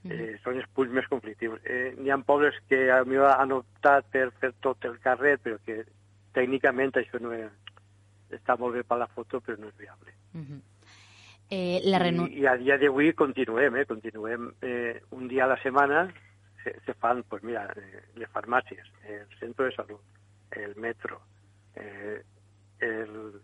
Mm. 0.04 0.12
Eh, 0.14 0.34
són 0.44 0.58
els 0.58 0.70
punts 0.74 0.94
més 0.94 1.08
conflictius. 1.12 1.62
Eh, 1.66 1.94
N'hi 2.00 2.12
ha 2.14 2.18
pobles 2.26 2.58
que 2.70 2.88
a 2.94 3.04
mi 3.06 3.20
han 3.22 3.54
optat 3.56 4.10
per 4.14 4.30
fer 4.42 4.54
tot 4.66 4.86
el 4.90 4.98
carrer, 5.04 5.38
però 5.44 5.60
que 5.66 5.84
tècnicament 6.38 6.98
això 6.98 7.22
no 7.22 7.34
és, 7.36 7.52
està 8.34 8.58
molt 8.60 8.78
bé 8.78 8.84
per 8.88 9.00
la 9.02 9.10
foto, 9.14 9.42
però 9.42 9.58
no 9.60 9.70
és 9.70 9.78
viable. 9.78 10.14
Mm 10.34 10.46
-hmm. 10.46 10.62
eh, 11.50 11.82
la 11.86 12.00
renu... 12.00 12.28
I, 12.28 12.42
I 12.42 12.48
a 12.48 12.58
dia 12.58 12.78
d'avui 12.78 13.14
continuem, 13.14 13.76
eh? 13.76 13.86
continuem 13.86 14.54
eh, 14.62 15.02
un 15.12 15.28
dia 15.28 15.44
a 15.46 15.48
la 15.54 15.62
setmana, 15.62 16.08
se, 16.68 16.80
se 16.86 16.94
fan, 16.94 17.24
pues 17.24 17.44
mira, 17.44 17.68
eh, 17.76 18.02
les 18.16 18.30
farmàcies, 18.30 18.88
el 19.08 19.28
centre 19.40 19.66
de 19.66 19.76
salut, 19.76 20.02
el 20.52 20.76
metro, 20.76 21.22
eh, 21.76 22.24
el, 22.80 23.42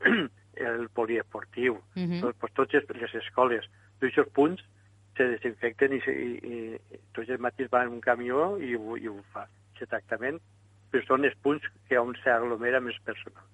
el 0.54 0.88
poliesportiu, 0.90 1.74
uh 1.74 1.82
-huh. 1.94 2.20
tot, 2.20 2.36
pues, 2.36 2.52
totes 2.54 2.84
les 2.88 3.14
escoles, 3.14 3.64
tots 4.00 4.12
aquests 4.12 4.32
punts 4.32 4.62
se 5.16 5.24
desinfecten 5.24 5.92
i, 5.92 6.00
i, 6.06 6.28
i 6.54 6.78
tots 7.12 7.28
els 7.28 7.40
matins 7.40 7.70
van 7.70 7.86
en 7.86 7.94
un 7.94 8.00
camió 8.00 8.58
i, 8.58 8.72
i 8.72 9.08
ho 9.08 9.22
fa, 9.32 9.48
aquest 9.74 9.90
tractament, 9.90 10.40
però 10.90 11.04
són 11.06 11.24
els 11.24 11.36
punts 11.42 11.64
que 11.88 11.98
on 11.98 12.14
s'aglomera 12.22 12.80
més 12.80 12.98
personal. 13.04 13.44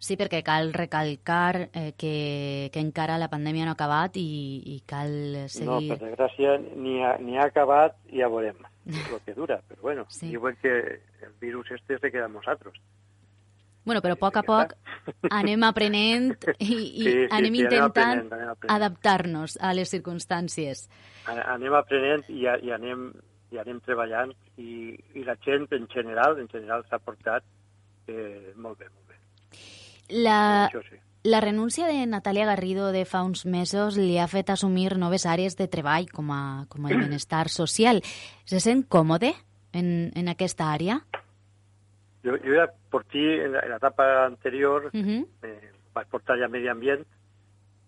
Sí, 0.00 0.16
perquè 0.16 0.40
cal 0.40 0.72
recalcar 0.72 1.68
eh, 1.76 1.92
que, 2.00 2.70
que 2.72 2.80
encara 2.80 3.18
la 3.20 3.28
pandèmia 3.28 3.66
no 3.66 3.74
ha 3.74 3.76
acabat 3.76 4.16
i, 4.16 4.30
i 4.72 4.78
cal 4.88 5.12
seguir... 5.52 5.68
No, 5.68 5.80
per 5.90 5.98
desgràcia, 6.00 6.54
ni 6.80 7.02
ha, 7.04 7.18
ni 7.20 7.36
ha 7.36 7.50
acabat 7.50 7.98
i 8.08 8.22
ja 8.22 8.30
veurem 8.32 8.56
el 8.88 9.20
que 9.26 9.36
dura. 9.36 9.60
Però 9.68 9.82
bueno, 9.90 10.06
sí. 10.08 10.30
diuen 10.32 10.56
que 10.62 10.72
el 11.20 11.36
virus 11.40 11.70
este 11.76 11.98
se 12.00 12.10
queda 12.10 12.30
amb 12.30 12.40
nosaltres. 12.40 12.80
Bueno, 13.84 14.00
però 14.04 14.14
a 14.16 14.20
poc 14.20 14.36
a 14.36 14.42
poc 14.44 14.72
anem 15.32 15.64
aprenent 15.68 16.32
i, 16.58 16.64
i 16.64 17.04
sí, 17.04 17.04
sí, 17.04 17.28
anem 17.36 17.56
sí, 17.56 17.62
intentant 17.64 18.28
adaptar-nos 18.68 19.56
a 19.60 19.72
les 19.76 19.92
circumstàncies. 19.92 20.86
Anem 21.28 21.76
aprenent 21.76 22.24
i, 22.28 22.44
i, 22.44 22.72
anem, 22.76 23.08
i 23.52 23.60
anem 23.60 23.80
treballant 23.84 24.32
i, 24.56 24.96
i 25.16 25.24
la 25.28 25.36
gent 25.44 25.68
en 25.76 25.88
general, 25.92 26.38
en 26.40 26.48
general 26.52 26.84
s'ha 26.88 27.00
portat 27.04 27.44
eh, 28.08 28.52
molt 28.56 28.78
bé, 28.80 28.88
molt 28.92 29.08
bé. 29.08 29.09
La, 30.10 30.70
sí. 30.72 30.96
la 31.22 31.40
renúncia 31.40 31.86
de 31.86 32.06
Natalia 32.06 32.46
Garrido 32.46 32.90
de 32.92 33.04
fa 33.04 33.22
uns 33.22 33.44
mesos 33.46 33.96
li 33.96 34.18
ha 34.18 34.28
fet 34.28 34.50
assumir 34.50 34.96
noves 34.98 35.26
àrees 35.26 35.56
de 35.56 35.68
treball 35.68 36.10
com, 36.10 36.32
a, 36.34 36.66
com 36.68 36.86
el 36.86 36.98
benestar 36.98 37.48
social. 37.48 38.02
Se 38.44 38.60
sent 38.60 38.86
còmode 38.88 39.34
en, 39.72 40.10
en 40.14 40.28
aquesta 40.28 40.72
àrea? 40.72 41.00
Jo, 42.24 42.36
jo 42.44 42.56
ja 42.56 42.66
portí 42.92 43.22
en 43.40 43.54
l'etapa 43.54 44.26
anterior, 44.26 44.90
uh 44.92 45.00
-huh. 45.00 45.26
eh, 45.42 45.72
vaig 45.94 46.08
portar 46.08 46.38
ja 46.38 46.48
medi 46.48 46.68
ambient 46.68 47.06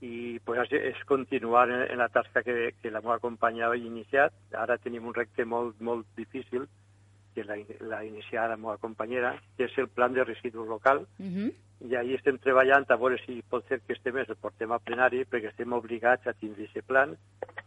i 0.02 0.40
pues, 0.44 0.72
és 0.72 0.98
continuar 1.06 1.70
en, 1.70 1.82
en 1.92 1.98
la 1.98 2.08
tasca 2.08 2.42
que, 2.42 2.74
que 2.82 2.90
la 2.90 3.00
meva 3.00 3.20
companya 3.20 3.68
ha 3.68 3.76
iniciat. 3.76 4.32
Ara 4.52 4.78
tenim 4.78 5.06
un 5.06 5.14
repte 5.14 5.44
molt, 5.44 5.78
molt 5.80 6.06
difícil, 6.16 6.66
que 7.34 7.44
la, 7.44 7.56
la 7.80 8.04
iniciada 8.04 8.54
la 8.54 8.60
meva 8.60 8.78
companyera, 8.78 9.36
que 9.56 9.64
és 9.70 9.78
el 9.78 9.88
plan 9.88 10.12
de 10.12 10.24
residus 10.24 10.68
local, 10.68 11.06
uh 11.18 11.26
-huh 11.26 11.52
i 11.82 11.96
ahir 11.98 12.16
estem 12.18 12.38
treballant 12.38 12.86
a 12.88 12.96
veure 13.00 13.18
si 13.24 13.40
pot 13.50 13.66
ser 13.68 13.80
que 13.80 13.94
este 13.96 14.12
mes 14.14 14.28
el 14.30 14.38
portem 14.42 14.72
a 14.72 14.78
plenari 14.78 15.24
perquè 15.26 15.50
estem 15.50 15.72
obligats 15.74 16.28
a 16.30 16.34
tindre 16.38 16.68
aquest 16.68 16.86
plan 16.86 17.16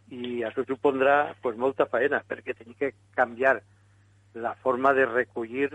i 0.08 0.42
això 0.48 0.64
supondrà 0.64 1.34
pues, 1.42 1.58
molta 1.60 1.86
feina 1.92 2.22
perquè 2.28 2.56
tenim 2.56 2.78
que 2.80 2.94
canviar 3.18 3.58
la 4.46 4.54
forma 4.62 4.94
de 4.96 5.06
recollir 5.10 5.68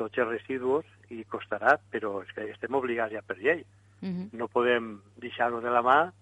tots 0.00 0.18
els 0.18 0.28
residus 0.28 0.86
i 1.12 1.24
costarà, 1.28 1.76
però 1.92 2.20
és 2.24 2.30
que 2.36 2.46
estem 2.48 2.76
obligats 2.76 3.12
ja 3.12 3.20
per 3.22 3.36
llei. 3.36 3.64
Uh 4.00 4.08
-huh. 4.08 4.28
No 4.32 4.48
podem 4.48 5.02
deixar-ho 5.16 5.60
de 5.60 5.70
la 5.70 5.82
mà 5.82 6.12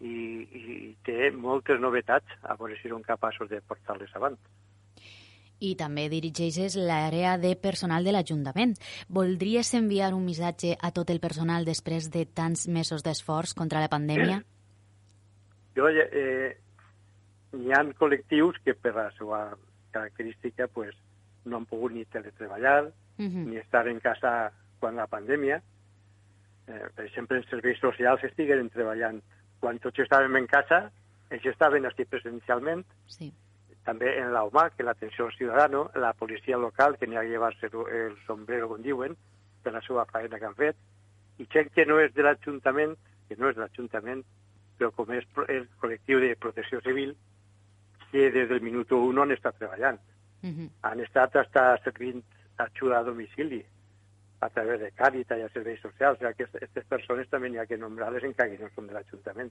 i, 0.00 0.16
i 0.60 0.96
té 1.04 1.30
moltes 1.30 1.80
novetats 1.80 2.28
a 2.42 2.54
veure 2.54 2.76
si 2.80 2.88
som 2.88 3.02
capaços 3.02 3.48
de 3.48 3.60
portar-les 3.60 4.14
avant 4.16 4.38
i 5.60 5.74
també 5.78 6.06
dirigeixes 6.12 6.76
l'àrea 6.78 7.36
de 7.40 7.54
personal 7.58 8.04
de 8.06 8.14
l'Ajuntament. 8.14 8.76
Voldries 9.08 9.72
enviar 9.74 10.12
un 10.14 10.24
missatge 10.26 10.76
a 10.80 10.92
tot 10.94 11.10
el 11.10 11.20
personal 11.20 11.66
després 11.68 12.10
de 12.14 12.24
tants 12.26 12.68
mesos 12.68 13.04
d'esforç 13.06 13.54
contra 13.58 13.82
la 13.84 13.92
pandèmia? 13.92 14.42
Jo, 15.78 15.86
eh, 15.94 16.56
hi 17.54 17.68
ha 17.70 17.84
col·lectius 18.00 18.56
que 18.64 18.72
per 18.74 18.96
la 18.96 19.04
seva 19.14 19.52
característica 19.94 20.66
pues, 20.66 20.96
no 21.46 21.60
han 21.60 21.68
pogut 21.70 21.94
ni 21.94 22.02
teletreballar, 22.04 22.88
uh 22.88 23.22
-huh. 23.22 23.44
ni 23.46 23.58
estar 23.58 23.86
en 23.86 24.00
casa 24.00 24.50
quan 24.80 24.96
la 24.96 25.06
pandèmia. 25.06 25.62
Eh, 26.66 26.86
per 26.96 27.04
exemple, 27.04 27.36
els 27.36 27.46
serveis 27.46 27.78
socials 27.78 28.24
estiguen 28.24 28.68
treballant. 28.70 29.22
Quan 29.60 29.78
tots 29.78 30.00
estàvem 30.00 30.34
en 30.36 30.48
casa, 30.48 30.90
ells 31.30 31.46
estaven 31.46 31.86
aquí 31.86 32.04
presencialment, 32.04 32.84
sí 33.06 33.32
també 33.88 34.10
en 34.20 34.34
l'OMA, 34.34 34.66
que 34.76 34.84
l'atenció 34.84 35.26
al 35.26 35.32
ciutadano, 35.32 35.86
la 35.96 36.12
policia 36.12 36.58
local, 36.60 36.98
que 37.00 37.06
n'hi 37.08 37.16
ha 37.16 37.22
que 37.24 37.32
llevar-se 37.32 37.70
el 37.72 38.16
sombrero, 38.26 38.68
com 38.68 38.82
diuen, 38.84 39.14
per 39.64 39.72
la 39.72 39.80
seva 39.86 40.04
feina 40.12 40.36
que 40.36 40.48
han 40.48 40.56
fet, 40.58 40.76
i 41.40 41.46
gent 41.54 41.70
que 41.72 41.86
no 41.88 41.96
és 42.02 42.12
de 42.12 42.26
l'Ajuntament, 42.26 42.92
que 43.30 43.38
no 43.40 43.48
és 43.48 43.56
de 43.56 43.64
l'Ajuntament, 43.64 44.20
però 44.76 44.90
com 44.92 45.14
és 45.16 45.24
el 45.46 45.64
col·lectiu 45.80 46.20
de 46.20 46.34
protecció 46.36 46.82
civil, 46.84 47.14
que 48.10 48.28
des 48.34 48.48
del 48.52 48.60
minut 48.66 48.92
1 48.92 49.24
han 49.24 49.32
estat 49.32 49.56
treballant. 49.56 50.00
Uh 50.42 50.50
-huh. 50.50 50.68
Han 50.82 51.00
estat 51.00 51.36
hasta 51.36 51.78
servint 51.84 52.22
ajuda 52.58 52.98
a 52.98 53.02
domicili 53.04 53.64
a 54.40 54.50
través 54.50 54.80
de 54.80 54.92
Càrita 54.92 55.38
i 55.38 55.42
a 55.42 55.48
serveis 55.48 55.80
socials. 55.80 56.18
O 56.20 56.28
sigui, 56.28 56.44
aquestes 56.44 56.84
persones 56.84 57.28
també 57.28 57.48
n'hi 57.48 57.58
ha 57.58 57.66
que 57.66 57.78
nombrar-les 57.78 58.24
encara 58.24 58.50
que 58.50 58.62
no 58.62 58.70
són 58.74 58.86
de 58.86 58.92
l'Ajuntament. 58.92 59.50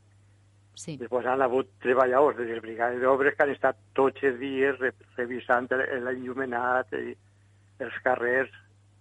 Sí. 0.77 0.93
Després 1.01 1.25
han 1.25 1.41
hagut 1.41 1.71
treballadors 1.81 2.37
de 2.37 2.45
les 2.51 2.61
brigades 2.61 3.01
d'obres 3.01 3.33
que 3.33 3.45
han 3.47 3.53
estat 3.55 3.79
tots 3.97 4.23
els 4.29 4.37
dies 4.37 4.77
revisant 5.17 5.69
l'enllumenat, 5.73 6.93
els 6.93 7.97
carrers, 8.05 8.53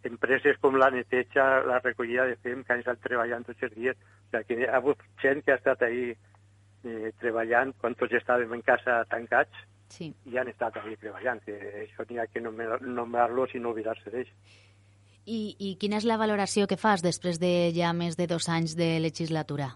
empreses 0.06 0.56
com 0.62 0.78
la 0.80 0.88
neteja, 0.94 1.44
la 1.66 1.80
recollida 1.84 2.24
de 2.30 2.36
fem, 2.40 2.64
que 2.64 2.72
han 2.72 2.82
estat 2.84 3.02
treballant 3.04 3.44
tots 3.44 3.68
els 3.68 3.76
dies. 3.76 3.96
O 3.98 4.30
sigui, 4.30 4.44
que 4.48 4.58
hi 4.60 4.68
ha 4.68 4.80
hagut 4.80 5.04
gent 5.22 5.44
que 5.44 5.52
ha 5.52 5.60
estat 5.60 5.84
ahí 5.84 6.10
eh, 6.12 7.12
treballant 7.20 7.74
quan 7.80 7.96
tots 8.00 8.16
estàvem 8.16 8.56
en 8.56 8.64
casa 8.66 9.02
tancats 9.10 9.64
sí. 9.92 10.12
i 10.30 10.38
han 10.38 10.48
estat 10.52 10.78
ahí 10.80 10.96
treballant. 11.00 11.42
Que 11.44 11.58
això 11.84 12.06
n'hi 12.08 12.20
ha 12.22 12.28
que 12.30 12.42
nombrar-los 12.42 13.54
i 13.54 13.62
no 13.62 13.74
oblidar-se 13.74 14.12
d'ells. 14.14 14.32
I, 15.26 15.40
I 15.58 15.74
quina 15.80 15.98
és 15.98 16.06
la 16.06 16.20
valoració 16.20 16.68
que 16.70 16.78
fas 16.78 17.02
després 17.02 17.40
de 17.42 17.72
ja 17.74 17.90
més 17.92 18.16
de 18.16 18.28
dos 18.30 18.48
anys 18.48 18.76
de 18.78 18.96
legislatura? 19.02 19.74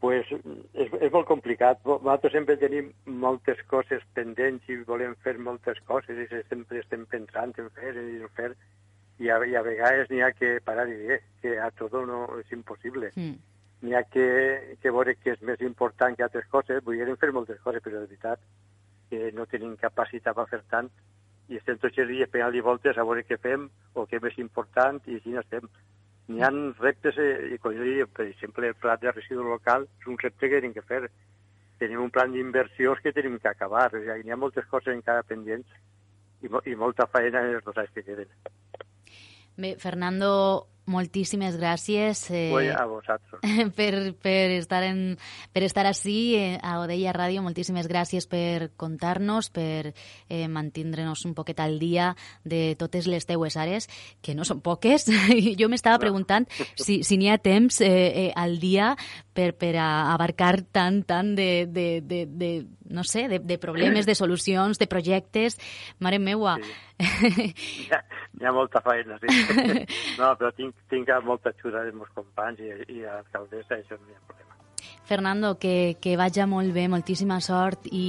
Pues, 0.00 0.26
és, 0.32 0.88
és 0.88 1.12
molt 1.12 1.28
complicat. 1.28 1.82
Nosaltres 1.86 2.34
sempre 2.36 2.56
tenim 2.60 2.90
moltes 3.24 3.60
coses 3.70 4.04
pendents 4.16 4.68
i 4.72 4.80
volem 4.88 5.14
fer 5.24 5.36
moltes 5.38 5.80
coses 5.88 6.18
i 6.24 6.28
sempre 6.48 6.80
estem 6.80 7.04
pensant 7.10 7.52
en 7.60 7.68
fer 7.76 7.92
i 7.94 8.20
en 8.20 8.32
fer 8.36 8.54
i 9.20 9.28
a, 9.28 9.36
i 9.44 9.54
a 9.56 9.62
vegades 9.62 10.08
n'hi 10.08 10.22
ha 10.24 10.32
que 10.32 10.54
parar 10.64 10.88
i 10.88 10.96
dir 10.96 11.20
que 11.42 11.58
a 11.60 11.68
tot 11.76 11.92
no 12.08 12.24
és 12.40 12.56
impossible. 12.56 13.12
Mm. 13.16 13.36
N'hi 13.84 13.94
ha 13.96 14.02
que, 14.08 14.26
que 14.80 14.92
veure 14.92 15.14
que 15.20 15.34
és 15.36 15.44
més 15.44 15.60
important 15.64 16.16
que 16.16 16.24
altres 16.24 16.48
coses. 16.52 16.82
Volíem 16.84 17.20
fer 17.20 17.30
moltes 17.36 17.60
coses, 17.64 17.84
però 17.84 18.00
de 18.00 18.08
veritat 18.08 18.40
que 19.10 19.30
no 19.36 19.46
tenim 19.50 19.76
capacitat 19.76 20.36
per 20.36 20.48
fer 20.48 20.62
tant 20.72 20.88
i 21.50 21.58
estem 21.58 21.80
tots 21.82 21.98
els 21.98 22.08
dies 22.08 22.30
pegant 22.30 22.52
li 22.54 22.62
voltes 22.64 22.96
a 22.96 23.04
veure 23.04 23.26
què 23.26 23.36
fem 23.42 23.66
o 23.98 24.06
què 24.06 24.20
és 24.20 24.22
més 24.22 24.36
important 24.38 25.00
i 25.10 25.18
així 25.18 25.34
estem 25.40 25.66
n'hi 26.30 26.44
ha 26.46 26.50
reptes, 26.78 27.18
eh, 27.18 27.58
com 27.62 27.74
jo 27.74 27.84
diria, 27.84 28.06
per 28.06 28.26
exemple, 28.28 28.70
el 28.70 28.78
pla 28.78 28.96
de 29.02 29.12
residu 29.12 29.44
local 29.44 29.86
és 30.00 30.06
un 30.06 30.18
repte 30.18 30.48
que 30.48 30.60
tenim 30.60 30.74
que 30.76 30.86
fer. 30.86 31.02
Tenim 31.80 32.02
un 32.04 32.10
plan 32.14 32.32
d'inversions 32.32 33.00
que 33.02 33.12
tenim 33.16 33.38
que 33.40 33.50
acabar. 33.50 33.88
O 33.90 33.98
sigui, 33.98 34.24
n'hi 34.24 34.34
ha 34.34 34.40
moltes 34.40 34.66
coses 34.70 34.94
encara 34.94 35.26
pendents 35.26 35.68
i, 36.42 36.50
i 36.70 36.76
molta 36.76 37.08
feina 37.10 37.42
en 37.42 37.56
els 37.56 37.64
dos 37.64 37.78
anys 37.80 37.94
que 37.96 38.04
queden. 38.06 38.30
Bé, 39.60 39.74
Fernando, 39.76 40.68
moltíssimes 40.86 41.56
gràcies 41.60 42.22
eh, 42.30 42.48
pues 42.50 42.70
a 42.74 42.84
vosaltres. 42.86 43.40
per, 43.78 44.14
per, 44.20 44.50
estar 44.56 44.82
en, 44.84 45.18
per 45.52 45.64
estar 45.66 45.86
així 45.86 46.34
eh, 46.38 46.58
a 46.62 46.78
Odella 46.82 47.14
Ràdio. 47.16 47.42
Moltíssimes 47.44 47.88
gràcies 47.90 48.26
per 48.30 48.70
contar-nos, 48.80 49.50
per 49.54 49.92
eh, 49.92 50.46
mantindre'ns 50.48 51.24
un 51.28 51.34
poquet 51.38 51.60
al 51.60 51.78
dia 51.78 52.14
de 52.44 52.74
totes 52.80 53.06
les 53.10 53.26
teues 53.26 53.56
àrees, 53.56 53.88
que 54.22 54.34
no 54.34 54.46
són 54.48 54.62
poques. 54.64 55.08
jo 55.60 55.70
m'estava 55.70 56.00
preguntant 56.02 56.48
si, 56.84 57.02
si 57.06 57.20
n'hi 57.20 57.30
ha 57.30 57.38
temps 57.38 57.80
eh, 57.80 57.90
eh, 58.26 58.30
al 58.36 58.58
dia 58.62 58.94
per, 59.32 59.52
per 59.58 59.74
a 59.78 59.88
abarcar 60.14 60.60
tant, 60.72 61.02
tant 61.08 61.34
de, 61.38 61.66
de, 61.70 61.86
de, 62.02 62.24
de 62.26 62.50
no 62.90 63.04
sé, 63.04 63.28
de, 63.28 63.38
de 63.38 63.58
problemes, 63.58 64.06
de 64.06 64.14
solucions, 64.18 64.78
de 64.78 64.86
projectes. 64.90 65.58
Mare 65.98 66.18
meua. 66.18 66.58
Sí. 66.60 66.76
Hi, 67.00 67.88
ha, 67.94 68.02
hi 68.36 68.44
ha 68.44 68.52
molta 68.52 68.82
feina, 68.84 69.18
sí. 69.22 69.30
No, 70.20 70.34
però 70.36 70.52
tinc, 70.56 70.76
tinc 70.92 71.10
molta 71.24 71.54
ajuda 71.54 71.86
dels 71.86 71.96
meus 71.96 72.12
companys 72.16 72.60
i, 72.60 72.72
i 72.96 73.02
l'alcaldessa, 73.06 73.78
això 73.78 73.96
no 73.96 74.10
hi 74.10 74.16
ha 74.16 74.24
problema. 74.26 74.50
Fernando, 75.10 75.56
que, 75.58 75.96
que 75.98 76.14
vagi 76.16 76.44
molt 76.46 76.70
bé, 76.70 76.84
moltíssima 76.88 77.40
sort 77.42 77.88
i, 77.90 78.04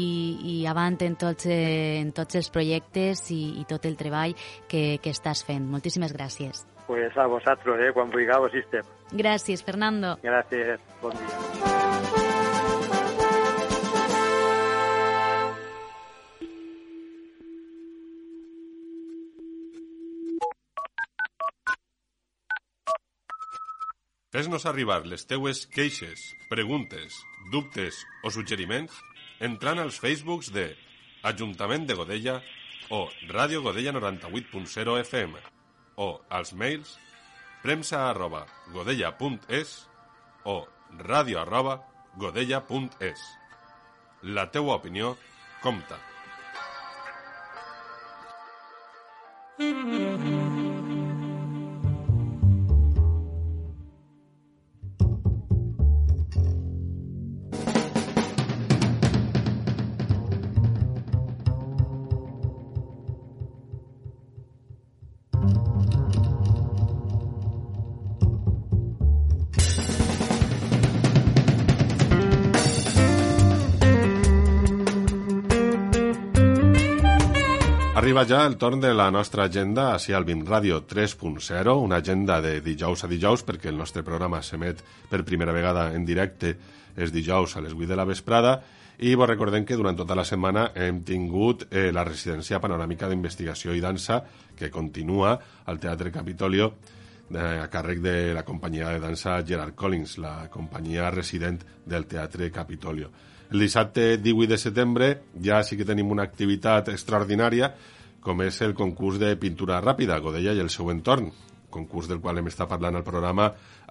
i 0.51 0.57
avant 0.69 0.99
en 1.01 1.15
tots, 1.17 1.47
eh, 1.49 1.97
en 1.97 2.11
tots 2.13 2.37
els 2.37 2.51
projectes 2.53 3.23
i, 3.33 3.41
i 3.61 3.65
tot 3.69 3.87
el 3.89 3.97
treball 3.97 4.35
que, 4.69 4.99
que 5.01 5.09
estàs 5.09 5.41
fent. 5.47 5.65
Moltíssimes 5.65 6.13
gràcies. 6.13 6.61
Pues 6.91 7.15
a 7.15 7.25
vosaltres, 7.25 7.79
eh? 7.79 7.93
quan 7.95 8.09
vulgueu, 8.11 8.43
així 8.49 8.59
estem. 8.59 8.87
Gràcies, 9.15 9.61
Fernando. 9.63 10.09
Gràcies, 10.25 10.81
bon 10.99 11.13
dia. 11.15 11.37
Fes-nos 24.35 24.67
arribar 24.67 24.99
les 25.07 25.23
teues 25.31 25.63
queixes, 25.71 26.25
preguntes, 26.51 27.21
dubtes 27.55 28.01
o 28.27 28.33
suggeriments 28.35 28.99
entrant 29.39 29.79
als 29.79 30.03
Facebooks 30.03 30.51
de 30.51 30.67
Ajuntament 31.23 31.87
de 31.87 31.95
Godella 31.95 32.41
o 32.91 33.05
Ràdio 33.31 33.63
Godella 33.63 33.95
98.0 33.95 34.99
FM 35.07 35.50
o 35.95 36.21
als 36.29 36.53
mails 36.53 36.97
premsa 37.61 38.09
arroba 38.09 38.45
godella.es 38.73 39.87
o 40.43 40.67
ràdio 40.97 41.41
arroba 41.41 41.81
godella.es. 42.17 43.21
La 44.21 44.51
teua 44.51 44.75
opinió 44.75 45.17
compta. 45.61 46.10
Arriba 78.11 78.27
ja 78.27 78.45
el 78.45 78.57
torn 78.57 78.81
de 78.83 78.89
la 78.91 79.05
nostra 79.07 79.45
agenda 79.47 79.85
així 79.93 80.11
al 80.11 80.25
BIM 80.27 80.41
Ràdio 80.43 80.81
3.0, 80.83 81.75
una 81.79 82.01
agenda 82.01 82.41
de 82.43 82.57
dijous 82.59 83.05
a 83.05 83.07
dijous, 83.07 83.45
perquè 83.47 83.69
el 83.71 83.77
nostre 83.79 84.03
programa 84.03 84.41
s'emet 84.43 84.81
per 85.07 85.21
primera 85.23 85.53
vegada 85.55 85.85
en 85.95 86.03
directe 86.03 86.51
els 86.97 87.13
dijous 87.15 87.55
a 87.55 87.63
les 87.63 87.71
8 87.71 87.87
de 87.87 87.95
la 87.95 88.03
vesprada, 88.09 88.57
i 88.99 89.13
vos 89.15 89.29
recordem 89.31 89.63
que 89.63 89.77
durant 89.79 89.95
tota 89.95 90.17
la 90.19 90.25
setmana 90.27 90.65
hem 90.75 90.99
tingut 91.07 91.69
eh, 91.69 91.87
la 91.95 92.03
residència 92.03 92.59
panoràmica 92.59 93.07
d'investigació 93.07 93.71
i 93.71 93.79
dansa, 93.79 94.19
que 94.59 94.67
continua 94.67 95.37
al 95.71 95.79
Teatre 95.79 96.11
Capitolio, 96.11 96.67
eh, 97.31 97.61
a 97.63 97.71
càrrec 97.71 98.03
de 98.03 98.17
la 98.35 98.43
companyia 98.43 98.91
de 98.91 98.99
dansa 99.07 99.39
Gerard 99.47 99.71
Collins, 99.71 100.17
la 100.19 100.49
companyia 100.51 101.07
resident 101.15 101.63
del 101.87 102.11
Teatre 102.11 102.51
Capitolio. 102.51 103.07
El 103.51 103.63
dissabte 103.63 104.17
18 104.17 104.51
de 104.51 104.57
setembre 104.59 105.09
ja 105.43 105.63
sí 105.63 105.79
que 105.79 105.87
tenim 105.87 106.11
una 106.11 106.23
activitat 106.27 106.91
extraordinària 106.91 107.71
com 108.21 108.41
és 108.45 108.59
el 108.61 108.75
concurs 108.77 109.17
de 109.21 109.33
pintura 109.41 109.81
ràpida, 109.81 110.19
Godella 110.21 110.53
i 110.53 110.61
el 110.61 110.69
seu 110.69 110.91
entorn, 110.93 111.31
concurs 111.71 112.09
del 112.11 112.19
qual 112.21 112.37
hem 112.37 112.49
estat 112.51 112.69
parlant 112.69 112.99
al 112.99 113.07
programa 113.07 113.47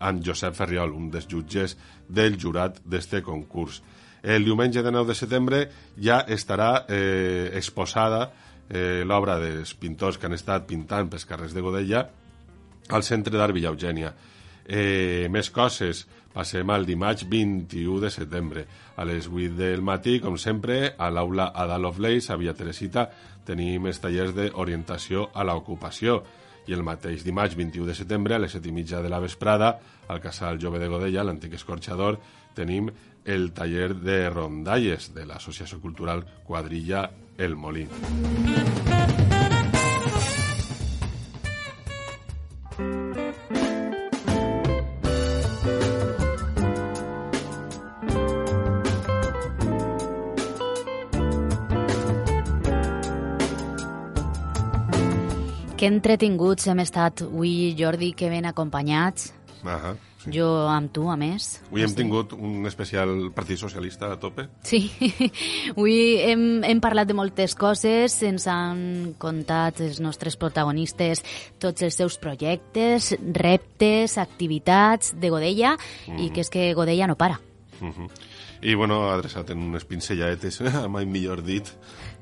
amb 0.06 0.22
Josep 0.24 0.54
Ferriol, 0.54 0.94
un 0.94 1.08
dels 1.10 1.26
jutges 1.28 1.76
del 2.08 2.38
jurat 2.38 2.78
d'este 2.84 3.22
concurs. 3.26 3.80
El 4.22 4.44
diumenge 4.44 4.84
de 4.84 4.92
9 4.92 5.08
de 5.08 5.16
setembre 5.16 5.60
ja 5.96 6.20
estarà 6.28 6.84
eh, 6.86 7.50
exposada 7.56 8.26
eh, 8.68 9.02
l'obra 9.04 9.38
dels 9.40 9.72
pintors 9.74 10.20
que 10.20 10.28
han 10.28 10.36
estat 10.36 10.68
pintant 10.68 11.08
pels 11.10 11.26
carrers 11.26 11.56
de 11.56 11.64
Godella 11.64 12.04
al 12.90 13.06
Centre 13.06 13.36
d'Art 13.36 13.56
Villa 13.56 13.72
Eugènia. 13.72 14.12
Eh, 14.70 15.26
més 15.32 15.50
coses, 15.50 16.04
passem 16.34 16.70
al 16.70 16.86
dimarts 16.86 17.26
21 17.28 18.00
de 18.00 18.10
setembre. 18.10 18.66
A 18.96 19.04
les 19.04 19.28
8 19.28 19.56
del 19.58 19.82
matí, 19.82 20.18
com 20.20 20.38
sempre, 20.38 20.94
a 20.98 21.10
l'aula 21.10 21.50
Ada 21.54 21.78
Lovelace, 21.78 22.32
a 22.32 22.38
Via 22.40 22.54
Teresita, 22.54 23.08
tenim 23.46 23.88
els 23.90 24.00
tallers 24.02 24.34
d'orientació 24.36 25.30
a 25.34 25.44
l'ocupació. 25.44 26.22
I 26.68 26.76
el 26.76 26.84
mateix 26.86 27.24
dimarts 27.26 27.56
21 27.58 27.88
de 27.88 27.96
setembre, 27.98 28.36
a 28.36 28.42
les 28.42 28.52
7 28.54 28.68
i 28.68 28.74
mitja 28.76 29.02
de 29.02 29.10
la 29.10 29.20
vesprada, 29.20 29.78
al 30.08 30.20
Casal 30.20 30.60
Jove 30.62 30.78
de 30.78 30.90
Godella, 30.92 31.24
l'antic 31.26 31.56
escorxador, 31.58 32.20
tenim 32.54 32.90
el 33.24 33.50
taller 33.52 33.94
de 33.94 34.22
rondalles 34.30 35.12
de 35.14 35.26
l'Associació 35.26 35.80
Cultural 35.80 36.24
Quadrilla 36.46 37.08
El 37.38 37.56
Molí. 37.56 37.88
Que 55.80 55.88
entretinguts 55.88 56.66
hem 56.68 56.82
estat 56.82 57.22
avui, 57.24 57.72
Jordi, 57.72 58.10
que 58.12 58.28
ben 58.28 58.44
acompanyats. 58.44 59.30
Ahà, 59.64 59.94
sí. 60.20 60.28
Jo 60.34 60.48
amb 60.68 60.90
tu, 60.92 61.06
a 61.08 61.14
més. 61.16 61.54
Avui 61.70 61.86
hem 61.86 61.94
tingut 61.96 62.34
un 62.36 62.68
especial 62.68 63.30
Partit 63.32 63.56
Socialista 63.56 64.10
a 64.12 64.18
tope. 64.20 64.44
Sí, 64.68 64.82
avui 65.72 66.18
hem, 66.20 66.42
hem 66.68 66.82
parlat 66.84 67.08
de 67.08 67.16
moltes 67.16 67.56
coses, 67.56 68.18
ens 68.28 68.44
han 68.52 68.82
contat 69.24 69.80
els 69.80 70.02
nostres 70.04 70.36
protagonistes 70.36 71.24
tots 71.56 71.88
els 71.88 71.96
seus 71.96 72.20
projectes, 72.20 73.14
reptes, 73.40 74.18
activitats 74.20 75.14
de 75.16 75.32
Godella, 75.32 75.78
mm 75.78 76.12
-hmm. 76.12 76.26
i 76.26 76.28
que 76.28 76.44
és 76.44 76.50
que 76.50 76.74
Godella 76.74 77.06
no 77.06 77.16
para. 77.16 77.40
Mm 77.80 77.88
-hmm. 77.88 78.10
I, 78.60 78.74
bueno, 78.74 79.08
adreçat 79.08 79.48
en 79.50 79.58
unes 79.58 79.86
pincelladetes, 79.86 80.60
mai 80.88 81.06
millor 81.06 81.42
dit, 81.42 81.64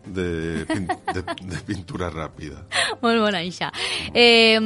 de, 0.09 0.65
de, 0.65 1.23
de 1.23 1.61
pintura 1.67 2.11
ràpida. 2.11 2.65
Molt 3.05 3.21
bona, 3.21 3.43
això. 3.43 3.71
Eh, 4.13 4.59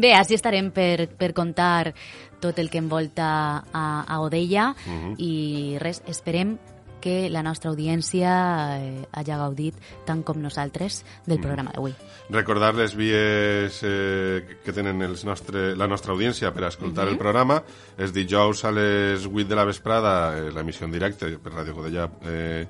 bé, 0.00 0.14
així 0.14 0.38
estarem 0.38 0.70
per, 0.74 1.08
per 1.18 1.32
contar 1.36 1.94
tot 2.40 2.58
el 2.60 2.68
que 2.70 2.78
envolta 2.82 3.64
a, 3.72 4.04
a 4.04 4.20
Odella 4.20 4.74
uh 4.74 4.92
-huh. 4.92 5.14
i 5.18 5.78
res, 5.80 6.02
esperem 6.06 6.58
que 7.04 7.28
la 7.28 7.42
nostra 7.44 7.68
audiència 7.68 8.32
eh, 8.80 9.04
hagi 9.12 9.36
gaudit 9.36 9.76
tant 10.08 10.22
com 10.24 10.40
nosaltres 10.40 11.02
del 11.28 11.36
programa 11.42 11.74
d'avui. 11.74 11.92
Recordar 12.32 12.72
les 12.78 12.94
vies 12.96 13.82
eh, 13.84 14.56
que 14.64 14.72
tenen 14.72 15.04
els 15.04 15.26
nostre, 15.28 15.74
la 15.76 15.88
nostra 15.90 16.14
audiència 16.16 16.52
per 16.56 16.64
escoltar 16.70 17.04
uh 17.04 17.10
-huh. 17.10 17.12
el 17.12 17.18
programa. 17.18 17.62
És 17.98 18.12
dijous 18.12 18.64
a 18.64 18.72
les 18.72 19.26
8 19.26 19.48
de 19.48 19.54
la 19.54 19.66
vesprada, 19.66 20.38
eh, 20.38 20.50
l'emissió 20.50 20.86
en 20.86 20.92
directe 20.92 21.38
per 21.38 21.52
Radio 21.52 21.74
Godella 21.74 22.08
eh, 22.24 22.66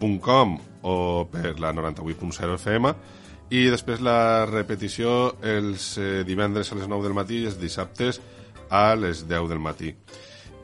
www.radiotrinitat.com 0.00 0.58
o 0.82 1.28
per 1.30 1.58
la 1.58 1.72
98.0 1.72 2.58
FM 2.58 2.92
i 3.50 3.66
després 3.70 4.02
la 4.02 4.46
repetició 4.46 5.36
els 5.42 5.96
eh, 5.98 6.24
divendres 6.26 6.72
a 6.72 6.78
les 6.78 6.88
9 6.88 7.02
del 7.06 7.14
matí 7.14 7.42
i 7.42 7.46
els 7.46 7.60
dissabtes 7.60 8.20
a 8.70 8.94
les 8.98 9.26
10 9.28 9.48
del 9.48 9.62
matí. 9.62 9.94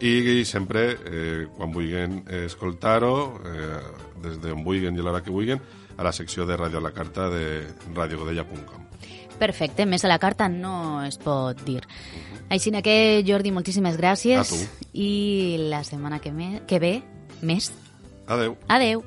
I, 0.02 0.42
sempre, 0.44 0.96
eh, 1.06 1.46
quan 1.54 1.70
vulguin 1.70 2.24
escoltar-ho, 2.26 3.38
eh, 3.46 3.76
des 4.24 4.40
d'on 4.42 4.64
vulguin 4.66 4.96
i 4.98 5.02
l'hora 5.02 5.22
que 5.22 5.30
vulguin, 5.30 5.60
a 5.96 6.02
la 6.02 6.12
secció 6.12 6.46
de 6.46 6.56
Ràdio 6.58 6.80
a 6.80 6.82
la 6.82 6.90
Carta 6.90 7.28
de 7.30 7.68
radiogodella.com. 7.94 8.88
Perfecte, 9.38 9.86
més 9.86 10.04
a 10.04 10.10
la 10.10 10.18
carta 10.18 10.48
no 10.48 11.04
es 11.04 11.18
pot 11.18 11.58
dir. 11.64 11.82
-huh. 11.82 12.46
Així 12.50 12.70
que, 12.82 13.24
Jordi, 13.26 13.50
moltíssimes 13.52 13.96
gràcies. 13.96 14.38
A 14.38 14.44
tu. 14.44 14.56
I 14.92 15.68
la 15.70 15.84
setmana 15.84 16.18
que, 16.18 16.32
me, 16.32 16.62
que 16.66 16.78
ve, 16.78 17.02
més. 17.40 17.72
Adeu. 18.26 18.56
Adeu. 18.68 19.04